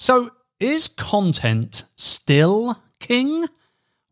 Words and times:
So, 0.00 0.30
is 0.58 0.88
content 0.88 1.84
still 1.94 2.82
king? 3.00 3.46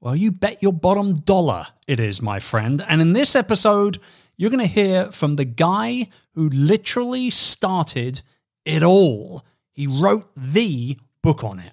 Well, 0.02 0.14
you 0.14 0.30
bet 0.30 0.62
your 0.62 0.74
bottom 0.74 1.14
dollar 1.14 1.68
it 1.86 1.98
is, 1.98 2.20
my 2.20 2.40
friend. 2.40 2.84
And 2.86 3.00
in 3.00 3.14
this 3.14 3.34
episode, 3.34 3.98
you're 4.36 4.50
going 4.50 4.60
to 4.60 4.66
hear 4.66 5.10
from 5.12 5.36
the 5.36 5.46
guy 5.46 6.10
who 6.34 6.50
literally 6.50 7.30
started 7.30 8.20
it 8.66 8.82
all. 8.82 9.46
He 9.72 9.86
wrote 9.86 10.30
the 10.36 10.98
book 11.22 11.42
on 11.42 11.58
it. 11.58 11.72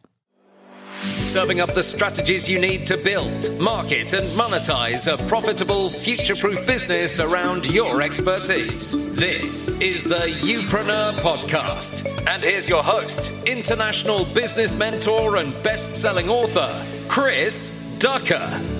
Serving 1.06 1.62
up 1.62 1.74
the 1.74 1.84
strategies 1.84 2.48
you 2.48 2.60
need 2.60 2.86
to 2.88 2.98
build, 2.98 3.60
market, 3.60 4.14
and 4.14 4.28
monetize 4.38 5.12
a 5.12 5.18
profitable, 5.28 5.90
future 5.90 6.36
proof 6.36 6.66
business 6.66 7.20
around 7.20 7.66
your 7.68 8.02
expertise. 8.02 9.10
This 9.14 9.68
is 9.80 10.04
the 10.04 10.16
Youpreneur 10.16 11.14
Podcast. 11.14 12.28
And 12.28 12.44
here's 12.44 12.68
your 12.68 12.84
host, 12.84 13.32
international 13.46 14.26
business 14.26 14.78
mentor 14.78 15.38
and 15.38 15.54
best 15.64 15.96
selling 15.96 16.30
author, 16.30 16.70
Chris 17.08 17.98
Ducker. 18.00 18.75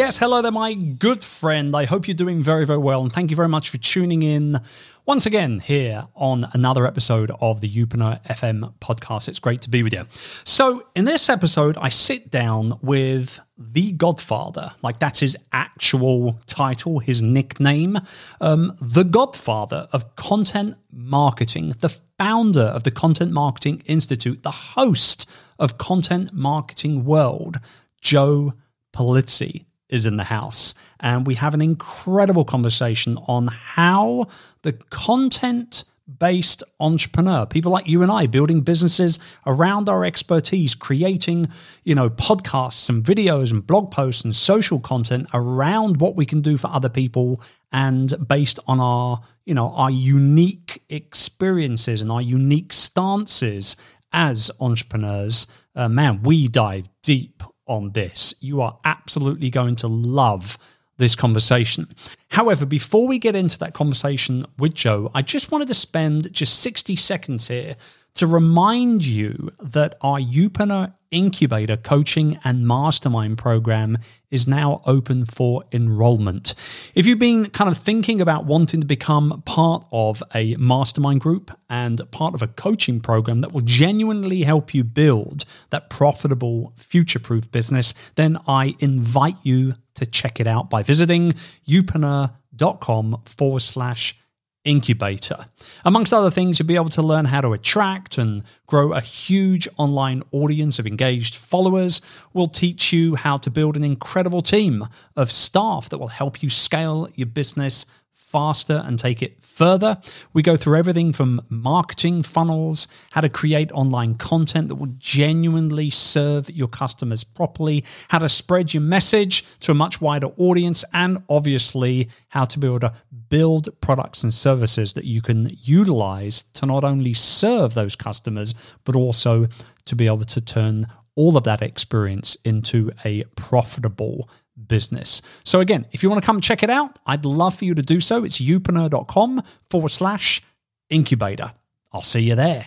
Yes, 0.00 0.16
hello 0.16 0.40
there, 0.40 0.50
my 0.50 0.72
good 0.72 1.22
friend. 1.22 1.76
I 1.76 1.84
hope 1.84 2.08
you're 2.08 2.14
doing 2.14 2.42
very, 2.42 2.64
very 2.64 2.78
well. 2.78 3.02
And 3.02 3.12
thank 3.12 3.28
you 3.28 3.36
very 3.36 3.50
much 3.50 3.68
for 3.68 3.76
tuning 3.76 4.22
in 4.22 4.58
once 5.04 5.26
again 5.26 5.60
here 5.60 6.08
on 6.14 6.48
another 6.54 6.86
episode 6.86 7.30
of 7.38 7.60
the 7.60 7.68
Youpreneur 7.68 8.24
FM 8.24 8.72
podcast. 8.80 9.28
It's 9.28 9.38
great 9.38 9.60
to 9.60 9.68
be 9.68 9.82
with 9.82 9.92
you. 9.92 10.06
So, 10.42 10.84
in 10.96 11.04
this 11.04 11.28
episode, 11.28 11.76
I 11.76 11.90
sit 11.90 12.30
down 12.30 12.78
with 12.80 13.40
the 13.58 13.92
Godfather, 13.92 14.72
like 14.80 15.00
that's 15.00 15.20
his 15.20 15.36
actual 15.52 16.40
title, 16.46 17.00
his 17.00 17.20
nickname, 17.20 17.98
um, 18.40 18.72
the 18.80 19.04
Godfather 19.04 19.86
of 19.92 20.16
content 20.16 20.78
marketing, 20.90 21.74
the 21.80 21.90
founder 22.16 22.62
of 22.62 22.84
the 22.84 22.90
Content 22.90 23.32
Marketing 23.32 23.82
Institute, 23.84 24.44
the 24.44 24.50
host 24.50 25.28
of 25.58 25.76
Content 25.76 26.32
Marketing 26.32 27.04
World, 27.04 27.60
Joe 28.00 28.54
Pulizzi 28.94 29.66
is 29.90 30.06
in 30.06 30.16
the 30.16 30.24
house. 30.24 30.74
And 31.00 31.26
we 31.26 31.34
have 31.34 31.54
an 31.54 31.60
incredible 31.60 32.44
conversation 32.44 33.18
on 33.28 33.48
how 33.48 34.26
the 34.62 34.72
content 34.72 35.84
based 36.18 36.62
entrepreneur, 36.80 37.46
people 37.46 37.70
like 37.70 37.86
you 37.86 38.02
and 38.02 38.10
I 38.10 38.26
building 38.26 38.62
businesses 38.62 39.18
around 39.46 39.88
our 39.88 40.04
expertise, 40.04 40.74
creating, 40.74 41.48
you 41.84 41.94
know, 41.94 42.10
podcasts 42.10 42.88
and 42.88 43.04
videos 43.04 43.52
and 43.52 43.66
blog 43.66 43.90
posts 43.90 44.24
and 44.24 44.34
social 44.34 44.80
content 44.80 45.28
around 45.32 46.00
what 46.00 46.16
we 46.16 46.26
can 46.26 46.40
do 46.40 46.56
for 46.56 46.68
other 46.68 46.88
people 46.88 47.40
and 47.72 48.14
based 48.26 48.58
on 48.66 48.80
our, 48.80 49.20
you 49.44 49.54
know, 49.54 49.70
our 49.70 49.90
unique 49.90 50.82
experiences 50.88 52.02
and 52.02 52.10
our 52.10 52.22
unique 52.22 52.72
stances 52.72 53.76
as 54.12 54.50
entrepreneurs. 54.60 55.46
Uh, 55.76 55.88
man, 55.88 56.22
we 56.22 56.48
dive 56.48 56.88
deep 57.02 57.42
on 57.70 57.92
this. 57.92 58.34
You 58.40 58.60
are 58.60 58.78
absolutely 58.84 59.48
going 59.48 59.76
to 59.76 59.86
love 59.86 60.58
this 60.98 61.14
conversation. 61.14 61.88
However, 62.28 62.66
before 62.66 63.08
we 63.08 63.18
get 63.18 63.34
into 63.34 63.58
that 63.60 63.72
conversation 63.72 64.44
with 64.58 64.74
Joe, 64.74 65.10
I 65.14 65.22
just 65.22 65.50
wanted 65.50 65.68
to 65.68 65.74
spend 65.74 66.30
just 66.32 66.58
60 66.58 66.96
seconds 66.96 67.48
here 67.48 67.76
to 68.14 68.26
remind 68.26 69.04
you 69.04 69.50
that 69.60 69.96
our 70.00 70.18
Youpreneur 70.18 70.92
Incubator 71.10 71.76
coaching 71.76 72.38
and 72.44 72.66
mastermind 72.66 73.36
program 73.36 73.98
is 74.30 74.46
now 74.46 74.80
open 74.84 75.24
for 75.24 75.64
enrollment. 75.72 76.54
If 76.94 77.04
you've 77.04 77.18
been 77.18 77.46
kind 77.46 77.68
of 77.68 77.76
thinking 77.76 78.20
about 78.20 78.44
wanting 78.44 78.80
to 78.80 78.86
become 78.86 79.42
part 79.44 79.84
of 79.90 80.22
a 80.34 80.54
mastermind 80.54 81.20
group 81.20 81.50
and 81.68 82.08
part 82.12 82.34
of 82.34 82.42
a 82.42 82.46
coaching 82.46 83.00
program 83.00 83.40
that 83.40 83.52
will 83.52 83.62
genuinely 83.62 84.42
help 84.42 84.72
you 84.72 84.84
build 84.84 85.44
that 85.70 85.90
profitable, 85.90 86.72
future 86.76 87.18
proof 87.18 87.50
business, 87.50 87.92
then 88.14 88.38
I 88.46 88.76
invite 88.78 89.36
you 89.42 89.74
to 89.94 90.06
check 90.06 90.38
it 90.38 90.46
out 90.46 90.70
by 90.70 90.84
visiting 90.84 91.32
youpreneur.com 91.66 93.22
forward 93.24 93.62
slash 93.62 94.16
incubator. 94.64 95.46
Amongst 95.84 96.12
other 96.12 96.30
things, 96.30 96.58
you'll 96.58 96.66
be 96.66 96.76
able 96.76 96.90
to 96.90 97.02
learn 97.02 97.24
how 97.24 97.40
to 97.40 97.52
attract 97.52 98.18
and 98.18 98.42
grow 98.66 98.92
a 98.92 99.00
huge 99.00 99.66
online 99.78 100.22
audience 100.32 100.78
of 100.78 100.86
engaged 100.86 101.34
followers. 101.34 102.02
We'll 102.34 102.48
teach 102.48 102.92
you 102.92 103.14
how 103.14 103.38
to 103.38 103.50
build 103.50 103.76
an 103.76 103.84
incredible 103.84 104.42
team 104.42 104.86
of 105.16 105.30
staff 105.30 105.88
that 105.88 105.98
will 105.98 106.08
help 106.08 106.42
you 106.42 106.50
scale 106.50 107.08
your 107.14 107.26
business 107.26 107.86
faster 108.30 108.82
and 108.86 108.98
take 108.98 109.22
it 109.22 109.42
further. 109.42 109.98
We 110.32 110.42
go 110.42 110.56
through 110.56 110.76
everything 110.76 111.12
from 111.12 111.42
marketing 111.48 112.22
funnels, 112.22 112.86
how 113.10 113.20
to 113.20 113.28
create 113.28 113.72
online 113.72 114.14
content 114.14 114.68
that 114.68 114.76
will 114.76 114.94
genuinely 114.98 115.90
serve 115.90 116.48
your 116.48 116.68
customers 116.68 117.24
properly, 117.24 117.84
how 118.08 118.18
to 118.18 118.28
spread 118.28 118.72
your 118.72 118.82
message 118.82 119.44
to 119.60 119.72
a 119.72 119.74
much 119.74 120.00
wider 120.00 120.28
audience, 120.36 120.84
and 120.92 121.22
obviously 121.28 122.08
how 122.28 122.44
to 122.44 122.58
be 122.58 122.66
able 122.66 122.80
to 122.80 122.92
build 123.28 123.68
products 123.80 124.22
and 124.22 124.32
services 124.32 124.94
that 124.94 125.04
you 125.04 125.20
can 125.20 125.50
utilize 125.62 126.44
to 126.54 126.66
not 126.66 126.84
only 126.84 127.14
serve 127.14 127.74
those 127.74 127.96
customers, 127.96 128.54
but 128.84 128.94
also 128.94 129.46
to 129.84 129.96
be 129.96 130.06
able 130.06 130.24
to 130.24 130.40
turn 130.40 130.86
all 131.16 131.36
of 131.36 131.44
that 131.44 131.62
experience 131.62 132.36
into 132.44 132.90
a 133.04 133.24
profitable 133.36 134.28
business. 134.68 135.22
So, 135.44 135.60
again, 135.60 135.86
if 135.92 136.02
you 136.02 136.10
want 136.10 136.22
to 136.22 136.26
come 136.26 136.40
check 136.40 136.62
it 136.62 136.70
out, 136.70 136.98
I'd 137.06 137.24
love 137.24 137.54
for 137.54 137.64
you 137.64 137.74
to 137.74 137.82
do 137.82 138.00
so. 138.00 138.24
It's 138.24 138.40
youpreneur.com 138.40 139.42
forward 139.68 139.90
slash 139.90 140.42
incubator. 140.88 141.52
I'll 141.92 142.02
see 142.02 142.20
you 142.20 142.34
there. 142.34 142.66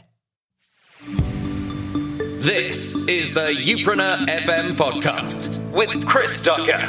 This 2.43 2.97
is 3.07 3.33
the 3.33 3.53
Youpreneur 3.53 4.27
FM 4.27 4.75
podcast 4.75 5.57
with 5.71 6.05
Chris 6.05 6.43
Ducker. 6.43 6.81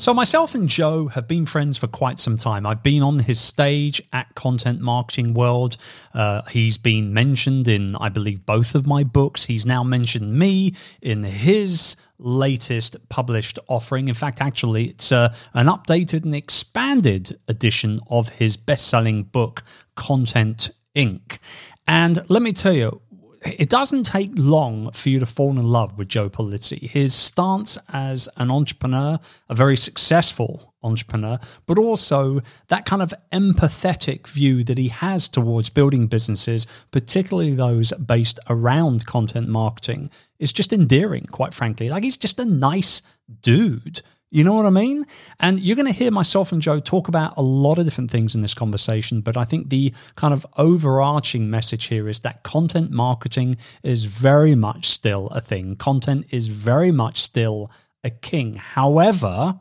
So, 0.00 0.14
myself 0.14 0.54
and 0.54 0.66
Joe 0.66 1.08
have 1.08 1.28
been 1.28 1.44
friends 1.44 1.76
for 1.76 1.86
quite 1.86 2.18
some 2.18 2.38
time. 2.38 2.64
I've 2.64 2.82
been 2.82 3.02
on 3.02 3.18
his 3.18 3.38
stage 3.38 4.00
at 4.14 4.34
Content 4.34 4.80
Marketing 4.80 5.34
World. 5.34 5.76
Uh, 6.14 6.40
he's 6.42 6.78
been 6.78 7.12
mentioned 7.12 7.68
in, 7.68 7.96
I 7.96 8.08
believe, 8.08 8.46
both 8.46 8.74
of 8.74 8.86
my 8.86 9.04
books. 9.04 9.44
He's 9.44 9.66
now 9.66 9.82
mentioned 9.82 10.38
me 10.38 10.74
in 11.02 11.24
his 11.24 11.96
latest 12.20 12.96
published 13.08 13.58
offering. 13.68 14.08
In 14.08 14.14
fact, 14.14 14.40
actually, 14.40 14.88
it's 14.90 15.12
uh, 15.12 15.34
an 15.54 15.66
updated 15.66 16.24
and 16.24 16.34
expanded 16.34 17.38
edition 17.48 18.00
of 18.08 18.28
his 18.28 18.56
best 18.56 18.88
selling 18.88 19.24
book, 19.24 19.62
Content 19.96 20.70
Inc. 20.94 21.38
And 21.86 22.24
let 22.28 22.42
me 22.42 22.52
tell 22.52 22.74
you, 22.74 23.00
it 23.42 23.70
doesn't 23.70 24.04
take 24.04 24.30
long 24.36 24.90
for 24.92 25.08
you 25.08 25.18
to 25.18 25.26
fall 25.26 25.50
in 25.50 25.64
love 25.64 25.96
with 25.96 26.08
Joe 26.08 26.28
Pulizzi. 26.28 26.78
His 26.78 27.14
stance 27.14 27.78
as 27.92 28.28
an 28.36 28.50
entrepreneur, 28.50 29.18
a 29.48 29.54
very 29.54 29.76
successful 29.76 30.69
entrepreneur, 30.82 31.38
but 31.66 31.78
also 31.78 32.40
that 32.68 32.86
kind 32.86 33.02
of 33.02 33.12
empathetic 33.32 34.26
view 34.26 34.64
that 34.64 34.78
he 34.78 34.88
has 34.88 35.28
towards 35.28 35.70
building 35.70 36.06
businesses, 36.06 36.66
particularly 36.90 37.54
those 37.54 37.92
based 37.92 38.38
around 38.48 39.06
content 39.06 39.48
marketing, 39.48 40.10
is 40.38 40.52
just 40.52 40.72
endearing, 40.72 41.26
quite 41.26 41.54
frankly. 41.54 41.88
Like 41.88 42.04
he's 42.04 42.16
just 42.16 42.38
a 42.38 42.44
nice 42.44 43.02
dude. 43.42 44.02
You 44.32 44.44
know 44.44 44.54
what 44.54 44.66
I 44.66 44.70
mean? 44.70 45.06
And 45.40 45.58
you're 45.58 45.74
going 45.74 45.92
to 45.92 45.92
hear 45.92 46.12
myself 46.12 46.52
and 46.52 46.62
Joe 46.62 46.78
talk 46.78 47.08
about 47.08 47.36
a 47.36 47.42
lot 47.42 47.78
of 47.78 47.84
different 47.84 48.12
things 48.12 48.36
in 48.36 48.42
this 48.42 48.54
conversation, 48.54 49.22
but 49.22 49.36
I 49.36 49.44
think 49.44 49.70
the 49.70 49.92
kind 50.14 50.32
of 50.32 50.46
overarching 50.56 51.50
message 51.50 51.86
here 51.86 52.08
is 52.08 52.20
that 52.20 52.44
content 52.44 52.92
marketing 52.92 53.56
is 53.82 54.04
very 54.04 54.54
much 54.54 54.88
still 54.88 55.26
a 55.28 55.40
thing. 55.40 55.74
Content 55.74 56.26
is 56.30 56.46
very 56.46 56.92
much 56.92 57.20
still 57.20 57.72
a 58.04 58.10
king. 58.10 58.54
However, 58.54 59.58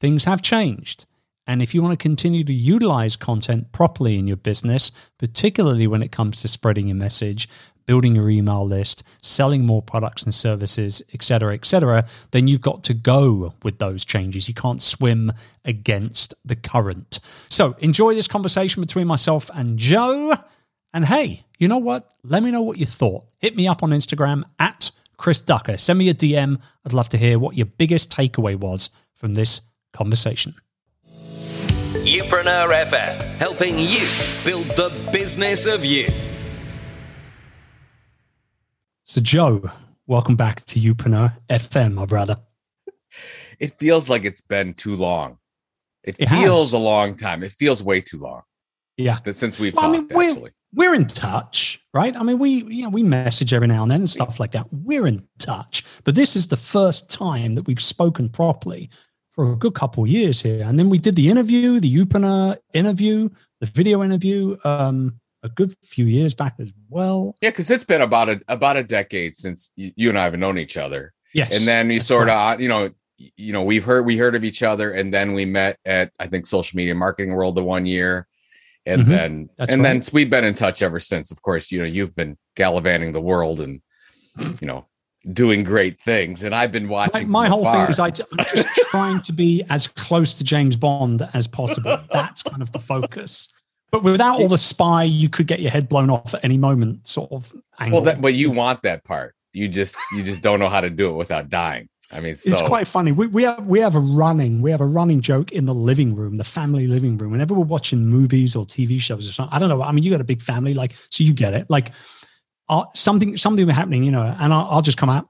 things 0.00 0.24
have 0.24 0.42
changed. 0.42 1.06
And 1.46 1.62
if 1.62 1.74
you 1.74 1.82
want 1.82 1.92
to 1.92 2.02
continue 2.02 2.42
to 2.44 2.52
utilize 2.52 3.14
content 3.14 3.70
properly 3.72 4.18
in 4.18 4.26
your 4.26 4.36
business, 4.36 4.90
particularly 5.18 5.86
when 5.86 6.02
it 6.02 6.10
comes 6.10 6.42
to 6.42 6.48
spreading 6.48 6.88
your 6.88 6.96
message, 6.96 7.48
building 7.86 8.16
your 8.16 8.28
email 8.28 8.66
list, 8.66 9.04
selling 9.22 9.64
more 9.64 9.80
products 9.80 10.24
and 10.24 10.34
services, 10.34 11.02
etc., 11.14 11.54
etc., 11.54 12.04
then 12.32 12.48
you've 12.48 12.60
got 12.60 12.82
to 12.84 12.94
go 12.94 13.54
with 13.62 13.78
those 13.78 14.04
changes. 14.04 14.48
You 14.48 14.54
can't 14.54 14.82
swim 14.82 15.32
against 15.64 16.34
the 16.44 16.56
current. 16.56 17.20
So 17.48 17.76
enjoy 17.78 18.14
this 18.14 18.28
conversation 18.28 18.82
between 18.82 19.06
myself 19.06 19.50
and 19.54 19.78
Joe. 19.78 20.34
And 20.92 21.04
hey, 21.04 21.44
you 21.58 21.68
know 21.68 21.78
what? 21.78 22.12
Let 22.24 22.42
me 22.42 22.50
know 22.50 22.62
what 22.62 22.78
you 22.78 22.86
thought. 22.86 23.24
Hit 23.38 23.56
me 23.56 23.68
up 23.68 23.84
on 23.84 23.90
Instagram 23.90 24.42
at 24.58 24.90
Chris 25.16 25.40
Ducker. 25.40 25.78
Send 25.78 25.98
me 25.98 26.08
a 26.08 26.14
DM. 26.14 26.60
I'd 26.84 26.92
love 26.92 27.08
to 27.10 27.18
hear 27.18 27.38
what 27.38 27.56
your 27.56 27.66
biggest 27.66 28.10
takeaway 28.10 28.56
was 28.56 28.90
from 29.14 29.34
this 29.34 29.62
conversation. 29.96 30.54
Youpreneur 32.04 32.68
FM, 32.86 33.16
helping 33.38 33.78
you 33.78 34.06
build 34.44 34.66
the 34.76 34.92
business 35.12 35.66
of 35.66 35.84
you. 35.84 36.08
So, 39.04 39.20
Joe, 39.20 39.70
welcome 40.06 40.36
back 40.36 40.64
to 40.66 40.80
Youpreneur 40.80 41.32
FM, 41.48 41.94
my 41.94 42.06
brother. 42.06 42.36
It 43.58 43.78
feels 43.78 44.08
like 44.10 44.24
it's 44.24 44.40
been 44.42 44.74
too 44.74 44.94
long. 44.96 45.38
It, 46.04 46.16
It 46.18 46.28
feels 46.28 46.66
has. 46.66 46.72
a 46.74 46.78
long 46.78 47.16
time. 47.16 47.42
It 47.42 47.52
feels 47.52 47.82
way 47.82 48.00
too 48.00 48.18
long 48.18 48.42
Yeah. 48.96 49.18
since 49.32 49.58
we've 49.58 49.74
Well, 49.74 49.86
I 49.86 49.92
mean, 49.92 50.08
we 50.14 50.30
actually, 50.30 50.50
we're 50.74 50.94
in 50.94 51.06
touch, 51.06 51.80
right? 51.94 52.14
I 52.16 52.22
mean, 52.22 52.38
we 52.38 52.62
you 52.64 52.82
know 52.82 52.90
we 52.90 53.02
message 53.02 53.52
every 53.52 53.66
now 53.66 53.82
and 53.82 53.90
then 53.90 54.00
and 54.00 54.10
stuff 54.10 54.38
like 54.38 54.52
that. 54.52 54.66
We're 54.72 55.06
in 55.06 55.26
touch, 55.38 55.82
but 56.04 56.14
this 56.14 56.36
is 56.36 56.46
the 56.48 56.56
first 56.56 57.08
time 57.10 57.54
that 57.54 57.66
we've 57.66 57.80
spoken 57.82 58.28
properly 58.28 58.90
for 59.36 59.52
a 59.52 59.56
good 59.56 59.74
couple 59.74 60.02
of 60.02 60.08
years 60.08 60.42
here. 60.42 60.64
And 60.64 60.78
then 60.78 60.90
we 60.90 60.98
did 60.98 61.14
the 61.14 61.30
interview, 61.30 61.78
the 61.78 61.94
Youpreneur 61.94 62.58
interview, 62.74 63.28
the 63.60 63.66
video 63.66 64.02
interview, 64.02 64.56
um, 64.64 65.20
a 65.42 65.48
good 65.48 65.74
few 65.84 66.06
years 66.06 66.34
back 66.34 66.56
as 66.58 66.72
well. 66.88 67.36
Yeah, 67.40 67.50
because 67.50 67.70
it's 67.70 67.84
been 67.84 68.00
about 68.00 68.28
a 68.28 68.40
about 68.48 68.76
a 68.76 68.82
decade 68.82 69.36
since 69.36 69.70
you, 69.76 69.92
you 69.94 70.08
and 70.08 70.18
I 70.18 70.24
have 70.24 70.36
known 70.36 70.58
each 70.58 70.76
other. 70.76 71.12
Yes, 71.32 71.56
and 71.56 71.68
then 71.68 71.86
we 71.86 72.00
sort 72.00 72.28
right. 72.28 72.54
of, 72.54 72.60
you 72.60 72.68
know, 72.68 72.90
you 73.18 73.52
know, 73.52 73.62
we've 73.62 73.84
heard 73.84 74.04
we 74.06 74.16
heard 74.16 74.34
of 74.34 74.42
each 74.42 74.64
other, 74.64 74.90
and 74.90 75.14
then 75.14 75.34
we 75.34 75.44
met 75.44 75.78
at 75.84 76.10
I 76.18 76.26
think 76.26 76.46
Social 76.46 76.76
Media 76.76 76.94
Marketing 76.94 77.34
World 77.34 77.54
the 77.54 77.62
one 77.62 77.86
year 77.86 78.26
and 78.86 79.02
mm-hmm. 79.02 79.10
then 79.10 79.50
That's 79.58 79.72
and 79.72 79.82
right. 79.82 80.00
then 80.00 80.02
we've 80.12 80.30
been 80.30 80.44
in 80.44 80.54
touch 80.54 80.80
ever 80.80 81.00
since. 81.00 81.30
Of 81.30 81.42
course, 81.42 81.70
you 81.70 81.80
know 81.80 81.84
you've 81.84 82.14
been 82.14 82.38
gallivanting 82.54 83.12
the 83.12 83.20
world 83.20 83.60
and 83.60 83.82
you 84.60 84.66
know 84.66 84.86
doing 85.32 85.62
great 85.62 86.00
things, 86.00 86.42
and 86.42 86.54
I've 86.54 86.72
been 86.72 86.88
watching. 86.88 87.28
My, 87.28 87.42
my 87.42 87.48
whole 87.48 87.64
thing 87.64 87.90
is 87.90 87.98
I, 87.98 88.06
I'm 88.06 88.44
just 88.54 88.68
trying 88.90 89.20
to 89.22 89.32
be 89.32 89.64
as 89.68 89.88
close 89.88 90.34
to 90.34 90.44
James 90.44 90.76
Bond 90.76 91.28
as 91.34 91.46
possible. 91.46 91.98
That's 92.10 92.42
kind 92.42 92.62
of 92.62 92.72
the 92.72 92.78
focus. 92.78 93.48
But 93.92 94.02
without 94.02 94.40
all 94.40 94.48
the 94.48 94.58
spy, 94.58 95.04
you 95.04 95.28
could 95.28 95.46
get 95.46 95.60
your 95.60 95.70
head 95.70 95.88
blown 95.88 96.10
off 96.10 96.34
at 96.34 96.44
any 96.44 96.58
moment, 96.58 97.06
sort 97.06 97.32
of. 97.32 97.54
Angle. 97.78 97.96
Well, 97.96 98.04
that, 98.04 98.20
but 98.20 98.34
you 98.34 98.50
want 98.50 98.82
that 98.82 99.04
part. 99.04 99.34
You 99.52 99.68
just 99.68 99.96
you 100.12 100.22
just 100.22 100.42
don't 100.42 100.58
know 100.58 100.68
how 100.68 100.80
to 100.80 100.90
do 100.90 101.08
it 101.10 101.14
without 101.14 101.48
dying. 101.48 101.88
I 102.12 102.20
mean, 102.20 102.36
so. 102.36 102.52
it's 102.52 102.62
quite 102.62 102.86
funny. 102.86 103.10
We, 103.10 103.26
we 103.26 103.42
have 103.44 103.66
we 103.66 103.80
have 103.80 103.96
a 103.96 104.00
running 104.00 104.62
we 104.62 104.70
have 104.70 104.80
a 104.80 104.86
running 104.86 105.20
joke 105.20 105.50
in 105.52 105.64
the 105.64 105.74
living 105.74 106.14
room, 106.14 106.36
the 106.36 106.44
family 106.44 106.86
living 106.86 107.16
room. 107.18 107.32
Whenever 107.32 107.54
we're 107.54 107.64
watching 107.64 108.06
movies 108.06 108.54
or 108.54 108.64
TV 108.64 109.00
shows 109.00 109.28
or 109.28 109.32
something, 109.32 109.54
I 109.54 109.58
don't 109.58 109.68
know. 109.68 109.82
I 109.82 109.92
mean, 109.92 110.04
you 110.04 110.10
got 110.10 110.20
a 110.20 110.24
big 110.24 110.42
family, 110.42 110.74
like 110.74 110.94
so 111.10 111.24
you 111.24 111.32
get 111.32 111.54
it. 111.54 111.68
Like 111.68 111.92
uh, 112.68 112.84
something 112.94 113.36
something 113.36 113.68
happening, 113.68 114.04
you 114.04 114.10
know, 114.10 114.34
and 114.38 114.52
I'll, 114.52 114.66
I'll 114.70 114.82
just 114.82 114.98
come 114.98 115.10
out. 115.10 115.28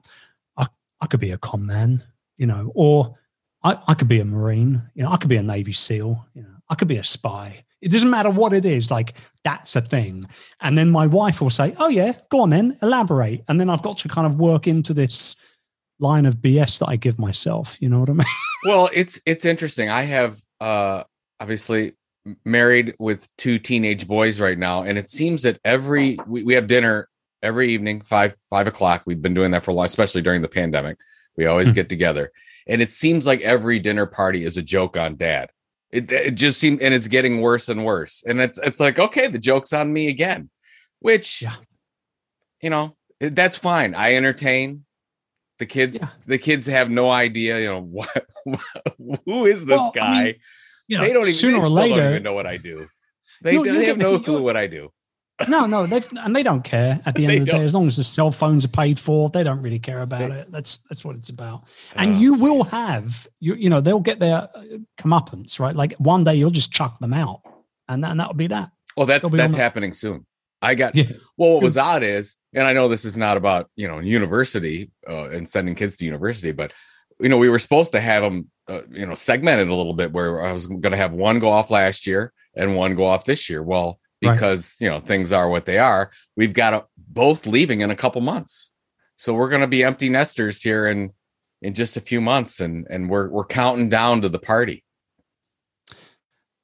I, 0.57 0.65
I 1.01 1.07
could 1.07 1.19
be 1.19 1.31
a 1.31 1.37
con 1.37 1.65
man, 1.65 2.03
you 2.37 2.47
know, 2.47 2.71
or 2.75 3.17
I, 3.63 3.77
I 3.87 3.93
could 3.93 4.07
be 4.07 4.19
a 4.19 4.25
marine, 4.25 4.81
you 4.95 5.03
know, 5.03 5.11
I 5.11 5.17
could 5.17 5.29
be 5.29 5.37
a 5.37 5.43
Navy 5.43 5.73
SEAL, 5.73 6.25
you 6.33 6.43
know, 6.43 6.49
I 6.69 6.75
could 6.75 6.87
be 6.87 6.97
a 6.97 7.03
spy. 7.03 7.63
It 7.81 7.91
doesn't 7.91 8.09
matter 8.09 8.29
what 8.29 8.53
it 8.53 8.65
is. 8.65 8.89
Like 8.89 9.13
that's 9.43 9.75
a 9.75 9.81
thing. 9.81 10.23
And 10.61 10.77
then 10.77 10.89
my 10.89 11.05
wife 11.05 11.41
will 11.41 11.51
say, 11.51 11.75
"Oh 11.77 11.89
yeah, 11.89 12.13
go 12.29 12.41
on 12.41 12.49
then, 12.49 12.77
elaborate." 12.81 13.43
And 13.47 13.59
then 13.59 13.69
I've 13.69 13.83
got 13.83 13.97
to 13.97 14.07
kind 14.07 14.25
of 14.25 14.39
work 14.39 14.67
into 14.67 14.93
this 14.93 15.35
line 15.99 16.25
of 16.25 16.37
BS 16.37 16.79
that 16.79 16.87
I 16.87 16.95
give 16.95 17.19
myself. 17.19 17.77
You 17.79 17.89
know 17.89 17.99
what 17.99 18.09
I 18.09 18.13
mean? 18.13 18.27
well, 18.65 18.89
it's 18.93 19.21
it's 19.25 19.45
interesting. 19.45 19.89
I 19.89 20.03
have 20.03 20.39
uh 20.59 21.03
obviously 21.39 21.93
married 22.45 22.95
with 22.99 23.29
two 23.37 23.59
teenage 23.59 24.07
boys 24.07 24.39
right 24.39 24.57
now, 24.57 24.81
and 24.81 24.97
it 24.97 25.07
seems 25.07 25.43
that 25.43 25.59
every 25.63 26.17
we, 26.25 26.43
we 26.43 26.53
have 26.55 26.67
dinner 26.67 27.07
every 27.43 27.69
evening, 27.69 28.01
five 28.01 28.35
five 28.49 28.67
o'clock. 28.67 29.03
We've 29.05 29.21
been 29.21 29.33
doing 29.33 29.51
that 29.51 29.63
for 29.63 29.71
a 29.71 29.73
while, 29.73 29.85
especially 29.85 30.21
during 30.21 30.41
the 30.41 30.47
pandemic. 30.47 30.97
We 31.35 31.45
always 31.45 31.69
hmm. 31.69 31.75
get 31.75 31.89
together. 31.89 32.31
And 32.67 32.81
it 32.81 32.89
seems 32.89 33.25
like 33.25 33.41
every 33.41 33.79
dinner 33.79 34.05
party 34.05 34.43
is 34.43 34.57
a 34.57 34.61
joke 34.61 34.97
on 34.97 35.15
dad. 35.15 35.51
It, 35.91 36.11
it 36.11 36.35
just 36.35 36.59
seems 36.59 36.81
and 36.81 36.93
it's 36.93 37.07
getting 37.07 37.41
worse 37.41 37.69
and 37.69 37.85
worse. 37.85 38.23
And 38.27 38.41
it's 38.41 38.57
it's 38.59 38.79
like, 38.79 38.99
okay, 38.99 39.27
the 39.27 39.39
joke's 39.39 39.73
on 39.73 39.91
me 39.91 40.09
again. 40.09 40.49
Which 40.99 41.43
you 42.61 42.69
know, 42.69 42.95
that's 43.19 43.57
fine. 43.57 43.95
I 43.95 44.15
entertain 44.15 44.85
the 45.59 45.65
kids, 45.65 45.99
yeah. 46.01 46.09
the 46.25 46.37
kids 46.37 46.67
have 46.67 46.89
no 46.89 47.09
idea. 47.09 47.59
You 47.59 47.67
know 47.67 47.81
what? 47.83 48.27
who 49.25 49.45
is 49.45 49.65
this 49.65 49.77
well, 49.77 49.91
guy? 49.93 50.19
I 50.19 50.23
mean, 50.23 50.35
you 50.87 50.97
know, 50.97 51.03
they 51.03 51.13
don't 51.13 51.23
even. 51.23 51.33
Sooner 51.33 51.57
or 51.59 51.69
later, 51.69 51.95
don't 51.95 52.11
even 52.11 52.23
know 52.23 52.33
what 52.33 52.47
I 52.47 52.57
do. 52.57 52.87
They, 53.41 53.53
you, 53.53 53.63
they 53.63 53.85
have 53.85 53.97
no 53.97 54.19
clue 54.19 54.41
what 54.41 54.57
I 54.57 54.67
do. 54.67 54.91
No, 55.47 55.67
no, 55.67 55.85
they 55.85 56.01
and 56.19 56.35
they 56.35 56.41
don't 56.41 56.63
care 56.63 56.99
at 57.05 57.15
the 57.15 57.25
end 57.27 57.33
of 57.33 57.39
the 57.45 57.51
don't. 57.51 57.59
day. 57.59 57.65
As 57.65 57.73
long 57.73 57.85
as 57.85 57.97
the 57.97 58.03
cell 58.03 58.31
phones 58.31 58.65
are 58.65 58.69
paid 58.69 58.99
for, 58.99 59.29
they 59.29 59.43
don't 59.43 59.61
really 59.61 59.79
care 59.79 60.01
about 60.01 60.29
they, 60.29 60.39
it. 60.39 60.51
That's 60.51 60.79
that's 60.89 61.05
what 61.05 61.15
it's 61.15 61.29
about. 61.29 61.65
And 61.95 62.15
oh, 62.15 62.17
you 62.17 62.33
will 62.35 62.63
have 62.63 63.27
you 63.39 63.53
you 63.55 63.69
know 63.69 63.79
they'll 63.79 63.99
get 63.99 64.19
their 64.19 64.49
uh, 64.53 64.63
comeuppance 64.97 65.59
right. 65.59 65.75
Like 65.75 65.93
one 65.95 66.23
day 66.23 66.35
you'll 66.35 66.49
just 66.49 66.71
chuck 66.71 66.99
them 66.99 67.13
out, 67.13 67.41
and 67.87 68.03
and 68.03 68.19
that'll 68.19 68.33
be 68.33 68.47
that. 68.47 68.71
Well, 68.95 69.05
that's 69.05 69.29
that's 69.31 69.55
happening 69.55 69.93
soon. 69.93 70.25
I 70.61 70.73
got 70.73 70.95
yeah. 70.95 71.05
well. 71.37 71.53
What 71.53 71.63
was 71.63 71.77
odd 71.77 72.03
is, 72.03 72.35
and 72.53 72.65
I 72.65 72.73
know 72.73 72.87
this 72.87 73.05
is 73.05 73.15
not 73.15 73.37
about 73.37 73.69
you 73.75 73.87
know 73.87 73.99
university 73.99 74.89
uh, 75.07 75.29
and 75.29 75.47
sending 75.47 75.75
kids 75.75 75.97
to 75.97 76.05
university, 76.05 76.51
but 76.51 76.73
you 77.19 77.29
know 77.29 77.37
we 77.37 77.49
were 77.49 77.59
supposed 77.59 77.91
to 77.91 77.99
have 77.99 78.23
them 78.23 78.49
uh, 78.67 78.81
you 78.89 79.05
know 79.05 79.13
segmented 79.13 79.67
a 79.67 79.75
little 79.75 79.93
bit 79.93 80.11
where 80.11 80.43
I 80.43 80.51
was 80.51 80.65
going 80.65 80.81
to 80.81 80.97
have 80.97 81.13
one 81.13 81.37
go 81.37 81.49
off 81.49 81.69
last 81.69 82.07
year 82.07 82.33
and 82.55 82.75
one 82.75 82.95
go 82.95 83.05
off 83.05 83.23
this 83.23 83.51
year. 83.51 83.61
Well, 83.61 83.99
because 84.21 84.75
right. 84.79 84.85
you 84.85 84.89
know 84.89 84.99
things 84.99 85.31
are 85.31 85.49
what 85.49 85.65
they 85.65 85.77
are, 85.77 86.11
we've 86.35 86.53
got 86.53 86.73
a, 86.73 86.85
both 86.97 87.45
leaving 87.45 87.81
in 87.81 87.91
a 87.91 87.95
couple 87.95 88.21
months, 88.21 88.71
so 89.17 89.33
we're 89.33 89.49
going 89.49 89.61
to 89.61 89.67
be 89.67 89.83
empty 89.83 90.09
nesters 90.09 90.61
here 90.61 90.87
in 90.87 91.13
in 91.61 91.73
just 91.73 91.97
a 91.97 92.01
few 92.01 92.21
months, 92.21 92.59
and 92.59 92.87
and 92.89 93.09
we're 93.09 93.29
we're 93.29 93.45
counting 93.45 93.89
down 93.89 94.21
to 94.21 94.29
the 94.29 94.39
party. 94.39 94.83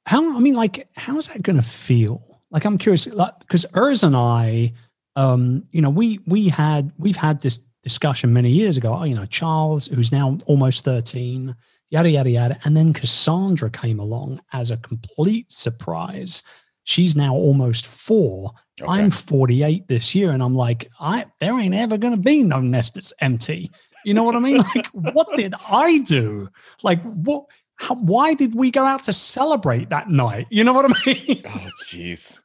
How 0.06 0.36
I 0.36 0.40
mean, 0.40 0.54
like, 0.54 0.88
how's 0.96 1.28
that 1.28 1.42
going 1.42 1.56
to 1.56 1.62
feel? 1.62 2.34
like 2.54 2.64
I'm 2.64 2.78
curious, 2.78 3.06
like 3.08 3.38
because 3.40 3.66
Urs 3.74 4.04
and 4.04 4.16
I, 4.16 4.72
um, 5.16 5.64
you 5.72 5.82
know, 5.82 5.90
we 5.90 6.20
we 6.26 6.48
had 6.48 6.92
we've 6.96 7.16
had 7.16 7.40
this 7.40 7.58
discussion 7.82 8.32
many 8.32 8.48
years 8.48 8.76
ago. 8.76 8.96
Oh, 8.98 9.04
you 9.04 9.16
know, 9.16 9.26
Charles, 9.26 9.88
who's 9.88 10.12
now 10.12 10.38
almost 10.46 10.84
thirteen, 10.84 11.56
yada 11.90 12.08
yada 12.08 12.30
yada, 12.30 12.58
and 12.64 12.76
then 12.76 12.92
Cassandra 12.92 13.70
came 13.70 13.98
along 13.98 14.40
as 14.52 14.70
a 14.70 14.76
complete 14.78 15.52
surprise. 15.52 16.44
She's 16.84 17.16
now 17.16 17.34
almost 17.34 17.86
four. 17.86 18.52
Okay. 18.80 18.90
I'm 18.90 19.10
48 19.10 19.88
this 19.88 20.14
year, 20.14 20.30
and 20.30 20.42
I'm 20.42 20.54
like, 20.54 20.90
I 21.00 21.26
there 21.40 21.58
ain't 21.58 21.74
ever 21.74 21.98
gonna 21.98 22.16
be 22.16 22.42
no 22.42 22.60
nest 22.60 22.94
that's 22.94 23.12
empty. 23.20 23.70
You 24.04 24.14
know 24.14 24.22
what 24.22 24.36
I 24.36 24.38
mean? 24.38 24.62
Like, 24.74 24.86
what 24.88 25.28
did 25.36 25.54
I 25.68 25.98
do? 25.98 26.48
Like, 26.82 27.02
what? 27.02 27.46
How, 27.76 27.96
why 27.96 28.34
did 28.34 28.54
we 28.54 28.70
go 28.70 28.84
out 28.84 29.02
to 29.04 29.12
celebrate 29.12 29.90
that 29.90 30.08
night? 30.08 30.46
You 30.48 30.62
know 30.62 30.72
what 30.72 30.84
I 30.88 30.94
mean? 31.06 31.42
Oh, 31.44 31.68
jeez. 31.82 32.40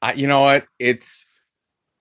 I, 0.00 0.14
you 0.14 0.26
know 0.26 0.40
what? 0.40 0.66
It's 0.78 1.26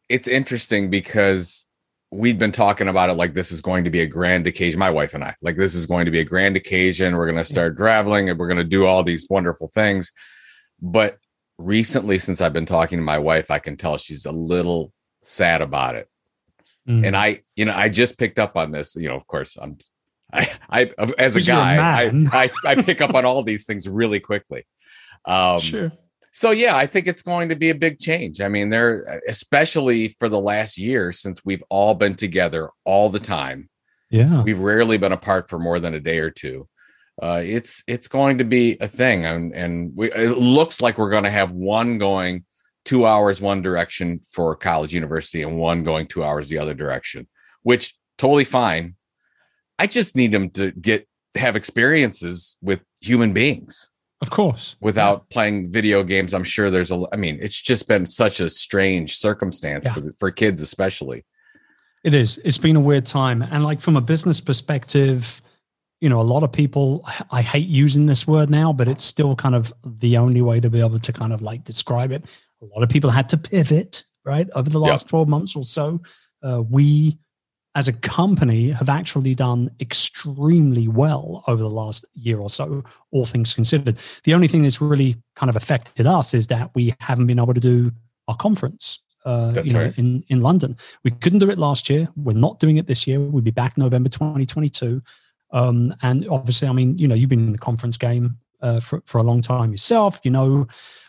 it's 0.08 0.28
interesting 0.28 0.90
because 0.90 1.66
we've 2.12 2.40
been 2.40 2.52
talking 2.52 2.88
about 2.88 3.10
it 3.10 3.14
like 3.16 3.34
this 3.34 3.52
is 3.52 3.62
going 3.62 3.84
to 3.84 3.90
be 3.90 4.02
a 4.02 4.08
grand 4.08 4.48
occasion. 4.48 4.80
My 4.80 4.90
wife 4.90 5.14
and 5.14 5.24
I, 5.24 5.36
like 5.42 5.56
this 5.56 5.76
is 5.76 5.86
going 5.86 6.06
to 6.06 6.12
be 6.12 6.20
a 6.20 6.26
grand 6.26 6.56
occasion. 6.56 7.16
We're 7.16 7.30
going 7.30 7.38
to 7.38 7.44
start 7.44 7.78
traveling 7.78 8.30
and 8.30 8.40
we're 8.40 8.48
going 8.48 8.58
to 8.58 8.64
do 8.64 8.86
all 8.86 9.04
these 9.04 9.28
wonderful 9.30 9.68
things. 9.68 10.12
But 10.82 11.18
recently, 11.60 12.18
since 12.18 12.42
I've 12.42 12.54
been 12.54 12.66
talking 12.66 12.98
to 12.98 13.04
my 13.04 13.20
wife, 13.20 13.52
I 13.52 13.60
can 13.60 13.78
tell 13.78 13.98
she's 13.98 14.26
a 14.26 14.32
little 14.32 14.92
sad 15.22 15.62
about 15.62 15.96
it. 15.96 16.10
Mm. 16.88 17.06
And 17.06 17.18
I, 17.18 17.44
you 17.56 17.66
know, 17.66 17.74
I 17.76 17.90
just 17.90 18.18
picked 18.18 18.40
up 18.40 18.58
on 18.58 18.72
this. 18.72 18.96
You 18.96 19.10
know, 19.10 19.16
of 19.16 19.28
course, 19.28 19.58
I'm, 19.58 19.78
I, 20.34 20.48
I 20.70 20.92
as 21.18 21.36
a 21.36 21.42
guy, 21.42 21.78
I, 21.78 22.12
I, 22.32 22.50
I 22.66 22.76
pick 22.82 23.02
up 23.02 23.14
on 23.14 23.26
all 23.26 23.44
these 23.44 23.66
things 23.66 23.88
really 23.88 24.20
quickly. 24.20 24.66
Um, 25.26 25.60
sure 25.60 25.92
so 26.32 26.52
yeah, 26.52 26.76
I 26.76 26.86
think 26.86 27.08
it's 27.08 27.22
going 27.22 27.50
to 27.50 27.56
be 27.56 27.70
a 27.70 27.76
big 27.76 28.00
change. 28.00 28.42
I 28.42 28.48
mean, 28.48 28.70
there, 28.70 29.22
especially 29.28 30.10
for 30.20 30.30
the 30.30 30.40
last 30.40 30.78
year 30.78 31.12
since 31.12 31.44
we've 31.44 31.64
all 31.70 31.96
been 31.96 32.16
together 32.16 32.70
all 32.86 33.10
the 33.10 33.20
time. 33.20 33.70
Yeah, 34.10 34.42
we've 34.44 34.60
rarely 34.60 34.98
been 34.98 35.12
apart 35.12 35.50
for 35.50 35.60
more 35.60 35.80
than 35.80 35.94
a 35.94 36.00
day 36.00 36.20
or 36.20 36.32
two. 36.32 36.68
Uh, 37.22 37.42
it's 37.44 37.84
it's 37.88 38.08
going 38.08 38.38
to 38.38 38.44
be 38.44 38.78
a 38.80 38.88
thing, 38.88 39.26
and 39.26 39.54
and 39.54 39.92
we, 39.96 40.12
it 40.12 40.38
looks 40.38 40.82
like 40.82 40.98
we're 40.98 41.10
going 41.10 41.24
to 41.24 41.32
have 41.32 41.52
one 41.52 41.98
going 41.98 42.46
two 42.86 43.06
hours 43.06 43.42
one 43.42 43.62
direction 43.62 44.20
for 44.32 44.56
college 44.56 44.94
university, 44.94 45.42
and 45.42 45.58
one 45.58 45.84
going 45.84 46.08
two 46.08 46.24
hours 46.24 46.48
the 46.50 46.58
other 46.58 46.74
direction, 46.74 47.28
which 47.64 47.96
totally 48.18 48.46
fine. 48.46 48.96
I 49.78 49.88
just 49.88 50.16
need 50.16 50.32
them 50.32 50.50
to 50.52 50.72
get 50.72 51.08
have 51.36 51.56
experiences 51.56 52.58
with 52.62 52.82
human 53.02 53.34
beings. 53.34 53.92
Of 54.22 54.30
course. 54.30 54.76
Without 54.82 55.26
yeah. 55.30 55.34
playing 55.34 55.72
video 55.72 56.04
games, 56.04 56.34
I'm 56.34 56.44
sure 56.44 56.70
there's 56.70 56.92
a 56.92 57.06
I 57.14 57.16
mean, 57.16 57.38
it's 57.42 57.60
just 57.60 57.88
been 57.88 58.06
such 58.06 58.40
a 58.40 58.50
strange 58.50 59.16
circumstance 59.16 59.86
yeah. 59.86 59.94
for 59.94 60.14
for 60.20 60.32
kids 60.32 60.62
especially. 60.62 61.26
It 62.04 62.14
is. 62.14 62.40
It's 62.46 62.58
been 62.58 62.76
a 62.76 62.82
weird 62.82 63.06
time 63.06 63.42
and 63.42 63.64
like 63.64 63.82
from 63.82 63.98
a 63.98 64.02
business 64.02 64.40
perspective, 64.40 65.42
you 66.02 66.10
know, 66.10 66.22
a 66.22 66.24
lot 66.24 66.44
of 66.44 66.52
people 66.52 67.06
I 67.32 67.42
hate 67.42 67.68
using 67.68 68.06
this 68.06 68.28
word 68.28 68.50
now, 68.50 68.72
but 68.72 68.88
it's 68.88 69.04
still 69.04 69.36
kind 69.36 69.56
of 69.56 69.74
the 69.84 70.18
only 70.18 70.42
way 70.42 70.60
to 70.60 70.70
be 70.70 70.80
able 70.80 71.00
to 71.00 71.14
kind 71.14 71.34
of 71.34 71.42
like 71.42 71.64
describe 71.64 72.12
it. 72.12 72.26
A 72.62 72.66
lot 72.66 72.84
of 72.84 72.90
people 72.90 73.10
had 73.10 73.30
to 73.30 73.38
pivot, 73.38 74.04
right? 74.26 74.48
Over 74.56 74.70
the 74.70 74.80
last 74.80 75.06
yep. 75.06 75.10
12 75.10 75.28
months 75.28 75.56
or 75.56 75.64
so. 75.64 76.02
Uh, 76.42 76.64
we 76.70 77.18
as 77.76 77.88
a 77.88 77.94
company 77.94 78.72
have 78.72 78.90
actually 78.90 79.36
done 79.36 79.70
extremely 79.80 80.88
well 80.88 81.44
over 81.48 81.62
the 81.62 81.70
last 81.70 82.04
year 82.14 82.40
or 82.40 82.50
so, 82.50 82.84
all 83.12 83.26
things 83.26 83.54
considered. 83.54 83.98
The 84.24 84.34
only 84.34 84.48
thing 84.48 84.64
that's 84.64 84.82
really 84.82 85.16
kind 85.36 85.50
of 85.50 85.56
affected 85.56 86.08
us 86.08 86.34
is 86.34 86.48
that 86.48 86.72
we 86.76 86.94
haven't 87.00 87.28
been 87.28 87.40
able 87.40 87.54
to 87.54 87.60
do 87.60 87.92
our 88.28 88.36
conference. 88.36 89.00
Uh, 89.26 89.54
you 89.64 89.74
know, 89.74 89.84
right. 89.84 89.98
in 89.98 90.24
in 90.30 90.42
London, 90.42 90.78
we 91.04 91.12
couldn't 91.12 91.40
do 91.40 91.50
it 91.50 91.58
last 91.58 91.90
year. 91.90 92.08
We're 92.16 92.34
not 92.34 92.60
doing 92.60 92.78
it 92.78 92.88
this 92.88 93.06
year. 93.06 93.20
We'll 93.20 93.44
be 93.44 93.52
back 93.52 93.78
November 93.78 94.10
2022. 94.10 95.02
Um, 95.52 95.96
and 96.02 96.28
obviously, 96.30 96.68
I 96.68 96.74
mean, 96.74 96.98
you 96.98 97.08
know, 97.08 97.16
you've 97.16 97.30
been 97.30 97.48
in 97.48 97.52
the 97.52 97.58
conference 97.58 97.98
game 97.98 98.36
uh, 98.62 98.80
for 98.80 99.02
for 99.06 99.18
a 99.20 99.24
long 99.24 99.42
time 99.42 99.72
yourself. 99.72 100.20
You 100.24 100.32
know, 100.32 100.68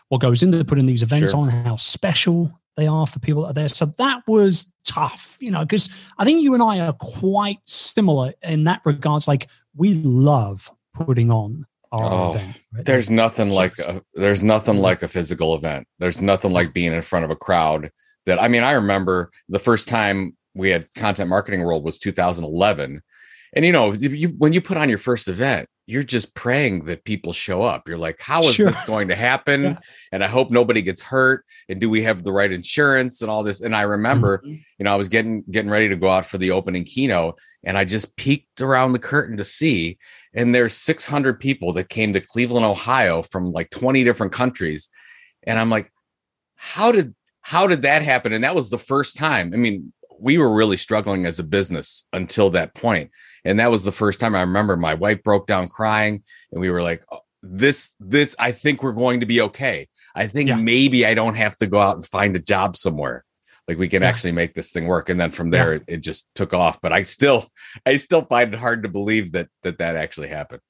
what 0.09 0.21
goes 0.21 0.43
into 0.43 0.63
putting 0.65 0.85
these 0.85 1.03
events 1.03 1.31
Sure. 1.31 1.41
on, 1.41 1.49
how 1.49 1.75
special 1.75 2.51
they 2.77 2.87
are 2.87 3.05
for 3.05 3.19
people 3.19 3.43
that 3.43 3.49
are 3.49 3.53
there. 3.53 3.69
So 3.69 3.85
that 3.97 4.23
was 4.27 4.71
tough, 4.85 5.37
you 5.41 5.51
know, 5.51 5.61
because 5.61 5.89
I 6.17 6.23
think 6.25 6.41
you 6.41 6.53
and 6.53 6.63
I 6.63 6.79
are 6.79 6.93
quite 6.93 7.59
similar 7.65 8.33
in 8.43 8.63
that 8.63 8.81
regards. 8.85 9.27
Like 9.27 9.47
we 9.75 9.93
love 9.95 10.71
putting 10.93 11.29
on 11.31 11.65
our 11.91 12.09
Oh, 12.11 12.29
event. 12.33 12.57
right? 12.73 12.85
There's 12.85 13.09
nothing 13.09 13.49
like 13.49 13.77
a, 13.79 14.01
there's 14.13 14.41
nothing 14.41 14.77
like 14.77 15.03
a 15.03 15.07
physical 15.09 15.53
event. 15.55 15.85
There's 15.99 16.21
nothing 16.21 16.51
like 16.53 16.73
being 16.73 16.93
in 16.93 17.01
front 17.01 17.25
of 17.25 17.31
a 17.31 17.35
crowd. 17.35 17.91
That 18.25 18.41
I 18.41 18.47
mean, 18.47 18.63
I 18.63 18.71
remember 18.71 19.31
the 19.49 19.59
first 19.59 19.87
time 19.89 20.37
we 20.53 20.69
had 20.69 20.93
Content 20.95 21.29
Marketing 21.29 21.61
World 21.63 21.83
was 21.83 21.99
2011, 21.99 23.01
and 23.53 23.65
you 23.65 23.71
know, 23.71 23.93
you, 23.93 24.29
when 24.37 24.53
you 24.53 24.61
put 24.61 24.77
on 24.77 24.89
your 24.89 24.97
first 24.97 25.27
event, 25.27 25.67
you're 25.87 26.03
just 26.03 26.33
praying 26.35 26.85
that 26.85 27.03
people 27.03 27.33
show 27.33 27.63
up. 27.63 27.85
You're 27.87 27.97
like, 27.97 28.17
how 28.21 28.41
is 28.43 28.53
Sure. 28.55 28.67
this 28.67 28.81
going 28.83 29.09
to 29.09 29.15
happen? 29.31 29.61
Yeah. 29.63 29.79
And 30.13 30.23
I 30.23 30.27
hope 30.27 30.49
nobody 30.49 30.81
gets 30.81 31.01
hurt. 31.01 31.43
And 31.67 31.81
do 31.81 31.89
we 31.89 32.01
have 32.03 32.23
the 32.23 32.31
right 32.31 32.51
insurance 32.51 33.21
and 33.21 33.29
all 33.29 33.43
this? 33.43 33.59
And 33.61 33.75
I 33.75 33.81
remember, 33.81 34.37
Mhm. 34.45 34.59
you 34.79 34.83
know, 34.85 34.93
I 34.93 34.95
was 34.95 35.09
getting 35.09 35.43
getting 35.51 35.69
ready 35.71 35.89
to 35.89 35.95
go 35.97 36.07
out 36.07 36.25
for 36.25 36.37
the 36.37 36.51
opening 36.51 36.85
keynote, 36.85 37.39
and 37.63 37.77
I 37.77 37.83
just 37.83 38.15
peeked 38.15 38.61
around 38.61 38.93
the 38.93 38.99
curtain 38.99 39.35
to 39.37 39.43
see, 39.43 39.97
and 40.33 40.55
there's 40.55 40.75
600 40.77 41.39
people 41.39 41.73
that 41.73 41.89
came 41.89 42.13
to 42.13 42.21
Cleveland, 42.21 42.65
Ohio, 42.65 43.21
from 43.23 43.51
like 43.51 43.69
20 43.71 44.03
different 44.05 44.31
countries, 44.31 44.87
and 45.43 45.59
I'm 45.59 45.69
like, 45.69 45.91
how 46.55 46.91
did 46.91 47.15
how 47.41 47.65
did 47.67 47.81
that 47.81 48.03
happen? 48.03 48.31
And 48.33 48.43
that 48.43 48.55
was 48.55 48.69
the 48.69 48.77
first 48.77 49.17
time. 49.17 49.51
I 49.53 49.57
mean, 49.57 49.91
we 50.21 50.37
were 50.37 50.53
really 50.53 50.77
struggling 50.77 51.25
as 51.25 51.39
a 51.39 51.43
business 51.43 52.05
until 52.13 52.49
that 52.51 52.73
point, 52.75 53.11
and 53.43 53.59
that 53.59 53.71
was 53.71 53.83
the 53.83 53.91
first 53.91 54.19
time 54.19 54.35
I 54.35 54.41
remember 54.41 54.77
my 54.77 54.93
wife 54.93 55.23
broke 55.23 55.47
down 55.47 55.67
crying, 55.67 56.23
and 56.51 56.61
we 56.61 56.69
were 56.69 56.81
like. 56.81 57.03
"Oh, 57.11 57.19
This, 57.43 57.95
this, 57.99 58.35
I 58.37 58.51
think 58.51 58.83
we're 58.83 58.91
going 59.03 59.19
to 59.21 59.25
be 59.25 59.41
okay. 59.41 59.87
I 60.13 60.27
think 60.27 60.49
Yeah. 60.49 60.57
maybe 60.57 61.07
I 61.07 61.15
don't 61.15 61.33
have 61.37 61.57
to 61.57 61.65
go 61.65 61.79
out 61.81 61.95
and 61.95 62.05
find 62.05 62.35
a 62.35 62.39
job 62.53 62.77
somewhere 62.77 63.25
like 63.67 63.79
we 63.79 63.87
can 63.87 64.03
Yeah. 64.03 64.09
actually 64.09 64.31
make 64.33 64.53
this 64.53 64.71
thing 64.71 64.85
work 64.85 65.09
and 65.09 65.19
then 65.19 65.31
from 65.31 65.49
there 65.49 65.73
it, 65.73 65.83
it 65.87 65.97
just 66.01 66.29
took 66.35 66.53
off 66.53 66.79
but 66.83 66.91
i 66.93 67.01
still 67.03 67.45
i 67.87 67.97
still 67.97 68.23
find 68.25 68.53
it 68.53 68.59
hard 68.59 68.83
to 68.83 68.89
believe 68.89 69.31
that 69.31 69.47
that 69.63 69.77
that 69.79 69.95
actually 69.95 70.27
happened 70.27 70.61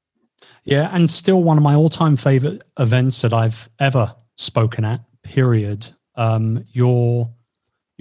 Yeah, 0.64 0.90
and 0.96 1.10
still 1.10 1.44
one 1.44 1.58
of 1.58 1.64
my 1.64 1.76
all-time 1.76 2.16
favorite 2.16 2.64
events 2.80 3.22
that 3.24 3.34
I've 3.34 3.68
ever 3.80 4.16
spoken 4.38 4.86
at. 4.86 5.02
Period. 5.24 5.90
Um, 6.16 6.64
your 6.72 7.34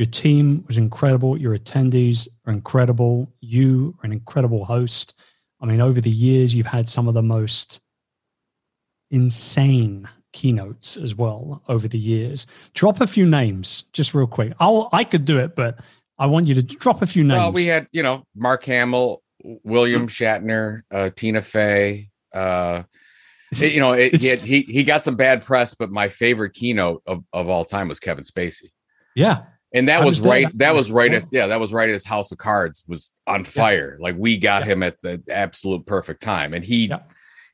your 0.01 0.07
team 0.07 0.65
was 0.67 0.79
incredible. 0.79 1.37
Your 1.37 1.59
attendees 1.59 2.27
are 2.47 2.55
incredible. 2.55 3.31
You 3.43 3.95
are 3.99 4.07
an 4.07 4.13
incredible 4.13 4.65
host. 4.65 5.15
I 5.61 5.67
mean, 5.67 5.83
over 5.83 6.01
the 6.01 6.09
years, 6.11 6.55
you've 6.55 6.65
had 6.65 6.89
some 6.89 7.07
of 7.07 7.13
the 7.13 7.23
most 7.23 7.81
insane 9.11 10.09
keynotes 10.33 10.97
as 10.97 11.15
well 11.15 11.63
over 11.69 11.87
the 11.87 11.99
years. 11.99 12.47
Drop 12.73 13.03
a 13.03 13.07
few 13.07 13.27
names, 13.27 13.85
just 13.93 14.15
real 14.15 14.27
quick. 14.27 14.55
I'll 14.59 14.89
I 14.91 15.05
could 15.05 15.27
do 15.27 15.39
it, 15.39 15.55
but 15.55 15.81
I 16.19 16.25
want 16.25 16.47
you 16.47 16.55
to 16.55 16.63
drop 16.63 17.03
a 17.03 17.07
few 17.07 17.23
names. 17.23 17.39
well 17.39 17.53
we 17.53 17.67
had 17.67 17.87
you 17.93 18.03
know 18.03 18.25
mark 18.35 18.65
hamill 18.65 19.23
william 19.65 20.07
shatner 20.07 20.81
uh 20.91 21.09
tina 21.15 21.41
fey 21.43 22.09
uh 22.35 22.85
it- 23.53 23.73
you 23.75 23.81
know 23.81 23.93
it, 23.93 24.21
he, 24.21 24.29
had, 24.29 24.39
he 24.41 24.61
he 24.63 24.85
got 24.85 25.03
some 25.03 25.17
bad 25.17 25.43
press 25.43 25.75
but 25.75 25.91
my 25.91 26.09
favorite 26.09 26.53
keynote 26.53 27.03
of, 27.07 27.23
of 27.33 27.49
all 27.51 27.65
time 27.67 27.89
was 27.89 28.01
kevin 28.01 28.25
spacey 28.25 28.71
yeah, 29.17 29.43
and 29.73 29.89
that 29.89 30.05
was 30.05 30.21
right 30.21 30.47
that 30.59 30.75
was 30.75 30.91
right 30.91 31.13
as 31.15 31.29
yeah 31.33 31.47
that 31.47 31.61
was 31.61 31.73
right 31.73 31.89
as 31.91 32.05
house 32.05 32.33
of 32.33 32.39
cards 32.39 32.85
was 32.89 33.13
on 33.27 33.45
fire 33.45 33.99
like 34.01 34.17
we 34.19 34.37
got 34.37 34.63
Yeah. 34.67 34.73
him 34.73 34.83
at 34.83 34.97
the 35.03 35.23
absolute 35.31 35.87
perfect 35.87 36.23
time 36.23 36.55
and 36.55 36.65
he 36.65 36.87
Yeah. 36.87 37.01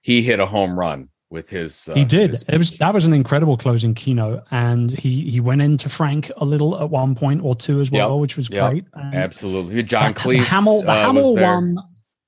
he 0.02 0.22
hit 0.22 0.40
a 0.40 0.46
home 0.46 0.78
run 0.78 1.08
with 1.28 1.50
his 1.50 1.88
uh, 1.88 1.94
he 1.94 2.04
did. 2.04 2.30
his 2.30 2.44
It 2.48 2.56
was 2.56 2.72
that 2.78 2.94
was 2.94 3.04
an 3.04 3.12
incredible 3.12 3.56
closing 3.56 3.94
keynote, 3.94 4.44
and 4.52 4.92
he 4.92 5.28
he 5.28 5.40
went 5.40 5.60
into 5.60 5.88
Frank 5.88 6.30
a 6.36 6.44
little 6.44 6.80
at 6.80 6.88
one 6.88 7.16
point 7.16 7.42
or 7.42 7.54
two 7.56 7.80
as 7.80 7.90
well, 7.90 8.12
Yep. 8.12 8.20
which 8.20 8.36
was 8.36 8.48
Yep. 8.48 8.70
great. 8.70 8.84
And 8.94 9.12
Absolutely. 9.14 9.82
John 9.82 10.12
the, 10.12 10.20
Cleese 10.20 10.38
the 10.38 10.44
Hamill, 10.44 10.82
the 10.82 10.92
uh, 10.92 10.94
was 10.94 11.02
Hamill 11.02 11.34
there. 11.34 11.54
one. 11.54 11.78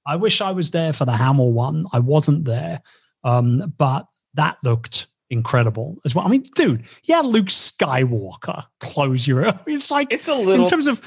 I 0.04 0.16
wish 0.16 0.40
I 0.40 0.50
was 0.50 0.72
there 0.72 0.92
for 0.92 1.04
the 1.04 1.12
Hamill 1.16 1.52
one. 1.52 1.86
I 1.92 2.00
wasn't 2.00 2.44
there, 2.44 2.82
um, 3.22 3.72
but 3.78 4.06
that 4.34 4.56
looked 4.64 5.06
incredible 5.30 5.98
as 6.04 6.14
well. 6.14 6.26
I 6.26 6.28
mean, 6.28 6.48
dude, 6.54 6.84
yeah, 7.04 7.20
Luke 7.20 7.46
Skywalker 7.46 8.64
close 8.80 9.26
your. 9.26 9.46
I 9.48 9.52
mean, 9.66 9.76
it's 9.76 9.90
like 9.90 10.12
It's 10.12 10.28
a 10.28 10.34
little. 10.34 10.64
in 10.64 10.70
terms 10.70 10.86
of 10.86 11.00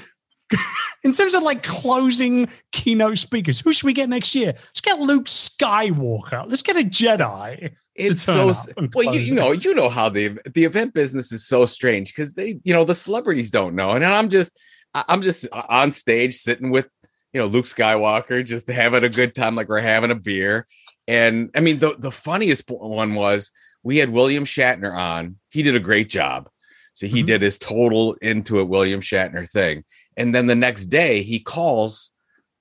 in 1.04 1.14
terms 1.14 1.34
of 1.34 1.44
like 1.44 1.64
closing 1.64 2.50
keynote 2.72 3.18
speakers. 3.18 3.60
Who 3.62 3.72
should 3.74 3.86
we 3.86 3.94
get 3.94 4.10
next 4.10 4.36
year? 4.36 4.54
Let's 4.54 4.82
get 4.82 5.00
Luke 5.00 5.26
Skywalker. 5.26 6.46
Let's 6.48 6.62
get 6.62 6.76
a 6.76 6.82
Jedi. 6.84 7.72
it's 7.96 8.22
so 8.24 8.46
up 8.46 8.50
s- 8.50 8.74
and 8.78 8.92
well. 8.94 9.14
You, 9.16 9.22
you 9.22 9.34
know. 9.34 9.52
You 9.52 9.74
know 9.74 9.90
how 9.90 10.10
the 10.10 10.38
the 10.54 10.66
event 10.66 10.94
business 10.94 11.32
is 11.32 11.46
so 11.48 11.66
strange 11.66 12.10
because 12.14 12.34
they, 12.34 12.60
you 12.64 12.74
know, 12.74 12.84
the 12.84 12.96
celebrities 12.96 13.50
don't 13.52 13.76
know, 13.76 13.92
and 13.92 14.04
I'm 14.04 14.28
just, 14.30 14.60
I'm 14.94 15.22
just 15.22 15.48
uh, 15.52 15.64
on 15.70 15.92
stage 15.92 16.36
sitting 16.36 16.70
with, 16.70 16.88
you 17.34 17.40
know, 17.40 17.48
Luke 17.48 17.66
Skywalker, 17.66 18.46
just 18.46 18.70
having 18.70 19.04
a 19.06 19.10
good 19.10 19.34
time, 19.34 19.56
like 19.56 19.70
we're 19.70 19.80
having 19.80 20.12
a 20.12 20.16
beer. 20.16 20.68
And 21.08 21.50
I 21.56 21.62
mean, 21.62 21.80
the 21.80 21.96
the 21.98 22.12
funniest 22.12 22.70
one 22.70 23.16
was 23.16 23.52
we 23.84 23.98
had 23.98 24.10
William 24.10 24.46
Shatner 24.46 24.96
on. 24.96 25.38
He 25.50 25.64
did 25.64 25.76
a 25.76 25.80
great 25.80 26.10
job. 26.10 26.50
So 26.94 27.08
he 27.08 27.24
Mhm. 27.24 27.28
did 27.28 27.42
his 27.42 27.58
total 27.58 28.14
into 28.22 28.60
it 28.60 28.68
William 28.68 29.00
Shatner 29.02 29.50
thing. 29.50 29.84
And 30.18 30.36
then 30.36 30.46
the 30.48 30.56
next 30.56 30.86
day 30.86 31.24
he 31.24 31.40
calls 31.40 32.12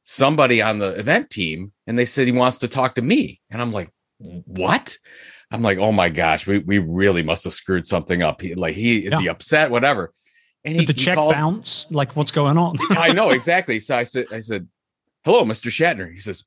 somebody 0.03 0.63
on 0.63 0.79
the 0.79 0.91
event 0.99 1.31
team 1.31 1.73
and 1.87 1.99
they 1.99 2.05
said 2.05 2.27
he 2.27 2.33
wants 2.33 2.59
to 2.59 2.69
talk 2.69 2.95
to 2.95 3.03
me. 3.03 3.41
And 3.51 3.61
I'm 3.61 3.73
like, 3.73 3.91
what? 4.19 4.97
I'm 5.51 5.63
like, 5.63 5.79
oh 5.79 5.93
my 5.93 6.09
gosh, 6.09 6.47
we, 6.47 6.59
we 6.59 6.79
really 6.79 7.23
must 7.23 7.45
have 7.45 7.53
screwed 7.53 7.87
something 7.87 8.23
up. 8.23 8.41
He, 8.41 8.55
like 8.55 8.75
he 8.77 8.99
is 9.07 9.19
he 9.19 9.29
upset, 9.29 9.71
whatever. 9.71 10.13
And 10.65 10.77
he, 10.77 10.85
Did 10.85 10.95
the 10.95 11.01
he 11.01 11.05
check 11.07 11.15
calls, 11.17 11.33
bounce? 11.35 11.87
Like, 11.91 12.15
what's 12.17 12.31
going 12.31 12.57
on? 12.59 12.77
I 12.91 13.13
know 13.13 13.31
exactly. 13.31 13.81
So 13.81 13.97
I 13.97 14.05
said, 14.05 14.27
I 14.33 14.41
said, 14.41 14.69
hello, 15.25 15.43
Mr. 15.45 15.71
Shatner. 15.71 16.13
He 16.13 16.19
says, 16.19 16.45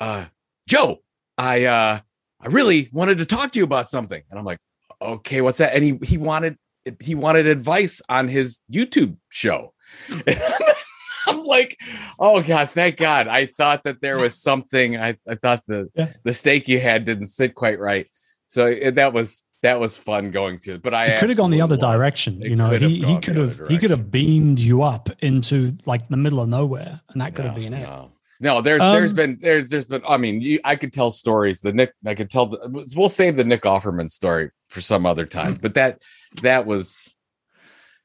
uh, 0.00 0.26
Joe, 0.68 0.98
I 1.38 1.64
uh 1.64 2.00
I 2.42 2.48
really 2.48 2.88
wanted 2.92 3.18
to 3.18 3.26
talk 3.26 3.52
to 3.52 3.58
you 3.58 3.64
about 3.64 3.88
something. 3.88 4.22
And 4.30 4.38
I'm 4.38 4.44
like, 4.44 4.58
okay, 5.00 5.40
what's 5.40 5.58
that? 5.58 5.74
And 5.74 5.84
he 5.84 5.98
he 6.02 6.18
wanted 6.18 6.56
he 7.00 7.14
wanted 7.14 7.46
advice 7.46 8.02
on 8.08 8.28
his 8.28 8.60
YouTube 8.70 9.16
show. 9.28 9.72
I'm 11.28 11.44
like, 11.44 11.78
oh 12.18 12.42
God, 12.42 12.70
thank 12.70 12.96
God. 12.96 13.28
I 13.28 13.46
thought 13.46 13.84
that 13.84 14.00
there 14.00 14.18
was 14.18 14.34
something. 14.40 14.96
I, 14.96 15.16
I 15.28 15.36
thought 15.36 15.62
the 15.66 15.88
Yeah. 15.94 16.08
the 16.24 16.34
steak 16.34 16.68
you 16.68 16.80
had 16.80 17.04
didn't 17.04 17.26
sit 17.26 17.54
quite 17.54 17.78
right. 17.78 18.08
So 18.48 18.66
it, 18.66 18.96
that 18.96 19.12
was 19.12 19.42
that 19.62 19.78
was 19.78 19.96
fun 19.96 20.32
going 20.32 20.58
through. 20.58 20.78
But 20.78 20.94
I 20.94 21.18
could 21.20 21.28
have 21.28 21.38
gone 21.38 21.52
the 21.52 21.60
other 21.60 21.76
direction. 21.76 22.42
You 22.42 22.56
know, 22.56 22.70
he, 22.70 22.98
he 23.04 23.18
could 23.18 23.36
have 23.36 23.68
he 23.68 23.78
could 23.78 23.90
have 23.90 24.10
beamed 24.10 24.58
you 24.58 24.82
up 24.82 25.10
into 25.22 25.76
like 25.86 26.08
the 26.08 26.16
middle 26.16 26.40
of 26.40 26.48
nowhere, 26.48 27.00
and 27.10 27.20
that 27.20 27.36
could 27.36 27.44
have 27.44 27.54
No, 27.56 27.62
been 27.62 27.74
it. 27.74 27.88
No, 28.42 28.60
there's 28.60 28.80
there's 28.80 29.10
Um, 29.10 29.16
been 29.16 29.38
there's 29.40 29.70
there's 29.70 29.84
been 29.86 30.02
I 30.06 30.16
mean 30.16 30.40
you, 30.40 30.60
I 30.64 30.74
could 30.76 30.92
tell 30.92 31.10
stories. 31.10 31.60
The 31.60 31.72
Nick 31.72 31.94
I 32.04 32.14
could 32.14 32.28
tell 32.28 32.46
the, 32.46 32.86
we'll 32.96 33.08
save 33.08 33.36
the 33.36 33.44
Nick 33.44 33.62
Offerman 33.62 34.10
story 34.10 34.50
for 34.68 34.80
some 34.80 35.06
other 35.06 35.24
time. 35.26 35.54
But 35.62 35.74
that 35.74 36.02
that 36.42 36.66
was 36.66 37.14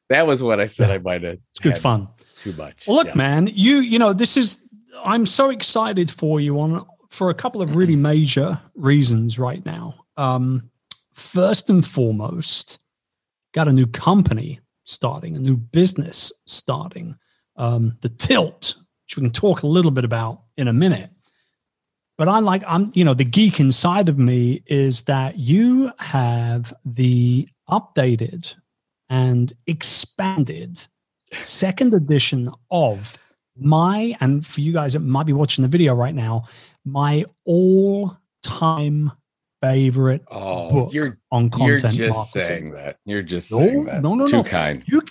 that 0.10 0.28
was 0.28 0.42
what 0.44 0.60
I 0.60 0.68
said 0.68 0.90
Yeah. 0.90 0.96
I 0.96 0.98
might 1.00 1.24
have. 1.24 1.40
It's 1.52 1.60
good 1.60 1.78
fun. 1.78 2.08
Too 2.44 2.54
much. 2.54 2.86
Well, 2.88 2.98
look, 2.98 3.08
Yes. 3.08 3.16
man, 3.16 3.50
you 3.52 3.80
you 3.80 3.98
know 4.00 4.14
this 4.14 4.38
is. 4.38 4.60
I'm 5.04 5.26
so 5.26 5.50
excited 5.50 6.10
for 6.12 6.40
you 6.40 6.60
on 6.60 6.86
for 7.10 7.30
a 7.30 7.34
couple 7.34 7.62
of 7.62 7.76
really 7.76 7.96
major 7.96 8.62
reasons 8.76 9.40
right 9.40 9.66
now. 9.66 9.96
Um, 10.18 10.70
first 11.14 11.70
and 11.70 11.86
foremost, 11.86 12.80
got 13.54 13.68
a 13.68 13.74
new 13.74 13.88
company 13.88 14.60
starting, 14.86 15.36
a 15.36 15.40
new 15.40 15.58
business 15.58 16.32
starting. 16.46 17.16
Um, 17.56 17.98
the 18.02 18.10
Tilt, 18.10 18.76
which 19.08 19.16
we 19.16 19.24
can 19.24 19.32
talk 19.32 19.64
a 19.64 19.68
little 19.68 19.92
bit 19.92 20.04
about 20.04 20.42
in 20.58 20.68
a 20.68 20.74
minute. 20.74 21.10
But 22.18 22.28
I 22.28 22.40
like 22.40 22.64
I'm 22.68 22.90
you 22.94 23.06
know 23.06 23.14
the 23.14 23.24
geek 23.24 23.60
inside 23.60 24.10
of 24.10 24.18
me 24.20 24.64
is 24.66 25.04
that 25.04 25.38
you 25.38 25.92
have 26.00 26.74
the 26.84 27.48
updated 27.70 28.54
and 29.10 29.54
expanded 29.68 30.86
second 31.32 31.94
edition 31.94 32.48
of 32.72 33.18
my 33.56 34.16
and 34.20 34.46
for 34.46 34.62
you 34.62 34.74
guys 34.74 34.94
that 34.94 35.00
might 35.00 35.26
be 35.26 35.34
watching 35.34 35.62
the 35.62 35.68
video 35.68 35.94
right 35.94 36.16
now 36.16 36.44
my 36.86 37.24
all-time 37.46 39.12
favorite 39.62 40.24
oh, 40.32 40.70
book 40.70 40.94
you're 40.94 41.18
on 41.32 41.50
you're 41.60 41.78
just 41.78 42.00
marketing. 42.00 42.26
saying 42.44 42.72
that. 42.72 42.98
You're 43.06 43.24
just 43.24 43.52
No, 43.52 43.58
saying 43.60 43.86
that. 43.86 44.02
no, 44.02 44.16
no, 44.16 44.26
Too 44.28 44.38
no. 44.38 44.44
kind. 44.44 44.84
you 44.86 45.02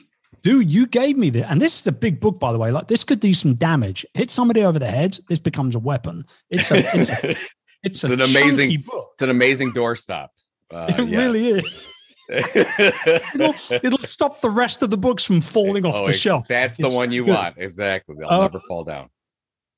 dude 0.46 0.70
you 0.70 0.86
gave 0.86 1.16
me 1.18 1.28
this 1.30 1.44
and 1.48 1.60
this 1.60 1.80
is 1.80 1.86
a 1.88 1.92
big 1.92 2.20
book 2.20 2.38
by 2.38 2.52
the 2.52 2.58
way 2.58 2.70
like 2.70 2.86
this 2.88 3.02
could 3.04 3.18
do 3.20 3.34
some 3.34 3.54
damage 3.54 4.06
hit 4.14 4.30
somebody 4.30 4.62
over 4.64 4.78
the 4.78 4.86
head 4.86 5.18
this 5.28 5.38
becomes 5.40 5.74
a 5.74 5.78
weapon 5.78 6.24
it's 6.50 6.70
a 6.70 6.76
it's, 6.98 7.10
a, 7.10 7.30
it's, 7.30 7.40
It's 7.82 8.04
an 8.04 8.20
amazing- 8.20 8.80
book 8.86 9.10
it's 9.14 9.22
an 9.22 9.30
amazing 9.30 9.72
doorstop. 9.72 10.28
Uh, 10.72 10.86
it 10.98 11.08
yes. 11.08 11.18
really 11.20 11.48
is 11.48 11.86
it'll, 13.34 13.54
it'll 13.86 13.98
stop 13.98 14.40
the 14.40 14.50
rest 14.50 14.82
of 14.82 14.90
the 14.90 14.96
books 14.96 15.24
from 15.24 15.40
falling 15.40 15.84
off 15.86 15.94
Oh, 15.96 16.06
the 16.06 16.12
shelf 16.12 16.46
That's 16.48 16.76
the 16.76 16.86
It's 16.88 16.96
one 16.96 17.12
you 17.12 17.24
good. 17.24 17.34
want. 17.34 17.54
Exactly. 17.56 18.16
They'll 18.18 18.28
Uh, 18.28 18.40
never 18.42 18.58
fall 18.60 18.82
down. 18.84 19.08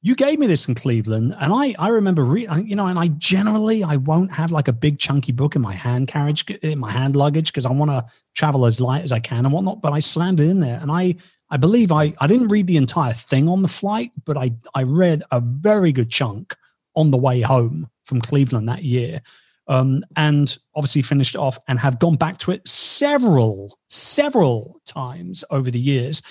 You 0.08 0.14
gave 0.14 0.38
me 0.38 0.46
this 0.46 0.66
in 0.66 0.74
Cleveland, 0.74 1.36
and 1.38 1.52
I 1.52 1.74
I 1.78 1.88
remember 1.88 2.24
re- 2.24 2.48
you 2.64 2.74
know, 2.74 2.86
and 2.86 2.98
I 2.98 3.08
generally 3.08 3.84
I 3.84 3.96
won't 3.96 4.32
have 4.32 4.50
like 4.50 4.66
a 4.66 4.72
big 4.72 4.98
chunky 4.98 5.32
book 5.32 5.54
in 5.54 5.60
my 5.60 5.74
hand 5.74 6.08
carriage 6.08 6.48
in 6.62 6.78
my 6.78 6.90
hand 6.90 7.14
luggage 7.14 7.52
because 7.52 7.66
I 7.66 7.72
want 7.72 7.90
to 7.90 8.06
travel 8.34 8.64
as 8.64 8.80
light 8.80 9.04
as 9.04 9.12
I 9.12 9.20
can 9.20 9.44
and 9.44 9.52
whatnot. 9.52 9.82
But 9.82 9.92
I 9.92 10.00
slammed 10.00 10.40
it 10.40 10.48
in 10.48 10.60
there, 10.60 10.80
and 10.80 10.90
I 10.90 11.16
I 11.50 11.58
believe 11.58 11.92
I 11.92 12.14
I 12.22 12.26
didn't 12.26 12.48
read 12.48 12.66
the 12.66 12.78
entire 12.78 13.12
thing 13.12 13.50
on 13.50 13.60
the 13.60 13.68
flight, 13.68 14.10
but 14.24 14.38
I 14.38 14.52
I 14.74 14.84
read 14.84 15.24
a 15.30 15.40
very 15.40 15.92
good 15.92 16.08
chunk 16.08 16.56
on 16.96 17.10
the 17.10 17.18
way 17.18 17.42
home 17.42 17.86
from 18.04 18.22
Cleveland 18.22 18.66
that 18.70 18.84
year. 18.84 19.20
Um, 19.66 20.02
and 20.16 20.56
obviously 20.74 21.02
finished 21.02 21.36
off 21.36 21.58
and 21.68 21.78
have 21.78 21.98
gone 21.98 22.16
back 22.16 22.38
to 22.38 22.52
it 22.52 22.66
several, 22.66 23.78
several 23.86 24.80
times 24.86 25.44
over 25.50 25.70
the 25.70 25.78
years. 25.78 26.22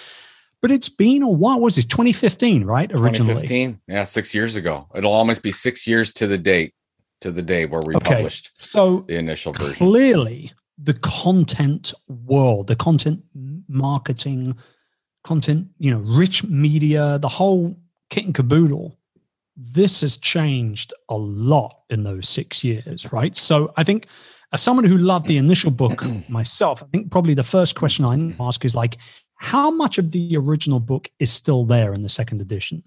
But 0.62 0.72
it's 0.72 0.90
been 0.90 1.22
a 1.22 1.30
while. 1.30 1.56
What 1.56 1.66
was 1.66 1.78
it 1.78 1.90
2015, 1.90 2.66
right? 2.66 2.92
Originally, 2.92 3.34
2015. 3.34 3.82
Yeah, 3.88 4.04
six 4.04 4.34
years 4.34 4.56
ago. 4.56 4.88
It'll 4.96 5.14
almost 5.14 5.44
be 5.44 5.52
six 5.52 5.86
years 5.86 6.12
to 6.14 6.28
the 6.28 6.38
date, 6.38 6.74
to 7.22 7.32
the 7.32 7.44
day 7.44 7.66
where 7.66 7.82
we 7.86 7.96
okay. 7.96 8.16
published 8.16 8.52
so 8.54 9.06
the 9.08 9.16
initial 9.16 9.54
version. 9.54 9.76
Clearly, 9.76 10.52
the 10.78 10.94
content 10.96 11.94
world, 12.08 12.68
the 12.68 12.76
content 12.76 13.24
marketing, 13.68 14.58
content, 15.24 15.68
you 15.80 15.92
know, 15.92 16.00
rich 16.00 16.44
media, 16.44 17.20
the 17.20 17.28
whole 17.28 17.78
kit 18.10 18.26
and 18.26 18.36
caboodle. 18.36 18.98
This 19.56 20.02
has 20.02 20.18
changed 20.18 20.94
a 21.10 21.18
lot 21.18 21.82
in 21.90 22.04
those 22.04 22.30
six 22.30 22.64
years, 22.64 23.12
right? 23.12 23.36
So 23.36 23.74
I 23.76 23.84
think 23.84 24.08
as 24.54 24.62
someone 24.62 24.86
who 24.86 24.98
loved 24.98 25.28
the 25.28 25.38
initial 25.38 25.72
book 25.72 26.04
myself, 26.30 26.84
I 26.84 26.86
think 26.88 27.12
probably 27.12 27.34
the 27.34 27.44
first 27.44 27.76
question 27.76 28.06
I 28.06 28.16
mm-hmm. 28.16 28.42
ask 28.42 28.64
is 28.64 28.76
like, 28.76 28.98
how 29.38 29.72
much 29.72 29.98
of 29.98 30.12
the 30.12 30.36
original 30.36 30.80
book 30.80 31.10
is 31.20 31.32
still 31.32 31.66
there 31.66 31.94
in 31.94 32.02
the 32.02 32.10
second 32.10 32.42
edition? 32.42 32.84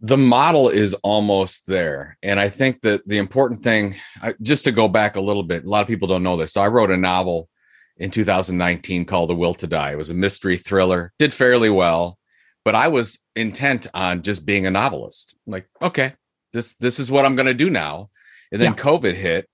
The 0.00 0.16
model 0.16 0.68
is 0.68 0.94
almost 0.94 1.66
there. 1.66 2.16
And 2.22 2.38
I 2.38 2.48
think 2.48 2.82
that 2.82 3.06
the 3.06 3.18
important 3.18 3.62
thing, 3.62 3.96
just 4.40 4.64
to 4.64 4.72
go 4.72 4.86
back 4.86 5.16
a 5.16 5.20
little 5.20 5.42
bit, 5.42 5.64
a 5.64 5.68
lot 5.68 5.82
of 5.82 5.88
people 5.88 6.06
don't 6.06 6.22
know 6.22 6.36
this. 6.36 6.52
So 6.52 6.60
I 6.60 6.68
wrote 6.68 6.92
a 6.92 6.96
novel 6.96 7.48
in 7.96 8.10
2019 8.10 9.04
called 9.04 9.28
The 9.28 9.34
Will 9.34 9.54
to 9.54 9.66
Die. 9.66 9.92
It 9.92 9.98
was 9.98 10.10
a 10.10 10.14
mystery 10.14 10.56
thriller, 10.56 11.12
did 11.18 11.34
fairly 11.34 11.68
well, 11.68 12.16
but 12.64 12.76
I 12.76 12.88
was 12.88 13.18
intent 13.34 13.88
on 13.92 14.22
just 14.22 14.46
being 14.46 14.66
a 14.66 14.70
novelist. 14.70 15.36
Like, 15.46 15.68
okay, 15.82 16.14
this 16.52 16.74
this 16.76 17.00
is 17.00 17.10
what 17.10 17.24
I'm 17.24 17.34
going 17.34 17.46
to 17.46 17.54
do 17.54 17.70
now. 17.70 18.10
And 18.52 18.60
then 18.60 18.74
yeah. 18.74 18.82
COVID 18.82 19.14
hit 19.14 19.48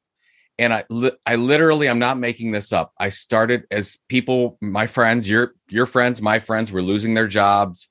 and 0.59 0.73
I 0.73 0.85
I 1.27 1.37
literally 1.37 1.89
I'm 1.89 1.99
not 1.99 2.19
making 2.19 2.53
this 2.53 2.73
up. 2.73 2.93
I 2.99 3.09
started 3.09 3.65
as 3.71 3.99
people, 4.09 4.59
my 4.61 4.87
friends, 4.87 5.29
your 5.29 5.55
your 5.69 5.87
friends, 5.87 6.23
my 6.23 6.39
friends 6.39 6.71
were 6.71 6.83
losing 6.83 7.15
their 7.15 7.27
jobs. 7.27 7.89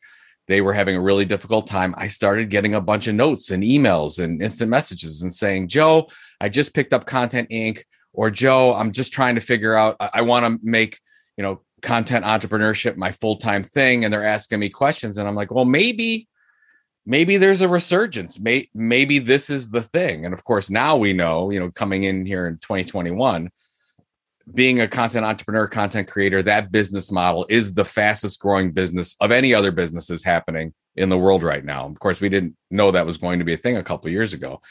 They 0.47 0.61
were 0.61 0.73
having 0.73 0.95
a 0.95 1.01
really 1.01 1.25
difficult 1.25 1.67
time. 1.67 1.93
I 1.97 2.07
started 2.07 2.49
getting 2.49 2.75
a 2.75 2.81
bunch 2.81 3.07
of 3.07 3.15
notes 3.15 3.49
and 3.49 3.63
emails 3.63 4.21
and 4.21 4.41
instant 4.41 4.69
messages 4.69 5.21
and 5.21 5.33
saying, 5.33 5.69
"Joe, 5.69 6.07
I 6.41 6.49
just 6.49 6.73
picked 6.73 6.93
up 6.93 7.05
Content 7.05 7.49
Inc." 7.49 7.83
or 8.13 8.29
"Joe, 8.29 8.73
I'm 8.73 8.91
just 8.91 9.13
trying 9.13 9.35
to 9.35 9.41
figure 9.41 9.75
out 9.75 9.95
I, 9.99 10.09
I 10.15 10.21
want 10.21 10.45
to 10.45 10.59
make, 10.63 10.99
you 11.37 11.43
know, 11.43 11.61
content 11.81 12.25
entrepreneurship 12.25 12.95
my 12.95 13.11
full-time 13.11 13.63
thing." 13.63 14.03
And 14.03 14.13
they're 14.13 14.25
asking 14.25 14.59
me 14.59 14.69
questions 14.69 15.17
and 15.17 15.27
I'm 15.27 15.35
like, 15.35 15.51
"Well, 15.51 15.65
maybe 15.65 16.27
maybe 17.05 17.37
there's 17.37 17.61
a 17.61 17.69
resurgence. 17.69 18.39
May, 18.39 18.69
maybe 18.73 19.19
this 19.19 19.49
is 19.49 19.69
the 19.69 19.81
thing. 19.81 20.25
And 20.25 20.33
of 20.33 20.43
course, 20.43 20.69
now 20.69 20.97
we 20.97 21.13
know, 21.13 21.49
you 21.49 21.59
know, 21.59 21.71
coming 21.71 22.03
in 22.03 22.25
here 22.25 22.47
in 22.47 22.57
2021, 22.57 23.49
being 24.53 24.79
a 24.79 24.87
content 24.87 25.25
entrepreneur, 25.25 25.67
content 25.67 26.07
creator, 26.09 26.43
that 26.43 26.71
business 26.71 27.11
model 27.11 27.45
is 27.49 27.73
the 27.73 27.85
fastest 27.85 28.39
growing 28.39 28.71
business 28.71 29.15
of 29.21 29.31
any 29.31 29.53
other 29.53 29.71
businesses 29.71 30.23
happening 30.23 30.73
in 30.95 31.09
the 31.09 31.17
world 31.17 31.43
right 31.43 31.63
now. 31.63 31.87
Of 31.87 31.99
course, 31.99 32.19
we 32.19 32.29
didn't 32.29 32.55
know 32.69 32.91
that 32.91 33.05
was 33.05 33.17
going 33.17 33.39
to 33.39 33.45
be 33.45 33.53
a 33.53 33.57
thing 33.57 33.77
a 33.77 33.83
couple 33.83 34.09
years 34.09 34.33
ago. 34.33 34.61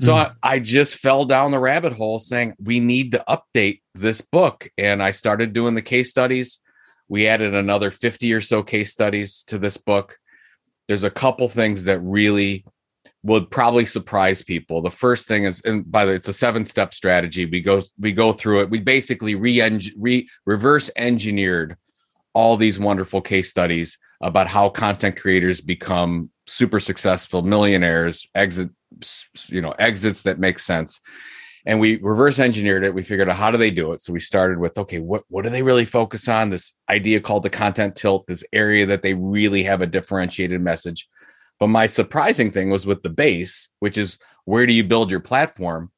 So 0.00 0.12
mm. 0.12 0.34
I, 0.42 0.54
I 0.54 0.58
just 0.58 0.98
fell 0.98 1.24
down 1.24 1.52
the 1.52 1.60
rabbit 1.60 1.92
hole 1.92 2.18
saying 2.18 2.54
we 2.58 2.80
need 2.80 3.12
to 3.12 3.24
update 3.28 3.80
this 3.94 4.20
book. 4.20 4.68
And 4.76 5.02
I 5.02 5.12
started 5.12 5.52
doing 5.52 5.74
the 5.74 5.82
case 5.82 6.10
studies. 6.10 6.60
We 7.08 7.28
added 7.28 7.54
another 7.54 7.92
50 7.92 8.32
or 8.32 8.40
so 8.40 8.62
case 8.62 8.90
studies 8.90 9.44
to 9.44 9.58
this 9.58 9.76
book 9.76 10.18
there's 10.88 11.04
a 11.04 11.10
couple 11.10 11.48
things 11.48 11.84
that 11.84 12.00
really 12.00 12.64
would 13.22 13.50
probably 13.50 13.86
surprise 13.86 14.42
people. 14.42 14.82
The 14.82 14.90
first 14.90 15.26
thing 15.26 15.44
is, 15.44 15.62
and 15.62 15.90
by 15.90 16.04
the 16.04 16.12
way, 16.12 16.16
it's 16.16 16.28
a 16.28 16.32
seven 16.32 16.64
step 16.64 16.94
strategy. 16.94 17.46
We 17.46 17.60
go 17.60 17.82
we 17.98 18.12
go 18.12 18.32
through 18.32 18.62
it. 18.62 18.70
We 18.70 18.80
basically 18.80 19.34
re, 19.34 19.60
re 19.96 20.28
reverse 20.44 20.90
engineered 20.96 21.76
all 22.34 22.56
these 22.56 22.78
wonderful 22.78 23.22
case 23.22 23.48
studies 23.48 23.98
about 24.20 24.48
how 24.48 24.68
content 24.68 25.16
creators 25.16 25.60
become 25.60 26.30
super 26.46 26.80
successful 26.80 27.42
millionaires, 27.42 28.28
exit 28.34 28.70
you 29.46 29.60
know 29.60 29.72
exits 29.78 30.22
that 30.22 30.38
make 30.38 30.58
sense. 30.58 31.00
And 31.66 31.80
we 31.80 31.96
reverse 31.96 32.38
engineered 32.38 32.84
it. 32.84 32.94
We 32.94 33.02
figured 33.02 33.28
out 33.30 33.36
how 33.36 33.50
do 33.50 33.56
they 33.56 33.70
do 33.70 33.92
it. 33.92 34.00
So 34.00 34.12
we 34.12 34.20
started 34.20 34.58
with 34.58 34.76
okay, 34.76 34.98
what 34.98 35.22
what 35.28 35.44
do 35.44 35.50
they 35.50 35.62
really 35.62 35.86
focus 35.86 36.28
on? 36.28 36.50
This 36.50 36.74
idea 36.90 37.20
called 37.20 37.42
the 37.42 37.50
content 37.50 37.96
tilt, 37.96 38.26
this 38.26 38.44
area 38.52 38.86
that 38.86 39.02
they 39.02 39.14
really 39.14 39.62
have 39.64 39.80
a 39.80 39.86
differentiated 39.86 40.60
message. 40.60 41.08
But 41.58 41.68
my 41.68 41.86
surprising 41.86 42.50
thing 42.50 42.70
was 42.70 42.86
with 42.86 43.02
the 43.02 43.10
base, 43.10 43.70
which 43.78 43.96
is 43.96 44.18
where 44.44 44.66
do 44.66 44.72
you 44.72 44.84
build 44.84 45.10
your 45.10 45.20
platform? 45.20 45.90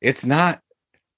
It's 0.00 0.26
not 0.26 0.60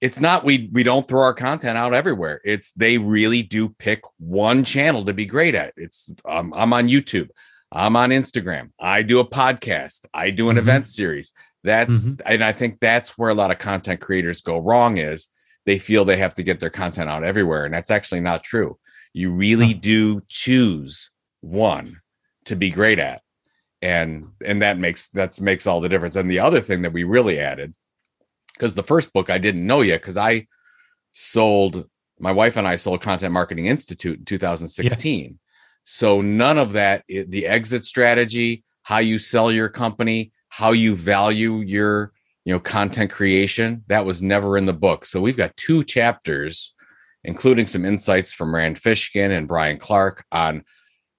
it's 0.00 0.20
not 0.20 0.44
we 0.44 0.68
we 0.72 0.82
don't 0.82 1.08
throw 1.08 1.22
our 1.22 1.34
content 1.34 1.78
out 1.78 1.94
everywhere. 1.94 2.40
It's 2.44 2.72
they 2.72 2.98
really 2.98 3.42
do 3.42 3.70
pick 3.70 4.02
one 4.18 4.62
channel 4.62 5.04
to 5.06 5.14
be 5.14 5.24
great 5.24 5.54
at. 5.54 5.72
It's 5.76 6.10
um, 6.26 6.52
I'm 6.54 6.72
on 6.72 6.88
YouTube. 6.88 7.30
I'm 7.74 7.96
on 7.96 8.10
Instagram. 8.10 8.70
I 8.78 9.02
do 9.02 9.18
a 9.18 9.28
podcast. 9.28 10.06
I 10.14 10.30
do 10.30 10.48
an 10.48 10.56
mm-hmm. 10.56 10.60
event 10.60 10.88
series. 10.88 11.32
That's 11.64 12.04
mm-hmm. 12.04 12.20
and 12.24 12.44
I 12.44 12.52
think 12.52 12.78
that's 12.80 13.18
where 13.18 13.30
a 13.30 13.34
lot 13.34 13.50
of 13.50 13.58
content 13.58 14.00
creators 14.00 14.40
go 14.40 14.58
wrong 14.58 14.98
is 14.98 15.28
they 15.66 15.78
feel 15.78 16.04
they 16.04 16.18
have 16.18 16.34
to 16.34 16.42
get 16.42 16.60
their 16.60 16.70
content 16.70 17.10
out 17.10 17.24
everywhere 17.24 17.64
and 17.64 17.74
that's 17.74 17.90
actually 17.90 18.20
not 18.20 18.44
true. 18.44 18.78
You 19.12 19.32
really 19.32 19.74
do 19.74 20.22
choose 20.28 21.10
one 21.40 22.00
to 22.44 22.54
be 22.54 22.70
great 22.70 22.98
at. 22.98 23.22
And 23.82 24.28
and 24.44 24.62
that 24.62 24.78
makes 24.78 25.08
that 25.10 25.40
makes 25.40 25.66
all 25.66 25.80
the 25.80 25.88
difference. 25.88 26.16
And 26.16 26.30
the 26.30 26.40
other 26.40 26.60
thing 26.60 26.82
that 26.82 26.92
we 26.92 27.02
really 27.02 27.40
added 27.40 27.74
because 28.54 28.74
the 28.74 28.82
first 28.82 29.12
book 29.12 29.30
I 29.30 29.38
didn't 29.38 29.66
know 29.66 29.80
yet 29.80 30.02
cuz 30.02 30.16
I 30.16 30.46
sold 31.10 31.88
my 32.20 32.30
wife 32.30 32.56
and 32.56 32.68
I 32.68 32.76
sold 32.76 33.02
Content 33.02 33.32
Marketing 33.32 33.66
Institute 33.66 34.18
in 34.18 34.24
2016. 34.24 35.22
Yes. 35.24 35.38
So 35.84 36.20
none 36.20 36.58
of 36.58 36.72
that 36.72 37.04
the 37.08 37.46
exit 37.46 37.84
strategy, 37.84 38.64
how 38.82 38.98
you 38.98 39.18
sell 39.18 39.52
your 39.52 39.68
company, 39.68 40.32
how 40.48 40.72
you 40.72 40.96
value 40.96 41.60
your 41.60 42.12
you 42.44 42.52
know 42.52 42.60
content 42.60 43.10
creation 43.10 43.84
that 43.86 44.04
was 44.04 44.22
never 44.22 44.56
in 44.56 44.66
the 44.66 44.72
book. 44.72 45.04
So 45.04 45.20
we've 45.20 45.36
got 45.36 45.56
two 45.56 45.84
chapters 45.84 46.74
including 47.26 47.66
some 47.66 47.86
insights 47.86 48.32
from 48.34 48.54
rand 48.54 48.76
fishkin 48.76 49.30
and 49.30 49.48
brian 49.48 49.78
clark 49.78 50.26
on 50.30 50.62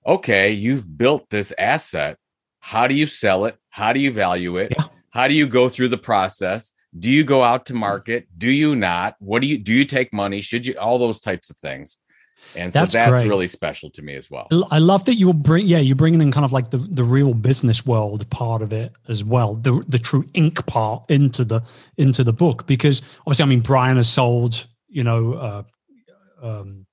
okay 0.05 0.51
you've 0.51 0.97
built 0.97 1.29
this 1.29 1.53
asset. 1.57 2.17
How 2.59 2.87
do 2.87 2.95
you 2.95 3.05
sell 3.05 3.45
it? 3.45 3.57
How 3.69 3.93
do 3.93 3.99
you 3.99 4.11
value 4.11 4.57
it? 4.57 4.73
Yeah. 4.77 4.85
how 5.11 5.27
do 5.27 5.35
you 5.35 5.47
go 5.47 5.69
through 5.69 5.89
the 5.89 5.97
process? 5.97 6.73
Do 6.97 7.11
you 7.11 7.23
go 7.23 7.43
out 7.43 7.65
to 7.67 7.73
mm. 7.73 7.77
market? 7.77 8.27
Do 8.37 8.49
you 8.49 8.75
not? 8.75 9.15
What 9.19 9.41
do 9.41 9.47
you 9.47 9.57
do 9.57 9.73
you 9.73 9.85
take 9.85 10.13
money? 10.13 10.41
Should 10.41 10.65
you 10.65 10.75
all 10.79 10.97
those 10.97 11.19
types 11.19 11.49
of 11.49 11.57
things 11.57 11.99
and 12.55 12.71
so 12.71 12.79
that's, 12.79 12.93
that's 12.93 13.25
really 13.25 13.47
special 13.47 13.89
to 13.91 14.01
me 14.01 14.15
as 14.15 14.29
well. 14.29 14.47
I 14.71 14.79
love 14.79 15.05
that 15.05 15.15
you're 15.15 15.33
bring 15.33 15.67
yeah 15.67 15.79
you're 15.79 15.95
bringing 15.95 16.21
in 16.21 16.31
kind 16.31 16.45
of 16.45 16.53
like 16.53 16.71
the 16.71 16.77
the 16.77 17.03
real 17.03 17.33
business 17.33 17.85
world 17.85 18.29
part 18.29 18.61
of 18.61 18.73
it 18.73 18.93
as 19.07 19.23
well, 19.23 19.55
the 19.55 19.83
the 19.87 19.99
true 19.99 20.25
ink 20.33 20.65
part 20.65 21.09
into 21.09 21.43
the 21.43 21.61
into 21.97 22.23
the 22.23 22.33
book 22.33 22.67
because 22.67 23.01
obviously 23.21 23.43
I 23.43 23.47
mean 23.47 23.61
Brian 23.61 23.97
has 23.97 24.09
sold 24.09 24.67
you 24.87 25.03
know 25.03 25.33
uh, 25.33 25.63
um, 26.41 26.85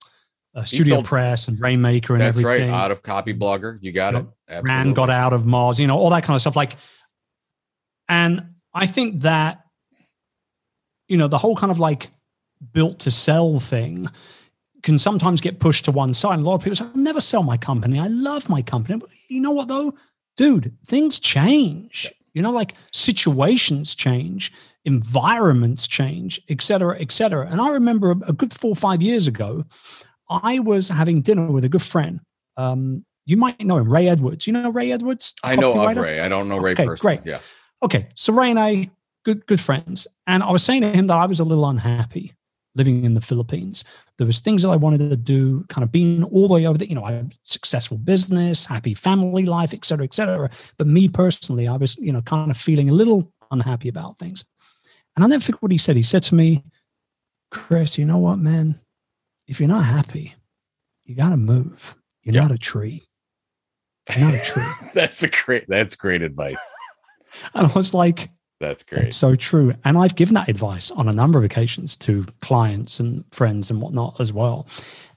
uh, 0.55 0.65
Studio 0.65 0.97
sold, 0.97 1.05
Press 1.07 1.49
and 1.49 1.61
Rainmaker 1.61 2.15
and 2.15 2.23
that's 2.23 2.39
everything. 2.39 2.71
right, 2.71 2.77
out 2.77 2.91
of 2.91 3.03
Copyblogger. 3.03 3.79
you 3.81 3.93
got 3.93 4.15
you 4.15 4.33
it. 4.49 4.63
Rand 4.63 4.95
got 4.95 5.11
out 5.11 5.33
of 5.33 5.43
Moz, 5.43 5.79
you 5.79 5.87
know 5.87 5.99
all 5.99 6.11
that 6.11 6.25
kind 6.25 6.35
of 6.35 6.41
stuff. 6.41 6.57
Like, 6.57 6.77
and 8.09 8.55
I 8.75 8.87
think 8.87 9.23
that 9.23 9.63
you 11.09 11.17
know 11.17 11.29
the 11.29 11.39
whole 11.39 11.57
kind 11.57 11.71
of 11.71 11.79
like 11.79 12.11
built 12.73 13.01
to 13.01 13.11
sell 13.11 13.59
thing 13.59 14.07
can 14.83 14.99
sometimes 14.99 15.41
get 15.41 15.61
pushed 15.61 15.85
to 15.85 15.93
one 15.93 16.15
side. 16.15 16.35
And 16.35 16.43
a 16.43 16.47
lot 16.47 16.57
of 16.57 16.63
people 16.63 16.77
say, 16.77 16.85
I'll 16.85 17.01
never 17.01 17.21
sell 17.21 17.43
my 17.43 17.57
company. 17.57 17.99
I 17.99 18.09
love 18.09 18.49
my 18.49 18.63
company. 18.63 18.99
But 18.99 19.11
you 19.29 19.41
know 19.41 19.53
what, 19.53 19.69
though? 19.69 19.95
Dude, 20.37 20.77
things 20.87 21.21
change. 21.21 22.13
You 22.35 22.43
know, 22.43 22.51
like 22.51 22.75
situations 22.93 23.95
change, 23.95 24.53
environments 24.85 25.87
change, 25.87 26.41
et 26.49 26.63
cetera, 26.63 26.99
et 26.99 27.13
cetera. 27.13 27.47
And 27.47 27.61
I 27.61 27.69
remember 27.69 28.13
a 28.27 28.33
good 28.33 28.55
four 28.55 28.71
or 28.71 28.77
five 28.77 29.03
years 29.03 29.27
ago, 29.27 29.65
I 30.31 30.59
was 30.61 30.89
having 30.89 31.21
dinner 31.21 31.51
with 31.51 31.65
a 31.65 31.69
good 31.69 31.83
friend. 31.83 32.21
Um, 32.57 33.05
you 33.27 33.37
might 33.37 33.61
know 33.61 33.77
him, 33.77 33.93
Ray 33.93 34.09
Edwards. 34.09 34.47
You 34.47 34.55
know 34.55 34.71
Ray 34.71 34.93
Edwards? 34.93 35.35
I 35.45 35.57
know 35.57 35.79
of 35.79 35.97
Ray. 35.97 36.21
I 36.21 36.29
don't 36.29 36.49
know 36.49 36.57
Ray 36.57 36.73
okay, 36.73 36.87
personally. 36.87 37.17
Great. 37.19 37.27
Yeah. 37.27 37.39
Okay. 37.83 38.09
So 38.15 38.33
Ray 38.33 38.51
and 38.51 38.59
I, 38.59 38.91
good 39.25 39.47
good 39.47 39.61
friends. 39.61 40.07
And 40.27 40.43
I 40.43 40.51
was 40.51 40.63
saying 40.65 40.81
to 40.81 40.91
him 40.91 41.07
that 41.09 41.19
I 41.19 41.27
was 41.27 41.39
a 41.39 41.45
little 41.45 41.69
unhappy 41.69 42.33
living 42.75 43.05
in 43.05 43.15
the 43.15 43.21
Philippines. 43.21 43.85
There 44.19 44.27
was 44.27 44.41
things 44.41 44.63
that 44.63 44.71
I 44.71 44.77
wanted 44.77 45.11
to 45.11 45.17
do, 45.17 45.65
kind 45.69 45.85
of 45.85 45.93
being 45.93 46.25
all 46.25 46.49
the 46.49 46.55
way 46.55 46.67
over 46.67 46.79
there. 46.79 46.89
You 46.89 46.95
know, 46.95 47.05
I 47.05 47.13
had 47.13 47.35
successful 47.45 47.99
business, 47.99 48.65
happy 48.65 48.95
family 48.95 49.45
life, 49.45 49.75
et 49.75 49.85
cetera, 49.85 50.05
et 50.05 50.15
cetera. 50.15 50.51
But 50.79 50.87
me 50.87 51.09
personally, 51.09 51.69
I 51.69 51.77
was, 51.77 51.97
you 51.99 52.13
know, 52.13 52.23
kind 52.23 52.51
of 52.51 52.57
feeling 52.57 52.89
a 52.89 52.95
little 52.95 53.33
unhappy 53.51 53.89
about 53.89 54.19
things. 54.19 54.45
And 55.17 55.25
I 55.25 55.29
never 55.29 55.43
forget 55.43 55.63
what 55.63 55.73
he 55.73 55.79
said. 55.79 55.97
He 55.97 56.03
said 56.03 56.23
to 56.25 56.35
me, 56.35 56.65
Chris, 57.51 57.99
you 57.99 58.07
know 58.07 58.19
what, 58.19 58.39
man? 58.39 58.77
If 59.47 59.61
you're 59.61 59.69
not 59.69 59.85
happy, 59.85 60.35
you 61.05 61.15
got 61.15 61.31
to 61.31 61.37
move. 61.37 61.97
You're 62.23 62.35
yeah. 62.35 62.43
not 62.43 62.53
a 62.53 62.59
tree. 62.59 63.03
You're 64.17 64.31
not 64.31 64.35
a 64.35 64.45
tree. 64.45 64.65
that's 64.95 65.23
a 65.23 65.29
great, 65.29 65.67
that's 65.69 65.97
great 65.97 66.23
advice. 66.23 66.73
and 67.55 67.67
I 67.67 67.73
was 67.73 67.93
like, 67.93 68.31
that's 68.63 68.83
great. 68.83 69.03
That's 69.03 69.17
so 69.17 69.35
true. 69.35 69.75
And 69.85 69.99
I've 69.99 70.17
given 70.17 70.35
that 70.35 70.49
advice 70.49 70.91
on 70.93 71.09
a 71.09 71.13
number 71.13 71.39
of 71.39 71.45
occasions 71.45 71.97
to 71.99 72.25
clients 72.41 73.01
and 73.01 73.25
friends 73.33 73.71
and 73.71 73.83
whatnot 73.83 74.19
as 74.21 74.33
well. 74.33 74.67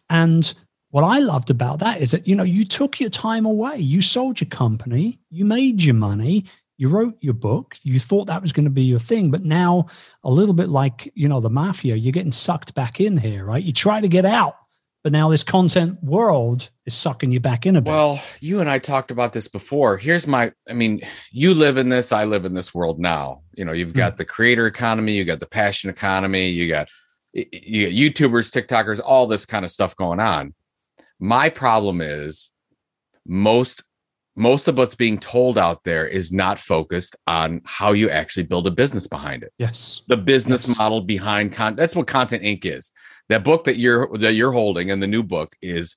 And 0.09 0.53
what 0.89 1.03
I 1.03 1.19
loved 1.19 1.49
about 1.49 1.79
that 1.79 2.01
is 2.01 2.11
that, 2.11 2.27
you 2.27 2.35
know, 2.35 2.43
you 2.43 2.65
took 2.65 2.99
your 2.99 3.09
time 3.09 3.45
away. 3.45 3.77
You 3.77 4.01
sold 4.01 4.41
your 4.41 4.49
company, 4.49 5.19
you 5.29 5.45
made 5.45 5.83
your 5.83 5.95
money, 5.95 6.45
you 6.77 6.89
wrote 6.89 7.17
your 7.21 7.33
book, 7.33 7.77
you 7.83 7.99
thought 7.99 8.25
that 8.25 8.41
was 8.41 8.51
going 8.51 8.65
to 8.65 8.69
be 8.69 8.83
your 8.83 8.99
thing. 8.99 9.31
But 9.31 9.45
now, 9.45 9.85
a 10.23 10.29
little 10.29 10.53
bit 10.53 10.69
like, 10.69 11.11
you 11.15 11.29
know, 11.29 11.39
the 11.39 11.49
mafia, 11.49 11.95
you're 11.95 12.11
getting 12.11 12.31
sucked 12.31 12.75
back 12.75 12.99
in 12.99 13.17
here, 13.17 13.45
right? 13.45 13.63
You 13.63 13.73
try 13.73 14.01
to 14.01 14.07
get 14.07 14.25
out 14.25 14.57
but 15.05 15.11
now 15.11 15.29
this 15.29 15.43
content 15.43 16.03
world 16.03 16.71
is 16.87 16.95
sucking 16.95 17.31
you 17.31 17.39
back 17.39 17.67
in 17.67 17.75
a 17.75 17.81
bit. 17.81 17.91
Well, 17.91 18.19
you 18.41 18.59
and 18.59 18.67
I 18.67 18.79
talked 18.79 19.11
about 19.11 19.33
this 19.33 19.47
before. 19.47 19.97
Here's 19.97 20.25
my 20.25 20.51
I 20.67 20.73
mean, 20.73 21.01
you 21.31 21.53
live 21.53 21.77
in 21.77 21.89
this, 21.89 22.11
I 22.11 22.23
live 22.23 22.43
in 22.43 22.55
this 22.55 22.73
world 22.73 22.99
now. 22.99 23.43
You 23.53 23.65
know, 23.65 23.71
you've 23.71 23.93
got 23.93 24.13
mm. 24.13 24.17
the 24.17 24.25
creator 24.25 24.65
economy, 24.65 25.13
you 25.13 25.23
got 25.23 25.39
the 25.39 25.45
passion 25.45 25.91
economy, 25.91 26.49
you 26.49 26.67
got 26.67 26.89
you 27.33 27.85
got 27.85 28.15
YouTubers, 28.15 28.49
TikTokers, 28.49 28.99
all 28.99 29.27
this 29.27 29.45
kind 29.45 29.63
of 29.63 29.69
stuff 29.69 29.95
going 29.95 30.19
on. 30.19 30.55
My 31.19 31.49
problem 31.49 32.01
is 32.01 32.49
most 33.27 33.83
most 34.35 34.67
of 34.67 34.77
what's 34.77 34.95
being 34.95 35.19
told 35.19 35.59
out 35.59 35.83
there 35.83 36.07
is 36.07 36.31
not 36.31 36.59
focused 36.59 37.15
on 37.27 37.61
how 37.63 37.93
you 37.93 38.09
actually 38.09 38.43
build 38.43 38.65
a 38.65 38.71
business 38.71 39.07
behind 39.07 39.43
it. 39.43 39.53
Yes. 39.59 40.01
The 40.07 40.17
business 40.17 40.67
yes. 40.67 40.77
model 40.77 41.01
behind 41.01 41.53
content. 41.53 41.77
That's 41.77 41.95
what 41.95 42.07
Content 42.07 42.43
Inc. 42.43 42.65
is. 42.65 42.91
That 43.29 43.43
book 43.43 43.63
that 43.65 43.77
you're 43.77 44.09
that 44.17 44.33
you're 44.33 44.51
holding 44.51 44.91
and 44.91 45.01
the 45.01 45.07
new 45.07 45.23
book 45.23 45.55
is 45.61 45.95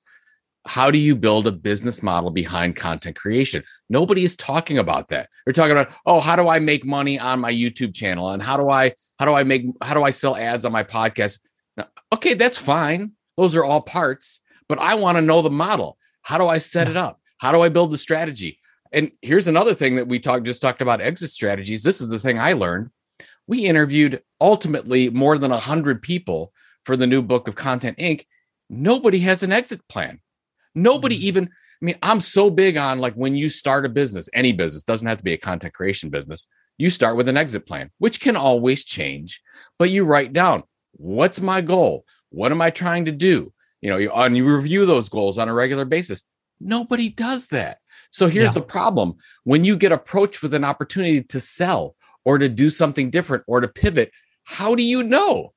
how 0.65 0.91
do 0.91 0.97
you 0.97 1.15
build 1.15 1.47
a 1.47 1.51
business 1.51 2.03
model 2.03 2.31
behind 2.31 2.75
content 2.75 3.15
creation? 3.15 3.63
Nobody 3.89 4.23
is 4.23 4.35
talking 4.35 4.77
about 4.77 5.09
that. 5.09 5.29
They're 5.45 5.53
talking 5.53 5.71
about, 5.71 5.91
oh, 6.05 6.19
how 6.19 6.35
do 6.35 6.49
I 6.49 6.59
make 6.59 6.85
money 6.85 7.17
on 7.17 7.39
my 7.39 7.51
YouTube 7.51 7.95
channel? 7.95 8.29
And 8.29 8.41
how 8.41 8.57
do 8.57 8.69
I 8.69 8.93
how 9.17 9.25
do 9.25 9.33
I 9.33 9.43
make 9.43 9.65
how 9.81 9.93
do 9.93 10.03
I 10.03 10.09
sell 10.09 10.35
ads 10.35 10.65
on 10.65 10.71
my 10.71 10.83
podcast? 10.83 11.39
Now, 11.77 11.87
okay, 12.13 12.33
that's 12.33 12.57
fine. 12.57 13.13
Those 13.37 13.55
are 13.55 13.63
all 13.63 13.81
parts, 13.81 14.41
but 14.67 14.79
I 14.79 14.95
want 14.95 15.17
to 15.17 15.21
know 15.21 15.41
the 15.41 15.49
model. 15.49 15.97
How 16.23 16.37
do 16.37 16.47
I 16.47 16.57
set 16.57 16.87
it 16.87 16.97
up? 16.97 17.19
How 17.39 17.51
do 17.51 17.61
I 17.61 17.69
build 17.69 17.91
the 17.91 17.97
strategy? 17.97 18.59
And 18.91 19.11
here's 19.21 19.47
another 19.47 19.73
thing 19.73 19.95
that 19.95 20.07
we 20.07 20.19
talked 20.19 20.45
just 20.45 20.61
talked 20.61 20.81
about 20.81 21.01
exit 21.01 21.29
strategies. 21.29 21.83
This 21.83 22.01
is 22.01 22.09
the 22.09 22.19
thing 22.19 22.39
I 22.39 22.53
learned. 22.53 22.89
We 23.47 23.65
interviewed 23.65 24.21
ultimately 24.41 25.09
more 25.09 25.37
than 25.37 25.51
100 25.51 26.01
people 26.01 26.53
for 26.89 26.97
the 26.97 27.05
new 27.05 27.21
book 27.21 27.47
of 27.47 27.53
Content 27.53 27.95
Inc. 27.99 28.25
Nobody 28.67 29.19
has 29.19 29.43
an 29.43 29.51
exit 29.51 29.87
plan. 29.89 30.19
Nobody 30.73 31.15
mm-hmm. 31.15 31.27
even, 31.27 31.43
I 31.45 31.85
mean, 31.85 31.95
I'm 32.01 32.19
so 32.19 32.49
big 32.49 32.77
on 32.77 32.97
like 32.97 33.13
when 33.13 33.35
you 33.35 33.47
start 33.47 33.85
a 33.85 33.89
business, 33.89 34.27
any 34.33 34.53
business 34.53 34.81
doesn't 34.81 35.07
have 35.07 35.19
to 35.19 35.23
be 35.23 35.33
a 35.33 35.37
content 35.37 35.75
creation 35.75 36.09
business. 36.09 36.47
You 36.79 36.89
start 36.89 37.15
with 37.15 37.27
an 37.27 37.37
exit 37.37 37.67
plan, 37.67 37.91
which 37.99 38.19
can 38.19 38.35
always 38.35 38.83
change, 38.83 39.39
but 39.77 39.91
you 39.91 40.03
write 40.03 40.33
down 40.33 40.63
what's 40.93 41.39
my 41.39 41.61
goal? 41.61 42.05
What 42.31 42.51
am 42.51 42.59
I 42.59 42.71
trying 42.71 43.05
to 43.05 43.11
do? 43.11 43.53
You 43.81 43.91
know, 43.91 43.97
you, 43.97 44.11
and 44.11 44.35
you 44.35 44.51
review 44.51 44.87
those 44.87 45.09
goals 45.09 45.37
on 45.37 45.47
a 45.47 45.53
regular 45.53 45.85
basis. 45.85 46.23
Nobody 46.59 47.09
does 47.09 47.49
that. 47.49 47.77
So 48.09 48.27
here's 48.27 48.49
yeah. 48.49 48.53
the 48.53 48.61
problem 48.61 49.13
when 49.43 49.63
you 49.63 49.77
get 49.77 49.91
approached 49.91 50.41
with 50.41 50.55
an 50.55 50.65
opportunity 50.65 51.21
to 51.21 51.39
sell 51.39 51.95
or 52.25 52.39
to 52.39 52.49
do 52.49 52.71
something 52.71 53.11
different 53.11 53.43
or 53.45 53.61
to 53.61 53.67
pivot, 53.67 54.11
how 54.45 54.73
do 54.73 54.81
you 54.81 55.03
know? 55.03 55.53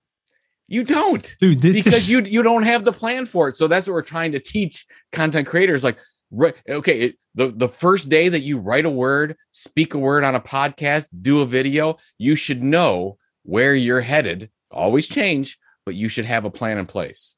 You 0.72 0.84
don't, 0.84 1.36
dude, 1.38 1.60
this, 1.60 1.74
because 1.74 2.10
you 2.10 2.20
you 2.20 2.42
don't 2.42 2.62
have 2.62 2.84
the 2.84 2.92
plan 2.92 3.26
for 3.26 3.46
it. 3.46 3.56
So 3.56 3.68
that's 3.68 3.86
what 3.86 3.92
we're 3.92 4.00
trying 4.00 4.32
to 4.32 4.40
teach 4.40 4.86
content 5.12 5.46
creators. 5.46 5.84
Like, 5.84 5.98
right, 6.30 6.54
okay, 6.66 6.98
it, 6.98 7.18
the 7.34 7.48
the 7.48 7.68
first 7.68 8.08
day 8.08 8.30
that 8.30 8.40
you 8.40 8.58
write 8.58 8.86
a 8.86 8.90
word, 8.90 9.36
speak 9.50 9.92
a 9.92 9.98
word 9.98 10.24
on 10.24 10.34
a 10.34 10.40
podcast, 10.40 11.10
do 11.20 11.42
a 11.42 11.46
video, 11.46 11.98
you 12.16 12.36
should 12.36 12.62
know 12.62 13.18
where 13.42 13.74
you're 13.74 14.00
headed. 14.00 14.48
Always 14.70 15.08
change, 15.08 15.58
but 15.84 15.94
you 15.94 16.08
should 16.08 16.24
have 16.24 16.46
a 16.46 16.50
plan 16.50 16.78
in 16.78 16.86
place. 16.86 17.36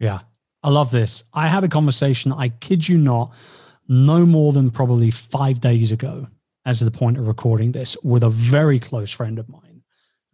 Yeah, 0.00 0.18
I 0.64 0.70
love 0.70 0.90
this. 0.90 1.22
I 1.34 1.46
had 1.46 1.62
a 1.62 1.68
conversation. 1.68 2.32
I 2.32 2.48
kid 2.48 2.88
you 2.88 2.98
not, 2.98 3.32
no 3.86 4.26
more 4.26 4.52
than 4.52 4.72
probably 4.72 5.12
five 5.12 5.60
days 5.60 5.92
ago, 5.92 6.26
as 6.66 6.82
of 6.82 6.90
the 6.90 6.98
point 6.98 7.16
of 7.16 7.28
recording 7.28 7.70
this, 7.70 7.96
with 8.02 8.24
a 8.24 8.30
very 8.30 8.80
close 8.80 9.12
friend 9.12 9.38
of 9.38 9.48
mine 9.48 9.84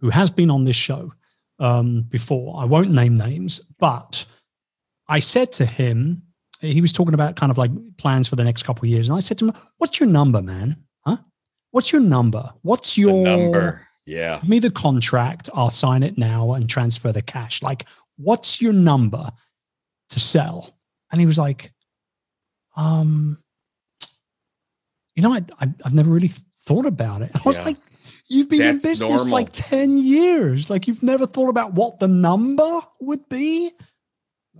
who 0.00 0.08
has 0.08 0.30
been 0.30 0.50
on 0.50 0.64
this 0.64 0.76
show 0.76 1.12
um, 1.58 2.02
before. 2.02 2.60
I 2.60 2.64
won't 2.64 2.90
name 2.90 3.16
names, 3.16 3.60
but 3.78 4.24
I 5.08 5.20
said 5.20 5.52
to 5.52 5.66
him, 5.66 6.22
he 6.60 6.80
was 6.80 6.92
talking 6.92 7.14
about 7.14 7.36
kind 7.36 7.50
of 7.50 7.58
like 7.58 7.70
plans 7.98 8.28
for 8.28 8.36
the 8.36 8.44
next 8.44 8.64
couple 8.64 8.84
of 8.84 8.90
years. 8.90 9.08
And 9.08 9.16
I 9.16 9.20
said 9.20 9.38
to 9.38 9.46
him, 9.46 9.54
What's 9.78 10.00
your 10.00 10.08
number, 10.08 10.42
man? 10.42 10.76
Huh? 11.06 11.18
What's 11.70 11.92
your 11.92 12.00
number? 12.00 12.52
What's 12.62 12.98
your 12.98 13.12
the 13.12 13.36
number? 13.36 13.82
Yeah. 14.06 14.40
Give 14.40 14.48
me 14.48 14.58
the 14.58 14.70
contract. 14.70 15.50
I'll 15.54 15.70
sign 15.70 16.02
it 16.02 16.18
now 16.18 16.52
and 16.54 16.68
transfer 16.68 17.12
the 17.12 17.22
cash. 17.22 17.62
Like, 17.62 17.84
what's 18.16 18.60
your 18.60 18.72
number 18.72 19.30
to 20.10 20.20
sell? 20.20 20.74
And 21.12 21.20
he 21.20 21.26
was 21.26 21.38
like, 21.38 21.72
um, 22.76 23.42
you 25.14 25.22
know, 25.22 25.34
I, 25.34 25.44
I, 25.60 25.66
have 25.84 25.94
never 25.94 26.10
really 26.10 26.30
thought 26.64 26.86
about 26.86 27.22
it. 27.22 27.30
I 27.34 27.40
was 27.44 27.58
yeah. 27.58 27.66
like, 27.66 27.76
You've 28.28 28.48
been 28.48 28.58
That's 28.58 28.84
in 28.84 28.90
business 28.90 29.10
normal. 29.10 29.32
like 29.32 29.48
10 29.52 29.98
years. 29.98 30.68
Like 30.68 30.86
you've 30.86 31.02
never 31.02 31.26
thought 31.26 31.48
about 31.48 31.74
what 31.74 31.98
the 31.98 32.08
number 32.08 32.80
would 33.00 33.28
be. 33.28 33.70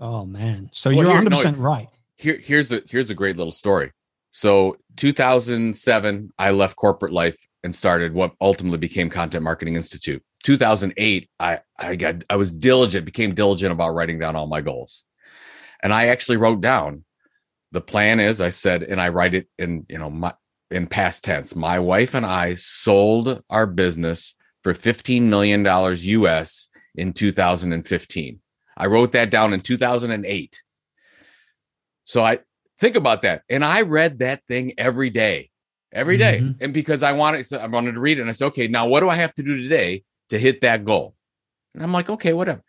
Oh 0.00 0.24
man. 0.24 0.70
So 0.72 0.90
well, 0.90 1.00
you're 1.00 1.20
here, 1.20 1.30
100% 1.30 1.56
no, 1.56 1.62
right. 1.62 1.88
Here, 2.16 2.38
here's 2.42 2.72
a 2.72 2.82
here's 2.88 3.10
a 3.10 3.14
great 3.14 3.36
little 3.36 3.52
story. 3.52 3.92
So 4.30 4.76
2007, 4.96 6.32
I 6.38 6.50
left 6.50 6.76
corporate 6.76 7.12
life 7.12 7.36
and 7.64 7.74
started 7.74 8.14
what 8.14 8.34
ultimately 8.40 8.78
became 8.78 9.10
Content 9.10 9.44
Marketing 9.44 9.76
Institute. 9.76 10.22
2008, 10.44 11.28
I 11.40 11.60
I 11.78 11.96
got 11.96 12.24
I 12.30 12.36
was 12.36 12.52
diligent, 12.52 13.04
became 13.04 13.34
diligent 13.34 13.72
about 13.72 13.90
writing 13.90 14.18
down 14.18 14.36
all 14.36 14.46
my 14.46 14.60
goals. 14.60 15.04
And 15.82 15.92
I 15.92 16.06
actually 16.06 16.38
wrote 16.38 16.60
down 16.60 17.04
the 17.72 17.80
plan 17.80 18.20
is 18.20 18.40
I 18.40 18.48
said, 18.48 18.82
and 18.82 19.00
I 19.00 19.10
write 19.10 19.34
it 19.34 19.48
in, 19.58 19.84
you 19.88 19.98
know, 19.98 20.10
my 20.10 20.32
in 20.70 20.86
past 20.86 21.24
tense. 21.24 21.56
My 21.56 21.78
wife 21.78 22.14
and 22.14 22.26
I 22.26 22.54
sold 22.54 23.42
our 23.48 23.66
business 23.66 24.34
for 24.62 24.74
$15 24.74 25.22
million 25.22 25.64
US 25.64 26.68
in 26.94 27.12
2015. 27.12 28.40
I 28.76 28.86
wrote 28.86 29.12
that 29.12 29.30
down 29.30 29.52
in 29.52 29.60
2008. 29.60 30.62
So 32.04 32.24
I 32.24 32.38
think 32.78 32.96
about 32.96 33.22
that. 33.22 33.42
And 33.48 33.64
I 33.64 33.82
read 33.82 34.20
that 34.20 34.42
thing 34.46 34.72
every 34.78 35.10
day, 35.10 35.50
every 35.92 36.16
day. 36.16 36.38
Mm-hmm. 36.40 36.64
And 36.64 36.74
because 36.74 37.02
I 37.02 37.12
wanted, 37.12 37.52
I 37.52 37.66
wanted 37.66 37.92
to 37.92 38.00
read 38.00 38.18
it. 38.18 38.22
And 38.22 38.30
I 38.30 38.32
said, 38.32 38.46
okay, 38.46 38.68
now 38.68 38.86
what 38.86 39.00
do 39.00 39.08
I 39.08 39.14
have 39.14 39.34
to 39.34 39.42
do 39.42 39.60
today 39.60 40.04
to 40.30 40.38
hit 40.38 40.60
that 40.62 40.84
goal? 40.84 41.14
And 41.74 41.82
I'm 41.82 41.92
like, 41.92 42.10
okay, 42.10 42.32
whatever. 42.32 42.62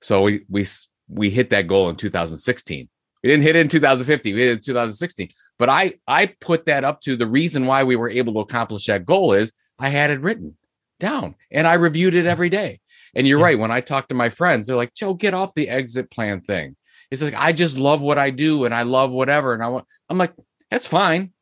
So 0.00 0.22
we, 0.22 0.44
we, 0.48 0.66
we 1.08 1.30
hit 1.30 1.50
that 1.50 1.66
goal 1.66 1.88
in 1.88 1.96
2016. 1.96 2.88
We 3.22 3.30
didn't 3.30 3.44
hit 3.44 3.56
it 3.56 3.60
in 3.60 3.68
2015. 3.68 4.34
We 4.34 4.40
hit 4.40 4.50
it 4.50 4.52
in 4.52 4.60
2016. 4.60 5.28
But 5.58 5.68
I 5.68 5.94
I 6.06 6.26
put 6.26 6.66
that 6.66 6.84
up 6.84 7.00
to 7.02 7.16
the 7.16 7.26
reason 7.26 7.66
why 7.66 7.84
we 7.84 7.96
were 7.96 8.10
able 8.10 8.34
to 8.34 8.40
accomplish 8.40 8.86
that 8.86 9.06
goal 9.06 9.32
is 9.32 9.52
I 9.78 9.88
had 9.88 10.10
it 10.10 10.20
written 10.20 10.56
down 10.98 11.34
and 11.50 11.66
I 11.66 11.74
reviewed 11.74 12.14
it 12.14 12.26
every 12.26 12.48
day. 12.48 12.80
And 13.14 13.26
you're 13.26 13.38
yeah. 13.38 13.44
right. 13.44 13.58
When 13.58 13.70
I 13.70 13.80
talk 13.80 14.08
to 14.08 14.14
my 14.14 14.28
friends, 14.28 14.66
they're 14.66 14.76
like, 14.76 14.94
Joe, 14.94 15.14
get 15.14 15.34
off 15.34 15.54
the 15.54 15.68
exit 15.68 16.10
plan 16.10 16.40
thing. 16.40 16.76
It's 17.10 17.22
like 17.22 17.34
I 17.34 17.52
just 17.52 17.78
love 17.78 18.00
what 18.00 18.18
I 18.18 18.30
do 18.30 18.64
and 18.64 18.74
I 18.74 18.82
love 18.82 19.10
whatever. 19.10 19.52
And 19.52 19.62
I 19.62 19.68
want 19.68 19.86
I'm 20.08 20.18
like, 20.18 20.32
that's 20.70 20.86
fine. 20.86 21.32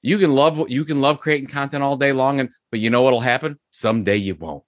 You 0.00 0.18
can 0.18 0.34
love 0.34 0.56
what 0.56 0.70
you 0.70 0.84
can 0.84 1.00
love 1.00 1.18
creating 1.18 1.48
content 1.48 1.82
all 1.82 1.96
day 1.96 2.12
long, 2.12 2.40
and 2.40 2.50
but 2.70 2.80
you 2.80 2.88
know 2.88 3.02
what'll 3.02 3.20
happen? 3.20 3.58
Someday 3.70 4.16
you 4.16 4.36
won't. 4.36 4.62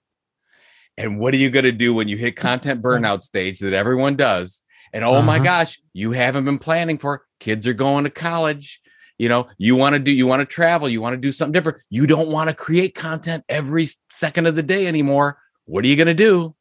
And 0.97 1.19
what 1.19 1.33
are 1.33 1.37
you 1.37 1.49
gonna 1.49 1.71
do 1.71 1.93
when 1.93 2.09
you 2.09 2.17
hit 2.17 2.35
content 2.35 2.81
burnout 2.81 3.21
stage 3.21 3.59
that 3.59 3.73
everyone 3.73 4.17
does? 4.17 4.63
And 4.93 5.03
oh 5.03 5.13
uh-huh. 5.13 5.21
my 5.23 5.39
gosh, 5.39 5.79
you 5.93 6.11
haven't 6.11 6.45
been 6.45 6.59
planning 6.59 6.97
for 6.97 7.25
kids 7.39 7.67
are 7.67 7.73
going 7.73 8.03
to 8.03 8.09
college. 8.09 8.81
You 9.17 9.29
know, 9.29 9.47
you 9.57 9.75
want 9.75 9.93
to 9.93 9.99
do, 9.99 10.11
you 10.11 10.25
want 10.25 10.39
to 10.39 10.45
travel, 10.45 10.89
you 10.89 10.99
want 10.99 11.13
to 11.13 11.17
do 11.17 11.31
something 11.31 11.51
different. 11.51 11.79
You 11.89 12.07
don't 12.07 12.29
want 12.29 12.49
to 12.49 12.55
create 12.55 12.95
content 12.95 13.43
every 13.49 13.87
second 14.09 14.47
of 14.47 14.55
the 14.55 14.63
day 14.63 14.87
anymore. 14.87 15.37
What 15.65 15.85
are 15.85 15.87
you 15.87 15.95
going 15.95 16.07
to 16.07 16.13
do? 16.13 16.55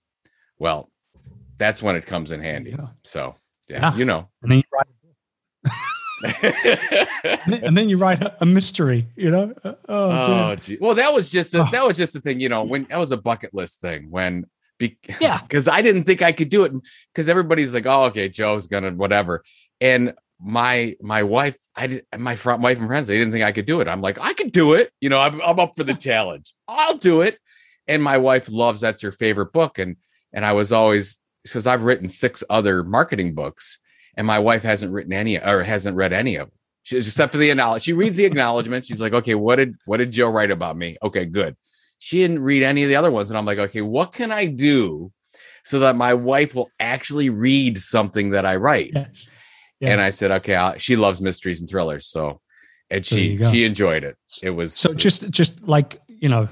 Well, 0.58 0.90
that's 1.56 1.82
when 1.82 1.96
it 1.96 2.04
comes 2.04 2.30
in 2.30 2.40
handy. 2.40 2.72
Yeah. 2.72 2.88
So, 3.02 3.34
yeah, 3.68 3.92
yeah, 3.92 3.96
you 3.96 4.04
know. 4.04 4.28
And 4.42 4.52
then 4.52 4.58
you 4.58 4.64
write 4.72 4.86
and 7.64 7.76
then 7.76 7.88
you 7.88 7.96
write 7.96 8.22
a, 8.40 8.46
mystery, 8.46 9.06
you 9.16 9.30
know. 9.30 9.54
Uh, 9.64 9.74
oh, 9.88 10.10
oh 10.10 10.56
well, 10.80 10.94
that 10.94 11.14
was 11.14 11.30
just 11.30 11.54
a, 11.54 11.66
that 11.72 11.86
was 11.86 11.96
just 11.96 12.12
the 12.12 12.20
thing, 12.20 12.40
you 12.40 12.48
know. 12.50 12.62
When 12.62 12.84
that 12.84 12.98
was 12.98 13.10
a 13.12 13.16
bucket 13.16 13.54
list 13.54 13.80
thing. 13.80 14.10
When 14.10 14.44
Be- 14.80 14.98
Yeah. 15.20 15.40
because 15.42 15.68
I 15.68 15.82
didn't 15.82 16.02
think 16.02 16.22
I 16.22 16.32
could 16.32 16.48
do 16.48 16.64
it. 16.64 16.72
Because 17.14 17.28
everybody's 17.28 17.72
like, 17.72 17.86
"Oh, 17.86 18.06
okay, 18.06 18.28
Joe's 18.28 18.66
gonna 18.66 18.90
whatever," 18.90 19.44
and 19.80 20.14
my 20.40 20.96
my 21.00 21.22
wife, 21.22 21.56
I 21.76 21.86
did 21.86 22.06
my 22.18 22.34
front 22.34 22.62
wife 22.62 22.78
and 22.78 22.88
friends, 22.88 23.06
they 23.06 23.18
didn't 23.18 23.32
think 23.32 23.44
I 23.44 23.52
could 23.52 23.66
do 23.66 23.80
it. 23.80 23.86
I'm 23.88 24.00
like, 24.00 24.18
I 24.20 24.32
could 24.32 24.50
do 24.52 24.72
it. 24.72 24.90
You 25.00 25.10
know, 25.10 25.20
I'm 25.20 25.40
I'm 25.42 25.60
up 25.60 25.76
for 25.76 25.84
the 25.84 25.94
challenge. 26.08 26.52
I'll 26.66 26.96
do 26.96 27.20
it. 27.20 27.38
And 27.86 28.02
my 28.02 28.18
wife 28.18 28.50
loves 28.50 28.80
that's 28.80 29.02
her 29.02 29.12
favorite 29.12 29.52
book, 29.52 29.78
and 29.78 29.96
and 30.32 30.44
I 30.44 30.54
was 30.54 30.72
always 30.72 31.20
because 31.44 31.66
I've 31.66 31.82
written 31.84 32.08
six 32.08 32.42
other 32.50 32.82
marketing 32.82 33.34
books, 33.34 33.78
and 34.16 34.26
my 34.26 34.38
wife 34.38 34.62
hasn't 34.62 34.92
written 34.92 35.12
any 35.12 35.38
or 35.38 35.62
hasn't 35.62 35.96
read 35.96 36.12
any 36.12 36.36
of 36.36 36.48
them. 36.48 36.56
She, 36.82 36.96
except 36.96 37.32
for 37.32 37.38
the 37.38 37.50
acknowledge. 37.50 37.82
She 37.82 37.92
reads 37.92 38.16
the 38.16 38.24
acknowledgement. 38.24 38.86
She's 38.86 39.00
like, 39.00 39.12
okay, 39.12 39.34
what 39.34 39.56
did 39.56 39.74
what 39.84 39.98
did 39.98 40.10
Joe 40.10 40.30
write 40.30 40.50
about 40.50 40.76
me? 40.76 40.96
Okay, 41.02 41.26
good. 41.26 41.54
She 42.02 42.16
didn't 42.16 42.42
read 42.42 42.62
any 42.62 42.82
of 42.82 42.88
the 42.88 42.96
other 42.96 43.10
ones, 43.10 43.30
and 43.30 43.36
I'm 43.36 43.44
like, 43.44 43.58
okay, 43.58 43.82
what 43.82 44.12
can 44.12 44.32
I 44.32 44.46
do 44.46 45.12
so 45.64 45.80
that 45.80 45.96
my 45.96 46.14
wife 46.14 46.54
will 46.54 46.70
actually 46.80 47.28
read 47.28 47.76
something 47.76 48.30
that 48.30 48.46
I 48.46 48.56
write? 48.56 48.92
Yes. 48.94 49.28
Yeah. 49.80 49.90
And 49.90 50.00
I 50.00 50.08
said, 50.08 50.30
okay, 50.30 50.54
I'll, 50.54 50.78
she 50.78 50.96
loves 50.96 51.20
mysteries 51.20 51.60
and 51.60 51.68
thrillers, 51.68 52.06
so 52.06 52.40
and 52.90 53.04
she 53.04 53.36
she 53.50 53.64
enjoyed 53.64 54.02
it. 54.02 54.16
It 54.42 54.50
was 54.50 54.74
So 54.74 54.94
just 54.94 55.28
just 55.30 55.62
like 55.62 56.00
you 56.08 56.30
know, 56.30 56.48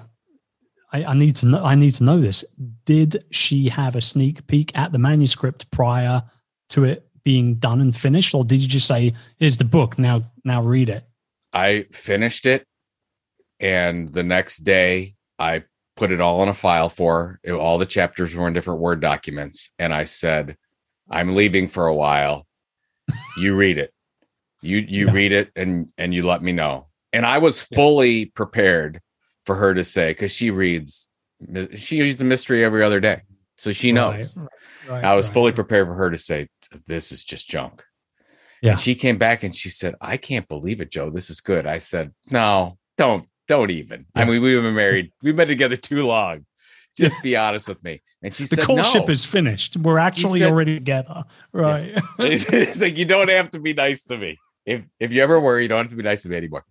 I, 0.92 1.04
I 1.04 1.14
need 1.14 1.36
to 1.36 1.46
know. 1.46 1.64
I 1.64 1.74
need 1.74 1.94
to 1.94 2.04
know 2.04 2.20
this. 2.20 2.44
Did 2.84 3.24
she 3.30 3.70
have 3.70 3.96
a 3.96 4.02
sneak 4.02 4.46
peek 4.48 4.76
at 4.76 4.92
the 4.92 4.98
manuscript 4.98 5.70
prior 5.70 6.22
to 6.70 6.84
it 6.84 7.08
being 7.24 7.54
done 7.54 7.80
and 7.80 7.96
finished, 7.96 8.34
or 8.34 8.44
did 8.44 8.60
you 8.60 8.68
just 8.68 8.86
say, 8.86 9.14
"Here's 9.38 9.56
the 9.56 9.64
book. 9.64 9.98
Now, 9.98 10.22
now 10.44 10.62
read 10.62 10.90
it"? 10.90 11.04
I 11.54 11.86
finished 11.90 12.44
it, 12.44 12.66
and 13.60 14.08
the 14.10 14.22
next 14.22 14.58
day 14.58 15.16
I 15.38 15.64
put 15.96 16.10
it 16.12 16.20
all 16.20 16.42
in 16.42 16.48
a 16.48 16.54
file 16.54 16.88
for 16.88 17.40
her. 17.44 17.54
All 17.56 17.78
the 17.78 17.86
chapters 17.86 18.34
were 18.34 18.46
in 18.48 18.54
different 18.54 18.80
Word 18.80 19.00
documents, 19.00 19.70
and 19.78 19.92
I 19.94 20.04
said, 20.04 20.56
"I'm 21.10 21.34
leaving 21.34 21.68
for 21.68 21.86
a 21.86 21.94
while. 21.94 22.46
You 23.36 23.56
read 23.56 23.78
it. 23.78 23.92
You 24.60 24.78
you 24.78 25.06
Yeah. 25.06 25.12
read 25.12 25.32
it, 25.32 25.50
and 25.56 25.88
and 25.98 26.14
you 26.14 26.24
let 26.24 26.42
me 26.42 26.52
know." 26.52 26.88
And 27.12 27.24
I 27.24 27.38
was 27.38 27.62
fully 27.62 28.26
prepared 28.26 29.00
for 29.46 29.54
her 29.56 29.74
to 29.74 29.84
say 29.84 30.10
because 30.10 30.32
she 30.32 30.50
reads 30.50 31.08
she 31.76 32.00
reads 32.02 32.20
a 32.20 32.24
mystery 32.24 32.64
every 32.64 32.82
other 32.82 33.00
day, 33.00 33.22
so 33.56 33.72
she 33.72 33.92
knows. 33.92 34.36
Right, 34.36 34.48
right, 34.88 35.04
I 35.04 35.14
was 35.14 35.26
right. 35.28 35.34
fully 35.34 35.52
prepared 35.52 35.86
for 35.86 35.94
her 35.94 36.10
to 36.10 36.16
say, 36.16 36.48
"This 36.86 37.12
is 37.12 37.24
just 37.24 37.48
junk." 37.48 37.84
Yeah. 38.60 38.72
And 38.72 38.80
she 38.80 38.96
came 38.96 39.18
back 39.18 39.44
and 39.44 39.54
she 39.54 39.70
said, 39.70 39.94
"I 40.00 40.16
can't 40.16 40.48
believe 40.48 40.80
it, 40.80 40.90
Joe. 40.90 41.10
This 41.10 41.30
is 41.30 41.40
good." 41.40 41.64
I 41.64 41.78
said, 41.78 42.12
"No, 42.30 42.76
don't, 42.96 43.28
don't 43.48 43.70
even. 43.70 44.06
I 44.14 44.24
mean, 44.24 44.40
we've 44.42 44.62
been 44.62 44.74
married. 44.74 45.10
We've 45.22 45.34
been 45.36 45.48
together 45.48 45.76
too 45.76 46.06
long. 46.06 46.44
Just 46.96 47.16
be 47.22 47.36
honest 47.36 47.68
with 47.68 47.82
me." 47.82 48.00
And 48.22 48.34
she 48.34 48.44
The 48.44 48.56
said, 48.56 48.64
courtship 48.64 49.06
"No." 49.06 49.12
is 49.12 49.24
finished. 49.24 49.76
We're 49.76 49.98
actually 49.98 50.40
said- 50.40 50.50
already 50.50 50.74
together. 50.76 51.24
Right. 51.52 51.98
it's 52.18 52.80
like 52.80 52.96
you 52.98 53.04
don't 53.04 53.30
have 53.30 53.50
to 53.52 53.58
be 53.60 53.72
nice 53.74 54.04
to 54.04 54.18
me. 54.18 54.38
If 54.66 54.82
if 55.00 55.12
you 55.12 55.22
ever 55.22 55.40
were, 55.40 55.58
you 55.60 55.68
don't 55.68 55.78
have 55.84 55.90
to 55.90 55.96
be 55.96 56.02
nice 56.02 56.22
to 56.22 56.28
me 56.28 56.36
anymore. 56.36 56.64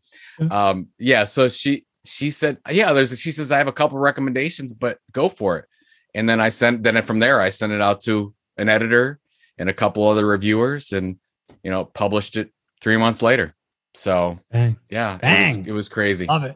Um, 0.51 0.87
yeah. 0.99 1.23
So 1.23 1.47
she 1.49 1.85
she 2.05 2.29
said, 2.29 2.57
yeah. 2.69 2.93
There's 2.93 3.17
she 3.19 3.31
says 3.31 3.51
I 3.51 3.57
have 3.57 3.67
a 3.67 3.73
couple 3.73 3.97
recommendations, 3.97 4.73
but 4.73 4.99
go 5.11 5.29
for 5.29 5.57
it. 5.57 5.65
And 6.13 6.27
then 6.29 6.39
I 6.39 6.49
sent 6.49 6.83
then 6.83 7.01
from 7.03 7.19
there 7.19 7.41
I 7.41 7.49
sent 7.49 7.73
it 7.73 7.81
out 7.81 8.01
to 8.01 8.33
an 8.57 8.69
editor 8.69 9.19
and 9.57 9.69
a 9.69 9.73
couple 9.73 10.07
other 10.07 10.25
reviewers, 10.25 10.91
and 10.93 11.17
you 11.63 11.71
know 11.71 11.85
published 11.85 12.35
it 12.37 12.51
three 12.81 12.97
months 12.97 13.21
later. 13.21 13.55
So 13.95 14.37
Bang. 14.51 14.77
yeah, 14.91 15.15
it 15.15 15.21
Bang. 15.21 15.59
was, 15.59 15.67
it 15.67 15.71
was 15.71 15.89
crazy. 15.89 16.25
Love 16.27 16.43
it. 16.43 16.55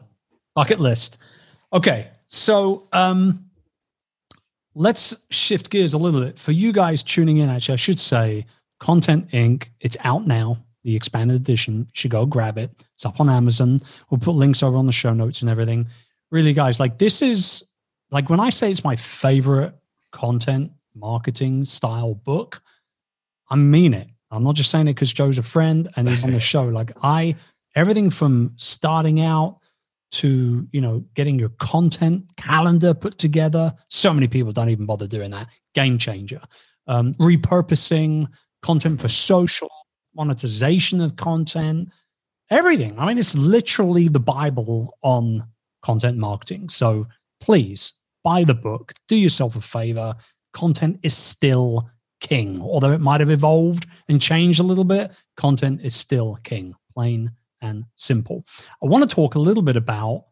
Bucket 0.54 0.80
list. 0.80 1.18
Okay. 1.72 2.08
So 2.28 2.88
um 2.92 3.50
let's 4.74 5.14
shift 5.30 5.70
gears 5.70 5.94
a 5.94 5.98
little 5.98 6.20
bit. 6.20 6.38
For 6.38 6.52
you 6.52 6.72
guys 6.72 7.02
tuning 7.02 7.38
in, 7.38 7.48
actually, 7.48 7.74
I 7.74 7.76
should 7.76 8.00
say 8.00 8.46
Content 8.80 9.28
Inc. 9.28 9.70
It's 9.80 9.96
out 10.00 10.26
now, 10.26 10.58
the 10.84 10.96
expanded 10.96 11.36
edition. 11.36 11.80
You 11.80 11.86
should 11.92 12.10
go 12.10 12.26
grab 12.26 12.58
it. 12.58 12.70
It's 12.94 13.04
up 13.04 13.20
on 13.20 13.28
Amazon. 13.28 13.78
We'll 14.10 14.20
put 14.20 14.32
links 14.32 14.62
over 14.62 14.76
on 14.76 14.86
the 14.86 14.92
show 14.92 15.12
notes 15.12 15.42
and 15.42 15.50
everything. 15.50 15.88
Really, 16.30 16.52
guys, 16.52 16.80
like 16.80 16.98
this 16.98 17.22
is 17.22 17.64
like 18.10 18.30
when 18.30 18.40
I 18.40 18.50
say 18.50 18.70
it's 18.70 18.84
my 18.84 18.96
favorite 18.96 19.74
content 20.10 20.72
marketing 20.94 21.64
style 21.64 22.14
book, 22.14 22.60
I 23.50 23.56
mean 23.56 23.94
it. 23.94 24.08
I'm 24.30 24.44
not 24.44 24.54
just 24.54 24.70
saying 24.70 24.88
it 24.88 24.94
because 24.94 25.12
Joe's 25.12 25.38
a 25.38 25.42
friend 25.42 25.90
and 25.96 26.08
he's 26.08 26.24
on 26.24 26.30
the 26.30 26.40
show. 26.52 26.64
Like 26.64 26.92
I 27.02 27.36
everything 27.74 28.10
from 28.10 28.52
starting 28.56 29.20
out 29.20 29.58
to 30.12 30.66
you 30.72 30.80
know 30.80 31.04
getting 31.14 31.38
your 31.38 31.48
content 31.58 32.24
calendar 32.36 32.94
put 32.94 33.18
together. 33.18 33.72
So 33.88 34.12
many 34.12 34.28
people 34.28 34.52
don't 34.52 34.68
even 34.68 34.86
bother 34.86 35.06
doing 35.06 35.30
that. 35.30 35.48
Game 35.74 35.98
changer. 35.98 36.40
Um, 36.86 37.14
repurposing 37.14 38.28
content 38.62 39.00
for 39.00 39.08
social 39.08 39.70
monetization 40.14 41.00
of 41.00 41.16
content 41.16 41.88
everything. 42.50 42.98
I 42.98 43.06
mean 43.06 43.18
it's 43.18 43.34
literally 43.34 44.08
the 44.08 44.20
bible 44.20 44.96
on 45.02 45.44
content 45.82 46.18
marketing. 46.18 46.68
So 46.68 47.06
please 47.40 47.94
buy 48.22 48.44
the 48.44 48.54
book. 48.54 48.92
Do 49.08 49.16
yourself 49.16 49.56
a 49.56 49.60
favor. 49.60 50.14
Content 50.52 51.00
is 51.02 51.16
still 51.16 51.88
king. 52.20 52.60
Although 52.60 52.92
it 52.92 53.00
might 53.00 53.20
have 53.20 53.30
evolved 53.30 53.86
and 54.08 54.20
changed 54.20 54.60
a 54.60 54.64
little 54.64 54.84
bit 54.84 55.10
content 55.36 55.80
is 55.82 55.96
still 55.96 56.38
king 56.44 56.74
plain 56.94 57.32
and 57.62 57.84
simple. 57.96 58.44
I 58.82 58.86
want 58.86 59.08
to 59.08 59.14
talk 59.14 59.34
a 59.36 59.38
little 59.38 59.62
bit 59.62 59.76
about 59.76 60.26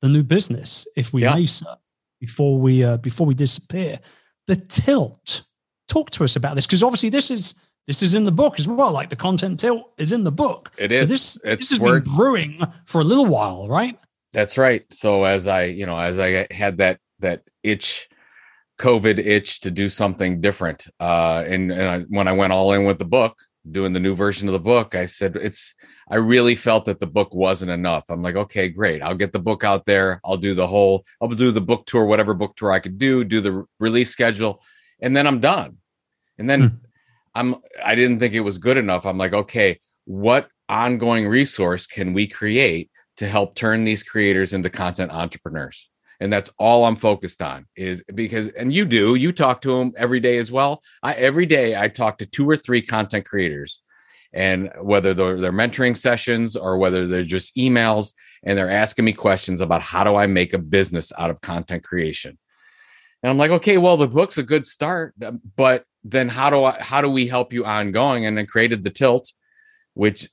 the 0.00 0.08
new 0.08 0.24
business, 0.24 0.86
if 0.96 1.12
we 1.12 1.22
Yeah. 1.22 1.34
may, 1.36 1.46
sir, 1.46 1.76
before 2.20 2.58
we 2.58 2.82
uh, 2.82 2.96
before 2.96 3.26
we 3.26 3.34
disappear. 3.34 4.00
The 4.48 4.56
tilt. 4.56 5.44
Talk 5.88 6.10
to 6.10 6.24
us 6.24 6.34
about 6.36 6.54
this 6.56 6.66
because 6.66 6.82
obviously 6.82 7.10
this 7.10 7.30
is 7.30 7.54
this 7.86 8.02
is 8.02 8.14
in 8.14 8.24
the 8.24 8.32
book 8.32 8.58
as 8.58 8.66
well. 8.66 8.90
Like 8.92 9.10
the 9.10 9.16
content 9.16 9.60
tilt 9.60 9.92
is 9.98 10.10
in 10.12 10.24
the 10.24 10.32
book. 10.32 10.70
It 10.78 10.90
So 10.90 11.04
this 11.04 11.36
It's 11.44 11.60
this 11.60 11.70
has 11.70 11.80
where- 11.80 12.00
been 12.00 12.16
brewing 12.16 12.60
for 12.86 13.00
a 13.00 13.04
little 13.04 13.26
while, 13.26 13.68
right? 13.68 13.96
That's 14.32 14.56
right. 14.56 14.82
So 14.92 15.24
as 15.24 15.46
I, 15.46 15.64
you 15.64 15.84
know, 15.86 15.98
as 15.98 16.18
I 16.18 16.46
had 16.50 16.78
that 16.78 16.98
that 17.20 17.42
itch, 17.62 18.08
COVID 18.80 19.18
itch 19.18 19.60
to 19.60 19.70
do 19.70 19.88
something 19.88 20.40
different, 20.40 20.86
uh, 20.98 21.44
and 21.46 21.70
and 21.70 21.82
I, 21.82 22.00
when 22.08 22.26
I 22.26 22.32
went 22.32 22.52
all 22.52 22.72
in 22.72 22.84
with 22.84 22.98
the 22.98 23.04
book, 23.04 23.36
doing 23.70 23.92
the 23.92 24.00
new 24.00 24.14
version 24.14 24.48
of 24.48 24.52
the 24.54 24.60
book, 24.60 24.94
I 24.94 25.06
said 25.06 25.36
it's. 25.36 25.74
I 26.12 26.16
really 26.16 26.54
felt 26.54 26.84
that 26.84 27.00
the 27.00 27.06
book 27.06 27.34
wasn't 27.34 27.70
enough. 27.70 28.10
I'm 28.10 28.22
like, 28.22 28.36
okay, 28.36 28.68
great. 28.68 29.00
I'll 29.00 29.14
get 29.14 29.32
the 29.32 29.38
book 29.38 29.64
out 29.64 29.86
there. 29.86 30.20
I'll 30.26 30.36
do 30.36 30.52
the 30.52 30.66
whole. 30.66 31.04
I'll 31.22 31.28
do 31.28 31.50
the 31.50 31.62
book 31.62 31.86
tour, 31.86 32.04
whatever 32.04 32.34
book 32.34 32.54
tour 32.54 32.70
I 32.70 32.80
could 32.80 32.98
do. 32.98 33.24
Do 33.24 33.40
the 33.40 33.64
release 33.80 34.10
schedule, 34.10 34.62
and 35.00 35.16
then 35.16 35.26
I'm 35.26 35.40
done. 35.40 35.78
And 36.38 36.50
then 36.50 36.60
Hmm. 36.60 36.76
I'm. 37.34 37.54
I 37.82 37.94
didn't 37.94 38.18
think 38.18 38.34
it 38.34 38.40
was 38.40 38.58
good 38.58 38.76
enough. 38.76 39.06
I'm 39.06 39.16
like, 39.16 39.32
okay, 39.32 39.78
what 40.04 40.48
ongoing 40.68 41.28
resource 41.28 41.86
can 41.86 42.12
we 42.12 42.26
create 42.26 42.90
to 43.16 43.26
help 43.26 43.54
turn 43.54 43.84
these 43.84 44.02
creators 44.02 44.52
into 44.52 44.68
content 44.68 45.12
entrepreneurs 45.12 45.90
and 46.20 46.32
that's 46.32 46.50
all 46.58 46.84
i'm 46.84 46.96
focused 46.96 47.42
on 47.42 47.66
is 47.76 48.02
because 48.14 48.48
and 48.50 48.72
you 48.72 48.84
do 48.84 49.14
you 49.16 49.32
talk 49.32 49.60
to 49.60 49.76
them 49.76 49.92
every 49.96 50.20
day 50.20 50.38
as 50.38 50.50
well 50.50 50.80
i 51.02 51.12
every 51.14 51.46
day 51.46 51.76
i 51.76 51.88
talk 51.88 52.16
to 52.16 52.26
two 52.26 52.48
or 52.48 52.56
three 52.56 52.80
content 52.80 53.26
creators 53.26 53.82
and 54.32 54.70
whether 54.80 55.14
they're, 55.14 55.40
they're 55.40 55.52
mentoring 55.52 55.96
sessions 55.96 56.56
or 56.56 56.78
whether 56.78 57.06
they're 57.06 57.22
just 57.22 57.54
emails 57.56 58.12
and 58.42 58.56
they're 58.56 58.70
asking 58.70 59.04
me 59.04 59.12
questions 59.12 59.60
about 59.60 59.82
how 59.82 60.04
do 60.04 60.16
i 60.16 60.26
make 60.26 60.52
a 60.52 60.58
business 60.58 61.12
out 61.18 61.30
of 61.30 61.40
content 61.40 61.84
creation. 61.84 62.38
And 63.22 63.30
i'm 63.30 63.38
like 63.38 63.50
okay 63.50 63.78
well 63.78 63.96
the 63.96 64.08
book's 64.08 64.38
a 64.38 64.42
good 64.42 64.66
start 64.66 65.14
um, 65.24 65.40
but 65.56 65.84
then 66.04 66.28
how 66.28 66.50
do 66.50 66.64
i 66.64 66.80
how 66.80 67.00
do 67.00 67.08
we 67.08 67.26
help 67.26 67.52
you 67.52 67.64
ongoing? 67.64 68.26
And 68.26 68.36
then 68.36 68.46
created 68.46 68.82
the 68.82 68.90
tilt 68.90 69.32
which 69.94 70.28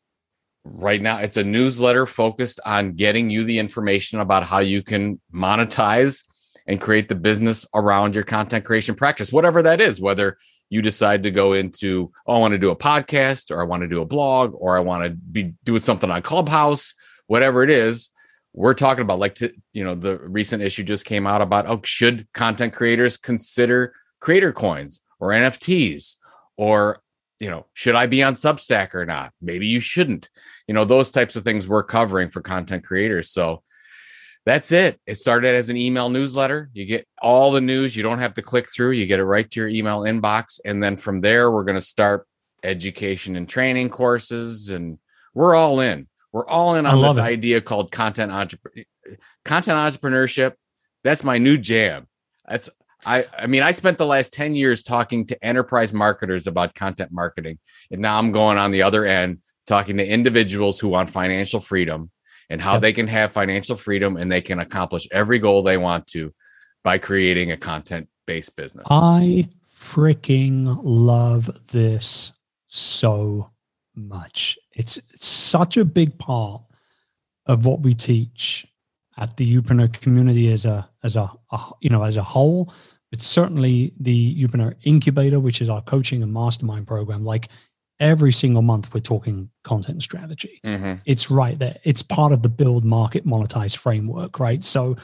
right 0.63 1.01
now 1.01 1.19
it's 1.19 1.37
a 1.37 1.43
newsletter 1.43 2.05
focused 2.05 2.59
on 2.65 2.93
getting 2.93 3.29
you 3.29 3.43
the 3.43 3.59
information 3.59 4.19
about 4.19 4.43
how 4.43 4.59
you 4.59 4.83
can 4.83 5.19
monetize 5.33 6.23
and 6.67 6.81
create 6.81 7.09
the 7.09 7.15
business 7.15 7.65
around 7.73 8.13
your 8.13 8.23
content 8.23 8.65
creation 8.65 8.93
practice 8.93 9.31
whatever 9.31 9.61
that 9.61 9.81
is 9.81 10.01
whether 10.01 10.37
you 10.69 10.81
decide 10.81 11.23
to 11.23 11.31
go 11.31 11.53
into 11.53 12.11
oh, 12.27 12.35
i 12.35 12.37
want 12.37 12.53
to 12.53 12.57
do 12.57 12.71
a 12.71 12.75
podcast 12.75 13.51
or 13.51 13.61
i 13.61 13.65
want 13.65 13.81
to 13.81 13.87
do 13.87 14.01
a 14.01 14.05
blog 14.05 14.53
or 14.55 14.77
i 14.77 14.79
want 14.79 15.03
to 15.03 15.09
be 15.09 15.53
doing 15.63 15.81
something 15.81 16.11
on 16.11 16.21
clubhouse 16.21 16.93
whatever 17.27 17.63
it 17.63 17.69
is 17.69 18.09
we're 18.53 18.73
talking 18.73 19.03
about 19.03 19.19
like 19.19 19.35
to, 19.35 19.53
you 19.73 19.83
know 19.83 19.95
the 19.95 20.17
recent 20.17 20.63
issue 20.63 20.83
just 20.83 21.05
came 21.05 21.27
out 21.27 21.41
about 21.41 21.67
oh 21.67 21.81
should 21.83 22.31
content 22.33 22.73
creators 22.73 23.17
consider 23.17 23.93
creator 24.19 24.51
coins 24.51 25.01
or 25.19 25.29
nfts 25.29 26.15
or 26.57 27.01
you 27.39 27.49
know 27.49 27.65
should 27.73 27.95
i 27.95 28.05
be 28.05 28.21
on 28.21 28.33
substack 28.33 28.93
or 28.93 29.05
not? 29.05 29.31
Maybe 29.41 29.65
you 29.67 29.79
shouldn't. 29.79 30.29
You 30.67 30.73
know 30.73 30.85
those 30.85 31.11
types 31.11 31.35
of 31.35 31.43
things 31.43 31.67
we're 31.67 31.83
covering 31.83 32.29
for 32.29 32.41
content 32.41 32.83
creators. 32.83 33.31
So 33.31 33.63
that's 34.45 34.71
it. 34.71 34.99
It 35.05 35.15
started 35.15 35.53
as 35.55 35.69
an 35.69 35.77
email 35.77 36.09
newsletter. 36.09 36.69
You 36.73 36.85
get 36.85 37.07
all 37.21 37.51
the 37.51 37.61
news. 37.61 37.95
You 37.95 38.03
don't 38.03 38.19
have 38.19 38.33
to 38.35 38.41
click 38.41 38.67
through. 38.69 38.91
You 38.91 39.05
get 39.05 39.19
it 39.19 39.25
right 39.25 39.49
to 39.49 39.59
your 39.59 39.69
email 39.69 40.01
inbox. 40.01 40.59
And 40.65 40.81
then 40.81 40.97
from 40.97 41.21
there 41.21 41.51
we're 41.51 41.65
going 41.65 41.75
to 41.75 41.81
start 41.81 42.25
education 42.63 43.35
and 43.35 43.47
training 43.47 43.89
courses 43.89 44.69
and 44.69 44.97
we're 45.33 45.55
all 45.55 45.79
in. 45.79 46.07
We're 46.31 46.47
all 46.47 46.75
in 46.75 46.85
on 46.85 47.01
this 47.01 47.17
it. 47.17 47.21
idea 47.21 47.61
called 47.61 47.91
content 47.91 48.31
entrepreneur 48.31 48.85
content 49.45 49.77
entrepreneurship. 49.77 50.53
That's 51.03 51.23
my 51.23 51.37
new 51.37 51.57
jam. 51.57 52.07
That's 52.47 52.69
I, 53.05 53.25
I 53.37 53.47
mean, 53.47 53.63
I 53.63 53.71
spent 53.71 53.97
the 53.97 54.05
last 54.05 54.33
10 54.33 54.55
years 54.55 54.83
talking 54.83 55.25
to 55.27 55.45
enterprise 55.45 55.93
marketers 55.93 56.47
about 56.47 56.75
content 56.75 57.11
marketing. 57.11 57.57
And 57.91 58.01
now 58.01 58.17
I'm 58.17 58.31
going 58.31 58.57
on 58.57 58.71
the 58.71 58.81
other 58.81 59.05
end, 59.05 59.39
talking 59.67 59.97
to 59.97 60.05
individuals 60.05 60.79
who 60.79 60.89
want 60.89 61.09
financial 61.09 61.61
freedom 61.61 62.11
and 62.49 62.61
how 62.61 62.73
Yep. 62.73 62.81
they 62.81 62.93
can 62.93 63.07
have 63.07 63.31
financial 63.31 63.75
freedom 63.75 64.17
and 64.17 64.31
they 64.31 64.41
can 64.41 64.59
accomplish 64.59 65.07
every 65.11 65.39
goal 65.39 65.61
they 65.61 65.77
want 65.77 66.07
to 66.07 66.33
by 66.83 66.97
creating 66.97 67.51
a 67.51 67.57
content 67.57 68.07
based 68.25 68.55
business. 68.55 68.87
I 68.89 69.47
freaking 69.79 70.79
love 70.83 71.49
this 71.67 72.33
so 72.67 73.49
much. 73.95 74.57
It's, 74.73 74.97
it's 74.97 75.27
such 75.27 75.77
a 75.77 75.85
big 75.85 76.17
part 76.17 76.61
of 77.45 77.65
what 77.65 77.81
we 77.81 77.93
teach 77.93 78.65
at 79.17 79.35
the 79.37 79.55
Youpreneur 79.55 79.91
community 80.01 80.51
as 80.51 80.65
a 80.65 80.89
as 81.03 81.15
a, 81.15 81.29
a 81.51 81.59
you 81.81 81.89
know 81.89 82.03
as 82.03 82.15
a 82.15 82.23
whole. 82.23 82.71
But 83.11 83.21
certainly 83.21 83.91
the 83.99 84.35
Youpreneur 84.35 84.75
incubator, 84.83 85.39
which 85.39 85.61
is 85.61 85.69
our 85.69 85.81
coaching 85.81 86.21
and 86.21 86.31
mastermind 86.31 86.85
program, 86.87 87.25
like 87.25 87.49
every 87.99 88.31
single 88.31 88.61
month 88.61 88.93
we're 88.93 88.99
talking 89.01 89.49
content 89.63 90.01
strategy 90.01 90.59
Mhm. 90.65 91.01
it's 91.05 91.29
right 91.29 91.59
there. 91.59 91.77
It's 91.83 92.01
part 92.01 92.31
of 92.31 92.41
the 92.43 92.49
build, 92.49 92.85
market, 92.85 93.25
monetize 93.25 93.75
framework, 93.77 94.39
right? 94.39 94.63
So, 94.63 94.95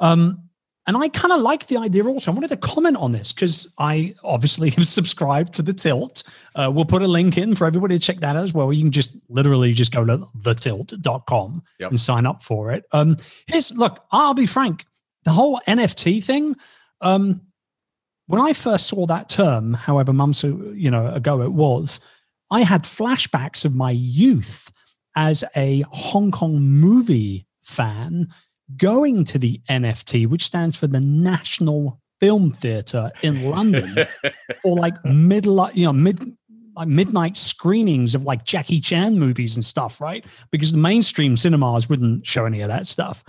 um, 0.00 0.42
and 0.86 0.96
I 0.96 1.08
kind 1.08 1.32
of 1.32 1.40
like 1.42 1.66
the 1.66 1.76
idea 1.76 2.04
also. 2.04 2.30
I 2.32 2.34
wanted 2.34 2.48
to 2.50 2.56
comment 2.56 2.96
on 2.96 3.12
this 3.12 3.32
because 3.32 3.68
I 3.78 4.14
obviously 4.24 4.70
have 4.76 4.86
subscribed 4.88 5.52
to 5.54 5.62
the 5.62 5.72
Tilt. 5.74 6.22
Uh, 6.54 6.70
we'll 6.74 6.84
put 6.86 7.02
a 7.02 7.06
link 7.06 7.36
in 7.36 7.54
for 7.54 7.66
everybody 7.66 7.98
to 7.98 8.04
check 8.04 8.18
that 8.20 8.34
out 8.34 8.42
as 8.44 8.54
well. 8.54 8.72
You 8.72 8.82
can 8.82 8.90
just 8.90 9.10
literally 9.28 9.72
just 9.72 9.92
go 9.92 10.04
to 10.04 10.18
thetilt.com 10.38 11.62
Yep. 11.78 11.90
and 11.90 12.00
sign 12.00 12.26
up 12.26 12.42
for 12.42 12.72
it. 12.72 12.84
Um, 12.92 13.16
here's 13.46 13.72
look, 13.72 14.04
I'll 14.10 14.34
be 14.34 14.46
frank, 14.46 14.86
the 15.24 15.32
whole 15.32 15.60
NFT 15.68 16.22
thing. 16.24 16.56
Um, 17.00 17.42
when 18.26 18.40
I 18.40 18.52
first 18.52 18.86
saw 18.86 19.06
that 19.06 19.28
term, 19.28 19.74
however 19.74 20.12
months 20.12 20.42
you 20.44 20.90
know 20.90 21.08
ago 21.12 21.42
it 21.42 21.52
was, 21.52 22.00
I 22.50 22.62
had 22.62 22.82
flashbacks 22.82 23.64
of 23.64 23.74
my 23.74 23.92
youth 23.92 24.70
as 25.16 25.44
a 25.56 25.84
Hong 25.90 26.30
Kong 26.30 26.60
movie 26.60 27.46
fan 27.62 28.28
going 28.76 29.24
to 29.24 29.38
the 29.38 29.60
NFT, 29.68 30.26
which 30.26 30.44
stands 30.44 30.76
for 30.76 30.86
the 30.86 31.00
National 31.00 32.00
Film 32.20 32.50
Theatre 32.50 33.10
in 33.22 33.50
London, 33.50 34.06
for 34.62 34.76
like 34.76 35.02
middle, 35.04 35.70
you 35.72 35.86
know, 35.86 35.92
mid 35.92 36.20
like 36.76 36.88
midnight 36.88 37.36
screenings 37.36 38.14
of 38.14 38.24
like 38.24 38.44
Jackie 38.44 38.80
Chan 38.80 39.18
movies 39.18 39.56
and 39.56 39.64
stuff, 39.64 40.00
right? 40.00 40.24
Because 40.50 40.72
the 40.72 40.78
mainstream 40.78 41.36
cinemas 41.36 41.88
wouldn't 41.88 42.26
show 42.26 42.44
any 42.44 42.60
of 42.60 42.68
that 42.68 42.86
stuff. 42.86 43.24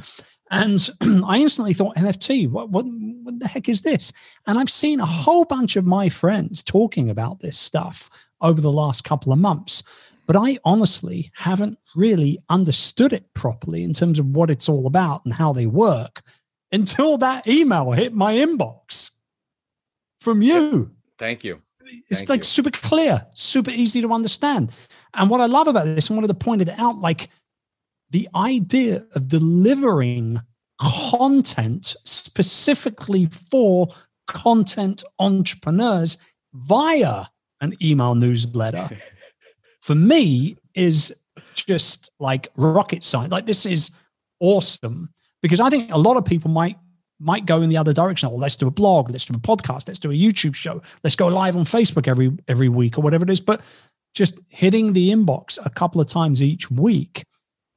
And 0.52 0.90
I 1.26 1.38
instantly 1.38 1.74
thought 1.74 1.96
NFT, 1.96 2.50
what, 2.50 2.70
what 2.70 2.86
what 2.86 3.40
the 3.40 3.48
heck 3.48 3.70
is 3.70 3.82
this? 3.82 4.12
And 4.48 4.60
I've 4.60 4.70
seen 4.70 5.00
a 5.00 5.06
whole 5.06 5.46
bunch 5.46 5.76
of 5.76 5.86
my 5.86 6.10
friends 6.10 6.64
talking 6.64 7.10
about 7.10 7.40
this 7.40 7.58
stuff 7.58 8.10
over 8.42 8.62
the 8.62 8.72
last 8.72 9.04
couple 9.04 9.32
of 9.32 9.40
months. 9.40 9.84
But 10.28 10.36
I 10.36 10.60
honestly 10.64 11.32
haven't 11.36 11.78
really 11.96 12.40
understood 12.50 13.12
it 13.12 13.34
properly 13.34 13.84
in 13.84 13.94
terms 13.94 14.20
of 14.20 14.28
what 14.28 14.50
it's 14.50 14.70
all 14.70 14.88
about 14.88 15.26
and 15.26 15.34
how 15.34 15.52
they 15.52 15.66
work 15.66 16.22
until 16.72 17.18
that 17.18 17.48
email 17.48 17.92
hit 17.92 18.14
my 18.14 18.36
inbox 18.36 19.12
from 20.22 20.42
you 20.42 20.92
Thank 21.18 21.44
you. 21.44 21.62
it's 22.10 22.20
Thank 22.20 22.30
like 22.30 22.40
you. 22.40 22.46
super 22.46 22.72
clear, 22.72 23.28
super 23.36 23.70
easy 23.70 24.02
to 24.02 24.12
understand. 24.12 24.72
And 25.14 25.30
what 25.30 25.40
I 25.40 25.46
love 25.46 25.68
about 25.68 25.86
this, 25.86 26.10
and 26.10 26.18
wanted 26.18 26.30
to 26.30 26.34
point 26.34 26.64
it 26.64 26.70
out, 26.70 27.00
like 27.00 27.30
the 28.10 28.28
idea 28.36 29.06
of 29.14 29.28
delivering 29.28 30.42
content 30.80 31.96
specifically 32.06 33.28
for 33.28 33.94
content 34.28 35.04
entrepreneurs 35.20 36.18
via 36.54 37.26
an 37.62 37.76
email 37.82 38.16
newsletter 38.16 38.90
for 39.82 39.96
me 39.96 40.58
is 40.76 41.14
just 41.56 42.12
like 42.20 42.50
rocket 42.56 43.04
science. 43.04 43.32
Like 43.32 43.46
this 43.46 43.66
is 43.66 43.92
awesome 44.40 45.10
because 45.42 45.60
I 45.60 45.70
think 45.70 45.92
a 45.94 45.98
lot 45.98 46.18
of 46.18 46.26
people 46.26 46.52
might 46.52 46.78
might 47.20 47.46
go 47.46 47.62
in 47.62 47.70
the 47.70 47.78
other 47.78 47.94
direction. 47.94 48.30
Oh, 48.30 48.36
let's 48.36 48.56
do 48.56 48.68
a 48.68 48.72
blog, 48.72 49.12
let's 49.12 49.26
do 49.26 49.34
a 49.36 49.38
podcast, 49.38 49.88
let's 49.88 50.00
do 50.00 50.10
a 50.10 50.14
YouTube 50.14 50.56
show, 50.56 50.82
let's 51.04 51.16
go 51.16 51.28
live 51.28 51.56
on 51.56 51.64
Facebook 51.64 52.08
every 52.08 52.32
every 52.48 52.70
week 52.70 52.98
or 52.98 53.02
whatever 53.02 53.24
it 53.24 53.30
is. 53.30 53.42
But 53.42 53.62
just 54.14 54.40
hitting 54.50 54.94
the 54.94 55.12
inbox 55.12 55.58
a 55.64 55.70
couple 55.70 56.02
of 56.02 56.08
times 56.08 56.42
each 56.42 56.70
week 56.70 57.24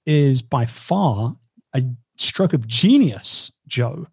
is 0.06 0.42
by 0.42 0.66
far 0.66 1.34
a 1.74 1.82
stroke 2.16 2.52
of 2.52 2.66
genius, 2.66 3.52
Joe, 3.66 4.06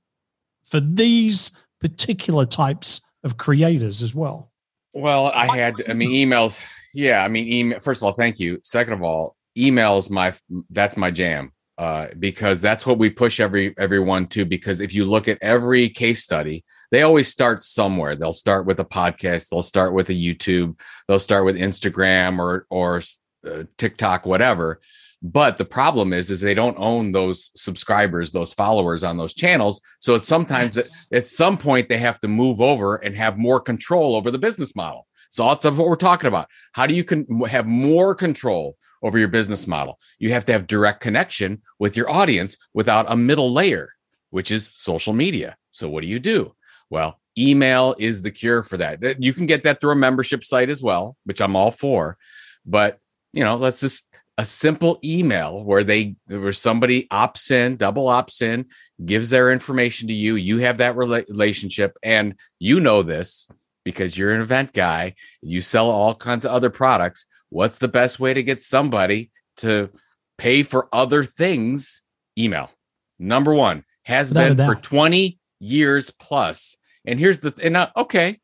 for 0.64 0.80
these 0.80 1.52
particular 1.80 2.46
types 2.46 3.02
of 3.24 3.38
creators 3.38 4.04
as 4.04 4.14
well. 4.14 4.51
Well, 4.94 5.28
I 5.28 5.56
had, 5.56 5.76
I 5.88 5.94
mean, 5.94 6.10
emails. 6.10 6.60
Yeah, 6.94 7.24
I 7.24 7.28
mean, 7.28 7.48
email. 7.48 7.80
First 7.80 8.02
of 8.02 8.06
all, 8.06 8.14
thank 8.14 8.40
you. 8.40 8.60
Second 8.64 8.94
of 8.94 9.04
all, 9.04 9.36
emails. 9.58 10.10
My 10.10 10.34
that's 10.70 10.98
my 10.98 11.12
jam 11.12 11.54
uh, 11.82 12.08
because 12.20 12.62
that's 12.62 12.86
what 12.86 13.00
we 13.00 13.10
push 13.10 13.40
every 13.40 13.74
everyone 13.80 14.28
to. 14.28 14.46
Because 14.46 14.82
if 14.82 14.94
you 14.94 15.04
look 15.04 15.28
at 15.28 15.40
every 15.42 15.90
case 15.90 16.24
study, 16.24 16.64
they 16.92 17.02
always 17.02 17.28
start 17.28 17.64
somewhere. 17.64 18.14
They'll 18.14 18.34
start 18.34 18.68
with 18.68 18.80
a 18.80 18.86
podcast. 18.86 19.50
They'll 19.50 19.64
start 19.64 19.94
with 19.94 20.10
a 20.10 20.14
YouTube. 20.14 20.80
They'll 21.08 21.18
start 21.18 21.44
with 21.44 21.56
Instagram 21.58 22.38
or 22.38 22.68
or 22.70 23.02
uh, 23.48 23.64
TikTok, 23.78 24.28
whatever. 24.28 24.80
But 25.24 25.58
the 25.58 25.66
problem 25.66 26.14
is, 26.14 26.32
is 26.32 26.42
they 26.42 26.56
don't 26.56 26.80
own 26.80 27.12
those 27.12 27.52
subscribers, 27.56 28.32
those 28.32 28.54
followers 28.54 29.04
on 29.04 29.18
those 29.18 29.34
channels. 29.34 29.80
So 30.00 30.16
it's 30.16 30.28
sometimes 30.28 30.76
Yes. 30.78 31.06
at 31.14 31.28
some 31.28 31.58
point 31.58 31.90
they 31.90 32.00
have 32.00 32.20
to 32.22 32.28
move 32.28 32.60
over 32.60 32.96
and 32.96 33.16
have 33.16 33.38
more 33.38 33.60
control 33.60 34.16
over 34.16 34.32
the 34.32 34.40
business 34.40 34.76
model. 34.76 35.08
So 35.30 35.46
that's 35.48 35.64
what 35.64 35.78
we're 35.88 35.96
talking 35.96 36.28
about. 36.28 36.48
How 36.74 36.88
do 36.88 36.96
you 36.96 37.04
can 37.04 37.26
have 37.46 37.68
more 37.68 38.16
control 38.16 38.78
over 39.04 39.18
your 39.18 39.28
business 39.28 39.68
model? 39.68 40.00
You 40.20 40.34
have 40.34 40.44
to 40.46 40.52
have 40.54 40.66
direct 40.68 41.02
connection 41.02 41.62
with 41.80 41.96
your 41.96 42.10
audience 42.10 42.58
without 42.74 43.06
a 43.10 43.16
middle 43.16 43.52
layer, 43.52 43.90
which 44.32 44.52
is 44.52 44.70
social 44.74 45.14
media. 45.14 45.56
So 45.70 45.88
what 45.88 46.02
do 46.02 46.08
you 46.08 46.20
do? 46.20 46.54
Well, 46.90 47.22
email 47.38 47.96
is 47.98 48.24
the 48.24 48.32
cure 48.32 48.64
for. 48.64 48.76
That- 48.76 49.22
You 49.24 49.34
can 49.34 49.46
get 49.46 49.64
that 49.64 49.80
through 49.80 49.92
a 49.92 49.96
membership 49.96 50.44
site 50.44 50.70
as 50.70 50.82
well, 50.84 51.16
which 51.26 51.42
I'm 51.42 51.56
all 51.56 51.72
for. 51.72 52.18
But 52.66 52.98
you 53.34 53.44
know, 53.46 53.56
let's 53.56 53.80
just 53.80 54.06
a 54.38 54.46
simple 54.46 55.00
email 55.04 55.64
where 55.64 55.84
they 55.84 56.16
where 56.28 56.52
somebody 56.52 57.08
opts 57.10 57.52
in, 57.52 57.76
double 57.76 58.06
opts 58.06 58.42
in, 58.42 58.66
gives 59.06 59.30
their 59.30 59.52
information 59.52 60.08
to 60.08 60.14
you. 60.14 60.36
You 60.36 60.60
have 60.60 60.78
that 60.78 60.96
rela- 60.96 61.28
relationship, 61.28 61.98
and 62.02 62.36
you 62.60 62.80
know 62.80 63.04
this 63.04 63.48
because 63.84 64.18
you're 64.18 64.34
an 64.34 64.42
event 64.42 64.74
guy. 64.74 65.16
You 65.42 65.62
sell 65.62 65.90
all 65.90 66.16
kinds 66.16 66.46
of 66.46 66.52
other 66.52 66.70
products. 66.70 67.26
What's 67.50 67.78
the 67.78 67.88
best 67.88 68.20
way 68.20 68.34
to 68.34 68.44
get 68.44 68.62
somebody 68.64 69.32
to 69.58 69.90
pay 70.38 70.64
for 70.64 70.88
other 70.94 71.24
things? 71.24 72.04
Email. 72.38 72.72
Number 73.20 73.54
one 73.54 73.84
has 74.06 74.30
Without 74.30 74.56
been 74.58 74.66
for 74.66 74.76
20 74.76 75.38
years 75.60 76.10
plus. 76.12 76.78
And 77.06 77.20
here's 77.20 77.40
the 77.42 77.52
th- 77.52 77.66
and 77.66 77.78
uh, 77.78 77.90
okay, 77.98 78.40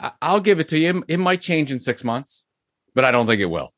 I- 0.00 0.12
I'll 0.20 0.40
give 0.40 0.60
it 0.60 0.68
to 0.68 0.78
you. 0.78 1.04
It 1.08 1.18
might 1.18 1.40
change 1.40 1.70
in 1.70 1.78
six 1.78 2.04
months, 2.04 2.46
but 2.94 3.04
I 3.04 3.12
don't 3.12 3.26
think 3.26 3.40
it 3.40 3.46
will. 3.46 3.72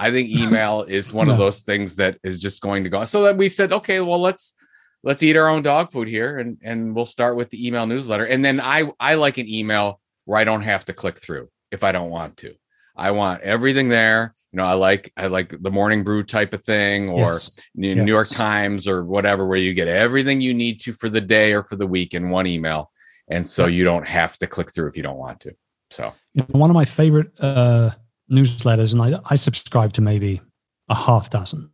I 0.00 0.10
think 0.10 0.30
email 0.30 0.82
is 0.88 1.12
one 1.12 1.28
of 1.28 1.36
those 1.38 1.60
things 1.60 1.96
that 1.96 2.18
is 2.24 2.40
just 2.40 2.62
going 2.62 2.84
to 2.84 2.88
go. 2.88 3.04
So 3.04 3.22
that 3.24 3.36
we 3.36 3.48
said, 3.48 3.72
okay, 3.72 4.00
well 4.00 4.18
let's 4.18 4.54
let's 5.02 5.22
eat 5.22 5.36
our 5.36 5.46
own 5.48 5.62
dog 5.62 5.92
food 5.92 6.08
here, 6.08 6.38
and 6.38 6.58
and 6.62 6.94
we'll 6.94 7.04
start 7.04 7.36
with 7.36 7.50
the 7.50 7.66
email 7.66 7.86
newsletter. 7.86 8.24
And 8.24 8.42
then 8.44 8.60
I 8.60 8.90
I 8.98 9.14
like 9.14 9.38
an 9.38 9.48
email 9.48 10.00
where 10.24 10.38
I 10.40 10.44
don't 10.44 10.62
have 10.62 10.86
to 10.86 10.92
click 10.92 11.18
through 11.18 11.48
if 11.70 11.84
I 11.84 11.92
don't 11.92 12.10
want 12.10 12.38
to. 12.38 12.54
I 12.96 13.12
want 13.12 13.42
everything 13.42 13.88
there. 13.88 14.34
You 14.52 14.58
know, 14.58 14.64
I 14.64 14.72
like 14.74 15.12
I 15.16 15.26
like 15.26 15.54
the 15.60 15.70
morning 15.70 16.02
brew 16.02 16.22
type 16.22 16.52
of 16.54 16.64
thing, 16.64 17.08
or 17.08 17.32
Yes. 17.32 17.58
New 17.74 17.94
New 17.94 18.12
York 18.12 18.28
Times 18.28 18.88
or 18.88 19.04
whatever, 19.04 19.46
where 19.46 19.58
you 19.58 19.74
get 19.74 19.88
everything 19.88 20.40
you 20.40 20.54
need 20.54 20.80
to 20.80 20.92
for 20.92 21.08
the 21.08 21.20
day 21.20 21.52
or 21.52 21.62
for 21.62 21.76
the 21.76 21.86
week 21.86 22.14
in 22.14 22.30
one 22.30 22.46
email, 22.46 22.90
and 23.30 23.46
so 23.46 23.66
you 23.66 23.84
don't 23.84 24.06
have 24.06 24.36
to 24.38 24.46
click 24.46 24.72
through 24.72 24.88
if 24.88 24.96
you 24.96 25.02
don't 25.02 25.18
want 25.18 25.40
to. 25.40 25.54
So 25.90 26.12
You 26.34 26.42
know, 26.42 26.58
one 26.58 26.70
of 26.70 26.74
my 26.74 26.84
favorite 26.84 27.30
uh, 27.40 27.90
newsletters, 28.30 28.92
and 28.92 29.02
I, 29.02 29.20
I 29.28 29.34
subscribe 29.34 29.92
to 29.94 30.00
maybe 30.02 30.40
a 30.88 30.94
half 30.94 31.30
dozen, 31.30 31.70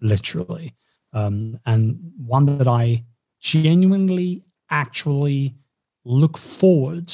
literally, 0.00 0.74
um, 1.12 1.58
and 1.66 1.98
one 2.18 2.46
that 2.58 2.68
I 2.68 3.04
genuinely 3.40 4.42
actually 4.70 5.54
look 6.04 6.36
forward 6.38 7.12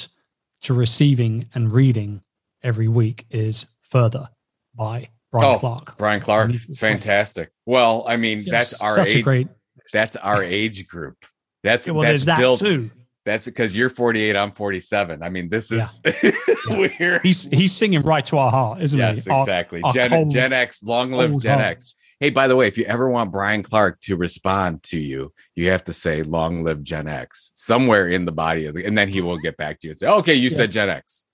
to 0.63 0.75
receiving 0.75 1.47
and 1.55 1.73
reading 1.73 2.21
every 2.63 2.89
week 2.89 3.25
is 3.31 3.67
Further 3.83 4.29
by 4.75 5.09
Brian 5.31 5.55
Oh, 5.55 5.59
Clark. 5.59 5.97
Brian 5.99 6.21
Clark, 6.21 6.51
it's 6.53 6.79
fantastic. 6.79 7.51
Well, 7.67 8.05
I 8.09 8.17
mean, 8.17 8.45
that's 8.49 8.81
our 8.81 8.99
age. 9.07 9.23
great. 9.25 9.49
that's 9.93 10.17
our 10.17 10.43
age 10.43 10.87
group. 10.89 11.17
That's 11.63 11.89
Well, 11.91 12.03
that's 12.03 12.25
that 12.27 12.39
built. 12.39 12.59
too. 12.61 12.91
That's 13.27 13.45
because 13.45 13.77
you're 13.77 13.89
48, 13.91 14.37
I'm 14.37 14.53
47. 14.53 15.23
I 15.23 15.29
mean, 15.29 15.49
this 15.49 15.73
is 15.73 16.01
Yeah. 16.23 16.31
we're 16.71 17.19
He's 17.25 17.43
he's 17.45 17.73
singing 17.75 18.01
right 18.03 18.25
to 18.27 18.39
our 18.39 18.51
heart, 18.53 18.81
isn't 18.81 18.99
yes, 18.99 19.25
he? 19.25 19.31
Our- 19.31 19.41
exactly. 19.41 19.83
our 19.83 19.93
Gen 19.93 20.11
cold- 20.11 20.31
Gen 20.31 20.53
X, 20.55 20.83
long 20.85 21.11
live 21.11 21.37
Gen 21.43 21.59
heart. 21.59 21.73
X. 21.73 21.95
Hey, 22.21 22.31
by 22.31 22.47
the 22.49 22.55
way, 22.57 22.67
if 22.69 22.79
you 22.79 22.85
ever 22.85 23.11
want 23.11 23.33
Brian 23.33 23.63
Clark 23.63 24.01
to 24.03 24.17
respond 24.17 24.83
to 24.85 24.97
you, 24.99 25.33
you 25.57 25.69
have 25.71 25.83
to 25.85 25.93
say 25.93 26.23
"Long 26.23 26.63
live 26.65 26.83
Gen 26.85 27.09
X" 27.09 27.51
somewhere 27.55 28.09
in 28.09 28.25
the 28.25 28.33
body 28.33 28.65
of 28.67 28.75
the, 28.77 28.87
and 28.87 28.97
then 28.97 29.09
he 29.09 29.21
will 29.21 29.37
get 29.39 29.57
back 29.59 29.81
to 29.81 29.89
you 29.89 29.91
and 29.91 29.99
say, 29.99 30.07
"Okay, 30.09 30.35
you 30.35 30.49
yeah. 30.49 30.57
said 30.57 30.73
Gen 30.73 30.89
X." 30.89 31.27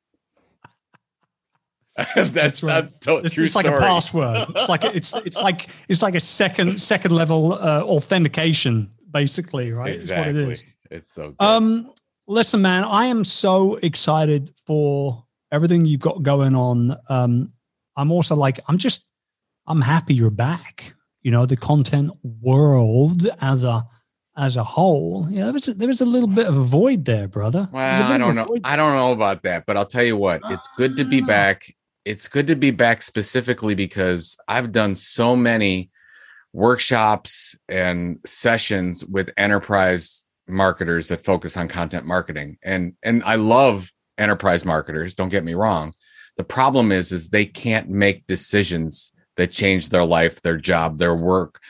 that 2.16 2.32
That's 2.32 2.58
sounds 2.60 2.98
right. 3.06 3.16
to- 3.18 3.24
it's, 3.26 3.34
true. 3.34 3.44
It's 3.44 3.54
like 3.54 3.66
story. 3.66 3.78
a 3.78 3.80
password. 3.82 4.46
It's 4.56 4.68
like 4.68 4.84
a, 4.84 4.96
it's 4.96 5.14
it's 5.14 5.36
like 5.40 5.68
it's 5.88 6.00
like 6.02 6.14
a 6.14 6.20
second 6.20 6.80
second 6.80 7.12
level 7.12 7.52
uh, 7.52 7.82
authentication, 7.84 8.90
basically, 9.10 9.72
right? 9.72 9.94
Exactly. 9.94 10.56
It 10.92 11.02
is. 11.02 11.08
So. 11.08 11.30
Good. 11.30 11.44
Um, 11.44 11.92
listen, 12.26 12.62
man, 12.62 12.84
I 12.84 13.06
am 13.06 13.24
so 13.24 13.76
excited 13.76 14.52
for 14.66 15.24
everything 15.50 15.84
you've 15.84 16.00
got 16.00 16.22
going 16.22 16.54
on. 16.54 16.96
Um, 17.08 17.52
I'm 17.96 18.12
also 18.12 18.34
like, 18.34 18.60
I'm 18.68 18.78
just, 18.78 19.06
I'm 19.66 19.80
happy 19.80 20.14
you're 20.14 20.30
back. 20.30 20.94
You 21.22 21.30
know, 21.30 21.46
the 21.46 21.56
content 21.56 22.10
world 22.22 23.28
as 23.40 23.62
a 23.64 23.86
as 24.36 24.56
a 24.56 24.64
whole. 24.64 25.26
Yeah, 25.30 25.44
there 25.44 25.52
was 25.52 25.68
a, 25.68 25.74
there 25.74 25.88
was 25.88 26.00
a 26.00 26.06
little 26.06 26.28
bit 26.28 26.46
of 26.46 26.56
a 26.56 26.64
void 26.64 27.04
there, 27.04 27.28
brother. 27.28 27.68
Well, 27.70 28.12
I 28.12 28.18
don't 28.18 28.34
know. 28.34 28.46
Void. 28.46 28.62
I 28.64 28.76
don't 28.76 28.96
know 28.96 29.12
about 29.12 29.42
that, 29.44 29.64
but 29.66 29.76
I'll 29.76 29.86
tell 29.86 30.02
you 30.02 30.16
what. 30.16 30.40
It's 30.46 30.68
good 30.76 30.96
to 30.96 31.04
be 31.04 31.22
ah. 31.22 31.26
back 31.26 31.74
it's 32.04 32.28
good 32.28 32.46
to 32.48 32.56
be 32.56 32.70
back 32.70 33.02
specifically 33.02 33.74
because 33.74 34.36
I've 34.48 34.72
done 34.72 34.94
so 34.94 35.36
many 35.36 35.90
workshops 36.52 37.56
and 37.68 38.18
sessions 38.26 39.04
with 39.04 39.30
enterprise 39.36 40.21
marketers 40.48 41.08
that 41.08 41.24
focus 41.24 41.56
on 41.56 41.68
content 41.68 42.06
marketing. 42.06 42.58
And 42.62 42.94
and 43.02 43.22
I 43.24 43.36
love 43.36 43.90
enterprise 44.18 44.64
marketers 44.64 45.14
don't 45.14 45.28
get 45.28 45.44
me 45.44 45.54
wrong. 45.54 45.94
The 46.36 46.44
problem 46.44 46.92
is 46.92 47.12
is 47.12 47.28
they 47.28 47.46
can't 47.46 47.88
make 47.88 48.26
decisions 48.26 49.12
that 49.36 49.50
change 49.50 49.88
their 49.88 50.04
life 50.04 50.42
their 50.42 50.58
job 50.58 50.98
their 50.98 51.14
work 51.14 51.60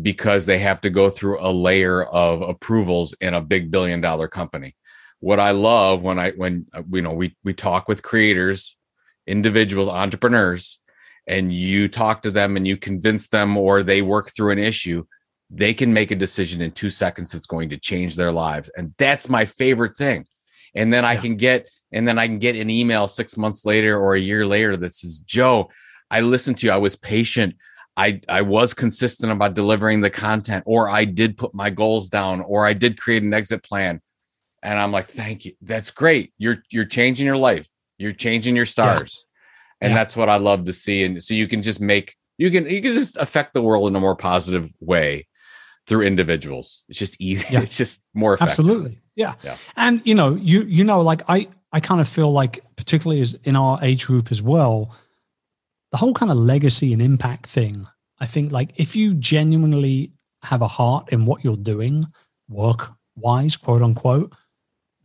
because 0.00 0.44
they 0.44 0.58
have 0.58 0.80
to 0.82 0.90
go 0.90 1.08
through 1.08 1.40
a 1.40 1.50
layer 1.50 2.04
of 2.04 2.42
approvals 2.42 3.14
in 3.14 3.34
a 3.34 3.40
big 3.40 3.70
billion 3.70 4.00
dollar 4.00 4.28
company. 4.28 4.76
What 5.20 5.40
I 5.40 5.52
love 5.52 6.02
when 6.02 6.18
I 6.18 6.32
when 6.32 6.66
uh, 6.74 6.82
you 6.90 7.02
know 7.02 7.12
we 7.12 7.34
we 7.44 7.54
talk 7.54 7.88
with 7.88 8.02
creators 8.02 8.76
individuals, 9.26 9.88
entrepreneurs, 9.88 10.80
and 11.26 11.52
you 11.52 11.88
talk 11.88 12.22
to 12.22 12.30
them 12.30 12.56
and 12.56 12.66
you 12.66 12.76
convince 12.76 13.28
them 13.28 13.56
or 13.56 13.82
they 13.82 14.02
work 14.02 14.30
through 14.34 14.52
an 14.52 14.58
issue, 14.58 15.04
they 15.50 15.74
can 15.74 15.92
make 15.92 16.10
a 16.10 16.16
decision 16.16 16.60
in 16.60 16.70
two 16.72 16.90
seconds 16.90 17.32
that's 17.32 17.46
going 17.46 17.68
to 17.70 17.78
change 17.78 18.16
their 18.16 18.32
lives. 18.32 18.70
And 18.76 18.94
that's 18.98 19.28
my 19.28 19.44
favorite 19.44 19.96
thing. 19.96 20.26
And 20.74 20.92
then 20.92 21.04
I 21.04 21.16
can 21.16 21.36
get, 21.36 21.68
and 21.92 22.06
then 22.06 22.18
I 22.18 22.26
can 22.26 22.38
get 22.38 22.56
an 22.56 22.68
email 22.68 23.06
six 23.06 23.36
months 23.36 23.64
later 23.64 23.98
or 23.98 24.14
a 24.14 24.20
year 24.20 24.46
later 24.46 24.76
that 24.76 24.94
says, 24.94 25.20
Joe, 25.20 25.70
I 26.10 26.20
listened 26.20 26.58
to 26.58 26.66
you. 26.66 26.72
I 26.72 26.78
was 26.78 26.96
patient. 26.96 27.54
I, 27.96 28.20
I 28.28 28.42
was 28.42 28.74
consistent 28.74 29.32
about 29.32 29.54
delivering 29.54 30.00
the 30.02 30.10
content, 30.10 30.64
or 30.66 30.90
I 30.90 31.04
did 31.04 31.38
put 31.38 31.54
my 31.54 31.70
goals 31.70 32.10
down, 32.10 32.42
or 32.42 32.66
I 32.66 32.74
did 32.74 33.00
create 33.00 33.22
an 33.22 33.32
exit 33.32 33.62
plan. 33.62 34.02
And 34.62 34.78
I'm 34.78 34.92
like, 34.92 35.06
thank 35.06 35.44
you. 35.46 35.52
That's 35.62 35.90
great. 35.90 36.32
You're 36.36 36.58
you're 36.70 36.84
changing 36.84 37.24
your 37.24 37.38
life. 37.38 37.68
You're 37.98 38.12
changing 38.12 38.56
your 38.56 38.66
stars. 38.66 39.24
Yeah. 39.80 39.86
And 39.86 39.90
yeah. 39.92 39.98
that's 39.98 40.16
what 40.16 40.28
I 40.28 40.36
love 40.36 40.64
to 40.66 40.72
see. 40.72 41.04
And 41.04 41.22
so 41.22 41.32
you 41.32 41.48
can 41.48 41.62
just 41.62 41.80
make 41.80 42.16
you 42.36 42.50
can 42.50 42.68
you 42.68 42.82
can 42.82 42.92
just 42.92 43.16
affect 43.16 43.54
the 43.54 43.62
world 43.62 43.88
in 43.88 43.96
a 43.96 44.00
more 44.00 44.16
positive 44.16 44.70
way 44.80 45.26
through 45.86 46.02
individuals. 46.02 46.84
It's 46.88 46.98
just 46.98 47.16
easy. 47.20 47.46
Yeah. 47.52 47.60
It's 47.60 47.76
just 47.76 48.02
more 48.14 48.34
effective. 48.34 48.58
Absolutely. 48.58 49.00
Yeah. 49.14 49.34
yeah. 49.42 49.56
And 49.76 50.04
you 50.06 50.14
know, 50.14 50.34
you 50.34 50.62
you 50.62 50.84
know, 50.84 51.00
like 51.00 51.22
I 51.28 51.48
I 51.72 51.80
kind 51.80 52.00
of 52.00 52.08
feel 52.08 52.32
like 52.32 52.60
particularly 52.76 53.20
as 53.20 53.34
in 53.44 53.56
our 53.56 53.78
age 53.82 54.06
group 54.06 54.30
as 54.30 54.42
well, 54.42 54.94
the 55.92 55.96
whole 55.96 56.14
kind 56.14 56.30
of 56.30 56.38
legacy 56.38 56.92
and 56.92 57.00
impact 57.00 57.46
thing. 57.46 57.84
I 58.18 58.26
think 58.26 58.52
like 58.52 58.78
if 58.80 58.96
you 58.96 59.14
genuinely 59.14 60.12
have 60.42 60.62
a 60.62 60.68
heart 60.68 61.12
in 61.12 61.26
what 61.26 61.44
you're 61.44 61.56
doing, 61.56 62.04
work 62.48 62.90
wise, 63.16 63.56
quote 63.56 63.82
unquote, 63.82 64.32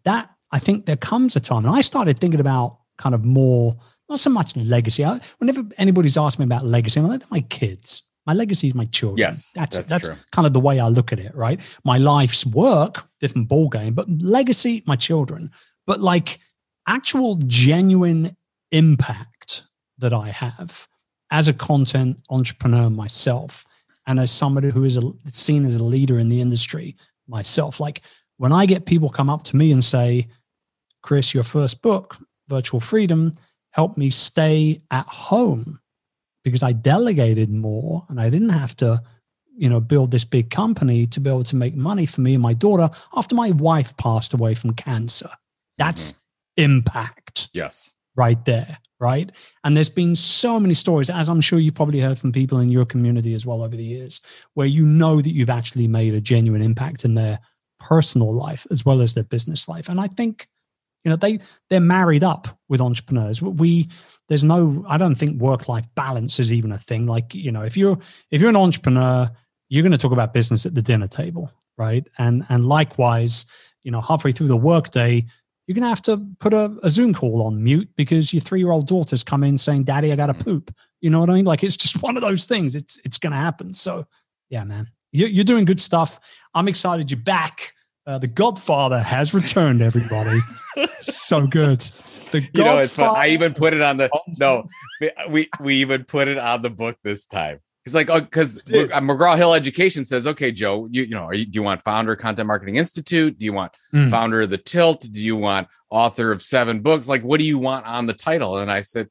that 0.03 0.29
I 0.51 0.59
think 0.59 0.85
there 0.85 0.97
comes 0.97 1.35
a 1.35 1.39
time, 1.39 1.65
and 1.65 1.75
I 1.75 1.81
started 1.81 2.19
thinking 2.19 2.39
about 2.39 2.79
kind 2.97 3.15
of 3.15 3.23
more, 3.23 3.75
not 4.09 4.19
so 4.19 4.29
much 4.29 4.55
legacy. 4.55 5.05
I, 5.05 5.19
whenever 5.37 5.63
anybody's 5.77 6.17
asked 6.17 6.39
me 6.39 6.45
about 6.45 6.65
legacy, 6.65 6.99
I'm 6.99 7.07
like, 7.07 7.29
my 7.31 7.41
kids. 7.41 8.03
My 8.25 8.33
legacy 8.33 8.67
is 8.67 8.75
my 8.75 8.85
children. 8.85 9.17
Yes, 9.17 9.51
that's 9.55 9.77
that's, 9.77 9.89
that's 9.89 10.09
kind 10.31 10.45
of 10.45 10.53
the 10.53 10.59
way 10.59 10.79
I 10.79 10.87
look 10.87 11.11
at 11.11 11.19
it, 11.19 11.33
right? 11.35 11.59
My 11.83 11.97
life's 11.97 12.45
work, 12.45 13.07
different 13.19 13.47
ball 13.47 13.67
game, 13.69 13.93
but 13.93 14.07
legacy, 14.09 14.83
my 14.85 14.95
children. 14.95 15.49
But 15.87 16.01
like 16.01 16.39
actual 16.87 17.35
genuine 17.47 18.35
impact 18.71 19.65
that 19.97 20.13
I 20.13 20.29
have 20.29 20.87
as 21.31 21.47
a 21.47 21.53
content 21.53 22.21
entrepreneur 22.29 22.89
myself, 22.89 23.65
and 24.05 24.19
as 24.19 24.29
somebody 24.29 24.69
who 24.69 24.83
is 24.83 24.97
a, 24.97 25.01
seen 25.29 25.65
as 25.65 25.75
a 25.75 25.83
leader 25.83 26.19
in 26.19 26.29
the 26.29 26.41
industry 26.41 26.95
myself, 27.27 27.79
like 27.79 28.01
when 28.37 28.51
I 28.51 28.65
get 28.65 28.85
people 28.85 29.09
come 29.09 29.29
up 29.29 29.43
to 29.43 29.55
me 29.55 29.71
and 29.71 29.83
say, 29.83 30.27
"Chris, 31.01 31.33
your 31.33 31.43
first 31.43 31.81
book 31.81 32.17
virtual 32.47 32.79
freedom 32.79 33.31
helped 33.71 33.97
me 33.97 34.09
stay 34.11 34.79
at 34.91 35.07
home 35.07 35.79
because 36.43 36.63
I 36.63 36.71
delegated 36.71 37.49
more 37.49 38.05
and 38.09 38.19
I 38.19 38.29
didn't 38.29 38.49
have 38.49 38.75
to, 38.77 39.01
you 39.55 39.69
know, 39.69 39.79
build 39.79 40.11
this 40.11 40.25
big 40.25 40.49
company 40.49 41.05
to 41.07 41.19
be 41.19 41.29
able 41.29 41.43
to 41.45 41.55
make 41.55 41.75
money 41.75 42.05
for 42.05 42.21
me 42.21 42.33
and 42.33 42.43
my 42.43 42.53
daughter 42.53 42.89
after 43.15 43.35
my 43.35 43.51
wife 43.51 43.95
passed 43.97 44.33
away 44.33 44.53
from 44.53 44.73
cancer. 44.73 45.29
That's 45.77 46.13
mm-hmm. 46.13 46.63
impact. 46.63 47.49
Yes. 47.53 47.91
Right 48.15 48.43
there. 48.45 48.77
Right. 48.99 49.31
And 49.63 49.75
there's 49.75 49.89
been 49.89 50.15
so 50.15 50.59
many 50.59 50.75
stories, 50.75 51.09
as 51.09 51.27
I'm 51.27 51.41
sure 51.41 51.57
you 51.57 51.71
probably 51.71 51.99
heard 51.99 52.19
from 52.19 52.31
people 52.31 52.59
in 52.59 52.69
your 52.69 52.85
community 52.85 53.33
as 53.33 53.47
well 53.47 53.63
over 53.63 53.75
the 53.75 53.83
years, 53.83 54.21
where 54.53 54.67
you 54.67 54.85
know 54.85 55.21
that 55.21 55.31
you've 55.31 55.49
actually 55.49 55.87
made 55.87 56.13
a 56.13 56.21
genuine 56.21 56.61
impact 56.61 57.03
in 57.03 57.15
their 57.15 57.39
personal 57.79 58.31
life 58.31 58.67
as 58.69 58.85
well 58.85 59.01
as 59.01 59.15
their 59.15 59.23
business 59.23 59.67
life. 59.67 59.89
And 59.89 59.99
I 59.99 60.07
think 60.07 60.47
you 61.03 61.09
know, 61.09 61.15
they 61.15 61.39
they're 61.69 61.79
married 61.79 62.23
up 62.23 62.47
with 62.69 62.81
entrepreneurs. 62.81 63.41
We 63.41 63.89
there's 64.27 64.43
no 64.43 64.85
I 64.87 64.97
don't 64.97 65.15
think 65.15 65.41
work 65.41 65.67
life 65.67 65.85
balance 65.95 66.39
is 66.39 66.51
even 66.51 66.71
a 66.71 66.77
thing. 66.77 67.07
Like 67.07 67.33
you 67.33 67.51
know, 67.51 67.63
if 67.63 67.75
you're 67.75 67.97
if 68.29 68.41
you're 68.41 68.49
an 68.49 68.55
entrepreneur, 68.55 69.29
you're 69.69 69.83
going 69.83 69.91
to 69.91 69.97
talk 69.97 70.11
about 70.11 70.33
business 70.33 70.65
at 70.65 70.75
the 70.75 70.81
dinner 70.81 71.07
table, 71.07 71.51
right? 71.77 72.07
And 72.17 72.45
and 72.49 72.65
likewise, 72.65 73.45
you 73.83 73.91
know, 73.91 74.01
halfway 74.01 74.31
through 74.31 74.47
the 74.47 74.57
workday, 74.57 75.25
you're 75.65 75.75
going 75.75 75.83
to 75.83 75.89
have 75.89 76.01
to 76.03 76.25
put 76.39 76.53
a, 76.53 76.77
a 76.83 76.89
Zoom 76.89 77.13
call 77.13 77.43
on 77.43 77.63
mute 77.63 77.89
because 77.95 78.33
your 78.33 78.41
three 78.41 78.59
year 78.59 78.71
old 78.71 78.87
daughter's 78.87 79.23
come 79.23 79.43
in 79.43 79.57
saying, 79.57 79.85
"Daddy, 79.85 80.11
I 80.11 80.15
got 80.15 80.27
to 80.27 80.33
poop." 80.33 80.71
You 80.99 81.09
know 81.09 81.19
what 81.19 81.29
I 81.29 81.33
mean? 81.33 81.45
Like 81.45 81.63
it's 81.63 81.77
just 81.77 82.01
one 82.03 82.15
of 82.15 82.21
those 82.21 82.45
things. 82.45 82.75
It's 82.75 82.99
it's 83.03 83.17
going 83.17 83.31
to 83.31 83.37
happen. 83.37 83.73
So 83.73 84.05
yeah, 84.49 84.63
man, 84.63 84.87
you're, 85.11 85.29
you're 85.29 85.43
doing 85.43 85.65
good 85.65 85.79
stuff. 85.79 86.19
I'm 86.53 86.67
excited 86.67 87.09
you're 87.09 87.19
back. 87.19 87.73
Uh, 88.05 88.17
the 88.17 88.27
Godfather 88.27 88.99
has 88.99 89.33
returned, 89.33 89.81
everybody. 89.81 90.39
so 90.99 91.45
good. 91.45 91.81
The 92.31 92.41
you 92.53 92.63
know, 92.63 92.79
it's 92.79 92.93
fun. 92.93 93.15
I 93.15 93.29
even 93.29 93.53
put 93.53 93.73
it 93.73 93.81
on 93.81 93.97
the 93.97 94.09
no. 94.39 94.67
We 95.29 95.49
we 95.59 95.75
even 95.75 96.05
put 96.05 96.27
it 96.27 96.37
on 96.37 96.61
the 96.61 96.69
book 96.69 96.97
this 97.03 97.25
time. 97.25 97.59
He's 97.83 97.95
like, 97.95 98.09
oh, 98.09 98.21
because 98.21 98.61
McGraw 98.63 99.35
Hill 99.35 99.55
Education 99.55 100.05
says, 100.05 100.27
okay, 100.27 100.51
Joe, 100.51 100.87
you 100.91 101.03
you 101.03 101.15
know, 101.15 101.31
you, 101.31 101.45
do 101.45 101.57
you 101.57 101.63
want 101.63 101.81
founder 101.81 102.15
Content 102.15 102.47
Marketing 102.47 102.75
Institute? 102.75 103.37
Do 103.37 103.45
you 103.45 103.53
want 103.53 103.75
mm. 103.93 104.09
founder 104.09 104.41
of 104.41 104.49
the 104.49 104.57
Tilt? 104.57 105.07
Do 105.11 105.21
you 105.21 105.35
want 105.35 105.67
author 105.89 106.31
of 106.31 106.41
seven 106.41 106.81
books? 106.81 107.07
Like, 107.07 107.23
what 107.23 107.39
do 107.39 107.45
you 107.45 107.57
want 107.57 107.85
on 107.85 108.05
the 108.05 108.13
title? 108.13 108.59
And 108.59 108.71
I 108.71 108.81
said, 108.81 109.09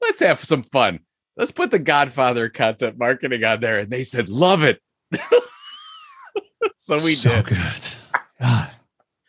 let's 0.00 0.20
have 0.20 0.42
some 0.42 0.62
fun. 0.62 1.00
Let's 1.36 1.50
put 1.50 1.70
the 1.70 1.78
Godfather 1.78 2.48
Content 2.48 2.98
Marketing 2.98 3.44
on 3.44 3.60
there. 3.60 3.78
And 3.78 3.90
they 3.90 4.04
said, 4.04 4.28
love 4.28 4.62
it. 4.62 4.80
so 6.74 6.94
we 6.96 7.14
so 7.14 7.30
did. 7.30 7.46
Good. 7.46 7.88
God, 8.42 8.70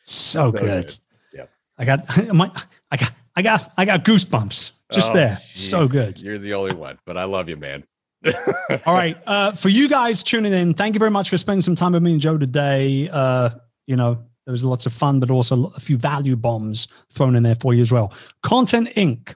so, 0.05 0.49
so 0.49 0.51
good. 0.51 0.61
good. 0.61 0.97
Yep. 1.34 1.49
I 1.78 1.86
got 1.86 2.28
my 2.34 2.51
I 2.91 2.97
got 2.97 3.11
I 3.36 3.41
got 3.41 3.74
I 3.78 3.86
got 3.86 4.03
goosebumps 4.03 4.72
just 4.91 5.11
oh, 5.11 5.16
there. 5.16 5.30
Geez. 5.30 5.70
So 5.70 5.88
good. 5.88 6.20
You're 6.20 6.39
the 6.39 6.53
only 6.55 6.74
one, 6.74 6.97
but 7.05 7.18
I 7.18 7.26
love 7.26 7.47
you, 7.47 7.57
man. 7.57 7.84
All 8.86 8.93
right. 8.95 9.18
Uh, 9.28 9.51
for 9.51 9.70
you 9.70 9.89
guys 9.89 10.24
tuning 10.24 10.53
in, 10.53 10.74
thank 10.74 10.95
you 10.95 10.99
very 10.99 11.11
much 11.11 11.30
for 11.30 11.38
spending 11.38 11.61
some 11.61 11.76
time 11.76 11.91
with 11.91 12.01
me 12.01 12.14
and 12.14 12.22
Joe 12.22 12.38
today. 12.38 13.09
Uh, 13.09 13.49
you 13.86 13.95
know, 13.95 14.16
there 14.45 14.51
was 14.51 14.64
lots 14.64 14.86
of 14.86 14.93
fun, 14.93 15.20
but 15.20 15.30
also 15.30 15.68
a 15.76 15.80
few 15.80 15.97
value 15.97 16.36
bombs 16.36 16.88
thrown 17.11 17.36
in 17.36 17.43
there 17.43 17.55
for 17.55 17.74
you 17.74 17.82
as 17.82 17.91
well. 17.91 18.14
Content 18.41 18.89
Inc. 18.95 19.36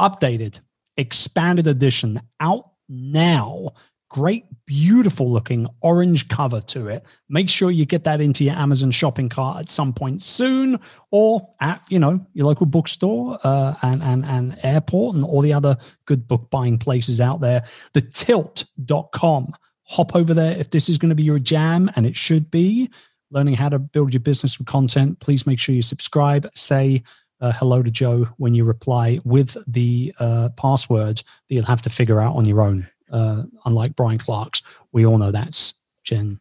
updated, 0.00 0.60
expanded 0.96 1.66
edition 1.66 2.20
out 2.40 2.70
now 2.88 3.72
great, 4.12 4.44
beautiful 4.66 5.32
looking 5.32 5.66
orange 5.80 6.28
cover 6.28 6.60
to 6.60 6.86
it. 6.86 7.06
Make 7.30 7.48
sure 7.48 7.70
you 7.70 7.86
get 7.86 8.04
that 8.04 8.20
into 8.20 8.44
your 8.44 8.54
Amazon 8.54 8.90
shopping 8.90 9.30
cart 9.30 9.58
at 9.58 9.70
some 9.70 9.92
point 9.94 10.22
soon, 10.22 10.78
or 11.10 11.48
at 11.60 11.82
you 11.88 11.98
know 11.98 12.24
your 12.34 12.46
local 12.46 12.66
bookstore 12.66 13.38
uh, 13.42 13.74
and 13.82 14.02
and 14.02 14.24
and 14.26 14.58
airport 14.62 15.16
and 15.16 15.24
all 15.24 15.40
the 15.40 15.52
other 15.52 15.76
good 16.04 16.28
book 16.28 16.50
buying 16.50 16.78
places 16.78 17.20
out 17.20 17.40
there. 17.40 17.64
The 17.94 18.02
tilt.com. 18.02 19.54
Hop 19.84 20.14
over 20.14 20.32
there 20.32 20.56
if 20.56 20.70
this 20.70 20.88
is 20.88 20.96
going 20.96 21.08
to 21.08 21.14
be 21.14 21.24
your 21.24 21.38
jam, 21.38 21.90
and 21.96 22.06
it 22.06 22.14
should 22.14 22.50
be. 22.50 22.90
Learning 23.30 23.54
how 23.54 23.70
to 23.70 23.78
build 23.78 24.12
your 24.12 24.20
business 24.20 24.58
with 24.58 24.66
content. 24.66 25.18
Please 25.20 25.46
make 25.46 25.58
sure 25.58 25.74
you 25.74 25.82
subscribe. 25.82 26.46
Say 26.54 27.02
uh, 27.40 27.50
hello 27.52 27.82
to 27.82 27.90
Joe 27.90 28.28
when 28.36 28.54
you 28.54 28.64
reply 28.64 29.20
with 29.24 29.56
the 29.66 30.14
uh, 30.20 30.50
password 30.50 31.16
that 31.16 31.24
you'll 31.54 31.64
have 31.64 31.82
to 31.82 31.90
figure 31.90 32.20
out 32.20 32.36
on 32.36 32.44
your 32.44 32.60
own 32.60 32.86
uh, 33.12 33.44
unlike 33.64 33.94
Brian 33.94 34.18
Clark's. 34.18 34.62
We 34.92 35.06
all 35.06 35.18
know 35.18 35.30
that's 35.30 35.74
Gen 36.04 36.40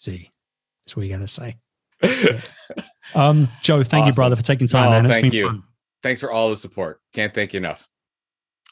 Z. 0.00 0.30
That's 0.84 0.96
what 0.96 1.06
you 1.06 1.10
got 1.10 1.18
to 1.18 1.28
say. 1.28 1.56
So, 2.02 2.38
um, 3.14 3.48
Joe, 3.62 3.82
thank 3.82 4.02
awesome. 4.02 4.06
you, 4.08 4.14
brother, 4.14 4.36
for 4.36 4.42
taking 4.42 4.68
time, 4.68 4.88
oh, 4.88 4.90
man. 4.90 5.06
It's 5.06 5.14
thank 5.14 5.34
you. 5.34 5.48
Fun. 5.48 5.62
Thanks 6.02 6.20
for 6.20 6.30
all 6.30 6.50
the 6.50 6.56
support. 6.56 7.00
Can't 7.12 7.34
thank 7.34 7.52
you 7.52 7.58
enough. 7.58 7.88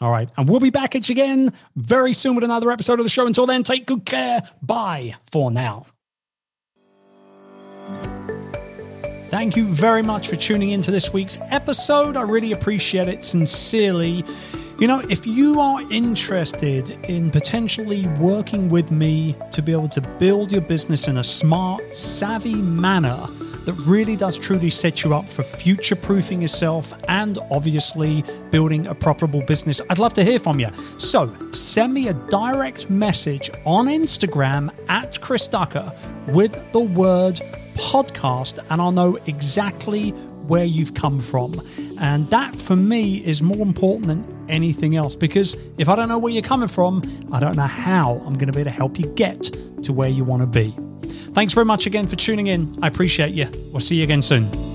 All 0.01 0.11
right. 0.11 0.29
And 0.37 0.49
we'll 0.49 0.61
be 0.61 0.71
back 0.71 0.95
at 0.95 1.09
you 1.09 1.13
again 1.13 1.53
very 1.77 2.13
soon 2.13 2.35
with 2.35 2.45
another 2.45 2.71
episode 2.71 2.99
of 2.99 3.05
the 3.05 3.11
show. 3.11 3.27
Until 3.27 3.47
then, 3.47 3.63
take 3.63 3.87
good 3.87 4.05
care. 4.05 4.43
Bye 4.63 5.17
for 5.31 5.51
now. 5.51 5.87
Thank 9.29 9.57
you 9.57 9.65
very 9.65 10.03
much 10.03 10.29
for 10.29 10.37
tuning 10.37 10.71
into 10.71 10.91
this 10.91 11.13
week's 11.13 11.39
episode. 11.51 12.17
I 12.17 12.23
really 12.23 12.53
appreciate 12.53 13.09
it 13.09 13.25
sincerely. 13.25 14.25
You 14.81 14.89
know, 14.89 14.99
if 15.09 15.25
you 15.25 15.61
are 15.61 15.81
interested 15.93 16.91
in 17.09 17.31
potentially 17.31 18.09
working 18.19 18.69
with 18.69 18.91
me 18.91 19.37
to 19.53 19.63
be 19.63 19.71
able 19.71 19.87
to 19.89 20.01
build 20.19 20.51
your 20.51 20.63
business 20.63 21.07
in 21.07 21.19
a 21.19 21.25
smart, 21.25 21.95
savvy 21.95 22.61
manner, 22.61 23.25
that 23.67 23.75
really 23.87 24.17
does 24.17 24.37
truly 24.37 24.71
set 24.71 25.05
you 25.05 25.15
up 25.15 25.27
for 25.27 25.45
future 25.45 25.95
proofing 25.95 26.43
yourself 26.43 26.93
and 27.09 27.39
obviously 27.53 28.25
building 28.51 28.89
a 28.89 28.95
profitable 28.97 29.43
business. 29.43 29.81
I'd 29.91 30.01
love 30.01 30.13
to 30.15 30.25
hear 30.25 30.41
from 30.41 30.59
you. 30.59 30.71
So 30.99 31.33
send 31.53 31.95
me 31.95 32.09
a 32.09 32.15
direct 32.15 32.91
message 32.91 33.51
on 33.65 33.87
Instagram 33.87 34.75
at 34.89 35.21
Chris 35.21 35.47
Ducker 35.47 35.93
with 36.27 36.73
the 36.73 36.81
word 36.81 37.41
podcast, 37.77 38.59
and 38.71 38.81
I'll 38.81 38.91
know 38.91 39.19
exactly 39.27 40.11
where 40.49 40.65
you've 40.65 40.95
come 40.95 41.21
from. 41.21 41.55
And 41.99 42.29
that 42.31 42.57
for 42.57 42.77
me 42.77 43.25
is 43.25 43.43
more 43.43 43.61
important 43.61 44.09
than 44.09 44.47
anything 44.49 44.97
else 44.97 45.15
because 45.15 45.57
if 45.79 45.89
I 45.89 45.97
don't 45.97 46.09
know 46.09 46.19
where 46.19 46.33
you're 46.33 46.43
coming 46.43 46.69
from, 46.69 47.03
I 47.33 47.41
don't 47.41 47.57
know 47.57 47.67
how 47.67 48.15
I'm 48.27 48.35
going 48.35 48.47
to 48.47 48.53
be 48.53 48.61
able 48.61 48.71
to 48.71 48.77
help 48.77 48.99
you 48.99 49.07
get 49.15 49.43
to 49.83 49.93
where 49.93 50.09
you 50.09 50.25
want 50.25 50.43
to 50.43 50.47
be. 50.47 50.75
Thanks 51.33 51.53
very 51.53 51.67
much 51.67 51.87
again 51.87 52.07
for 52.07 52.17
tuning 52.17 52.47
in. 52.47 52.77
I 52.83 52.89
appreciate 52.89 53.35
you. 53.35 53.49
We'll 53.73 53.81
see 53.81 53.97
you 53.97 54.05
again 54.05 54.23
soon. 54.23 54.74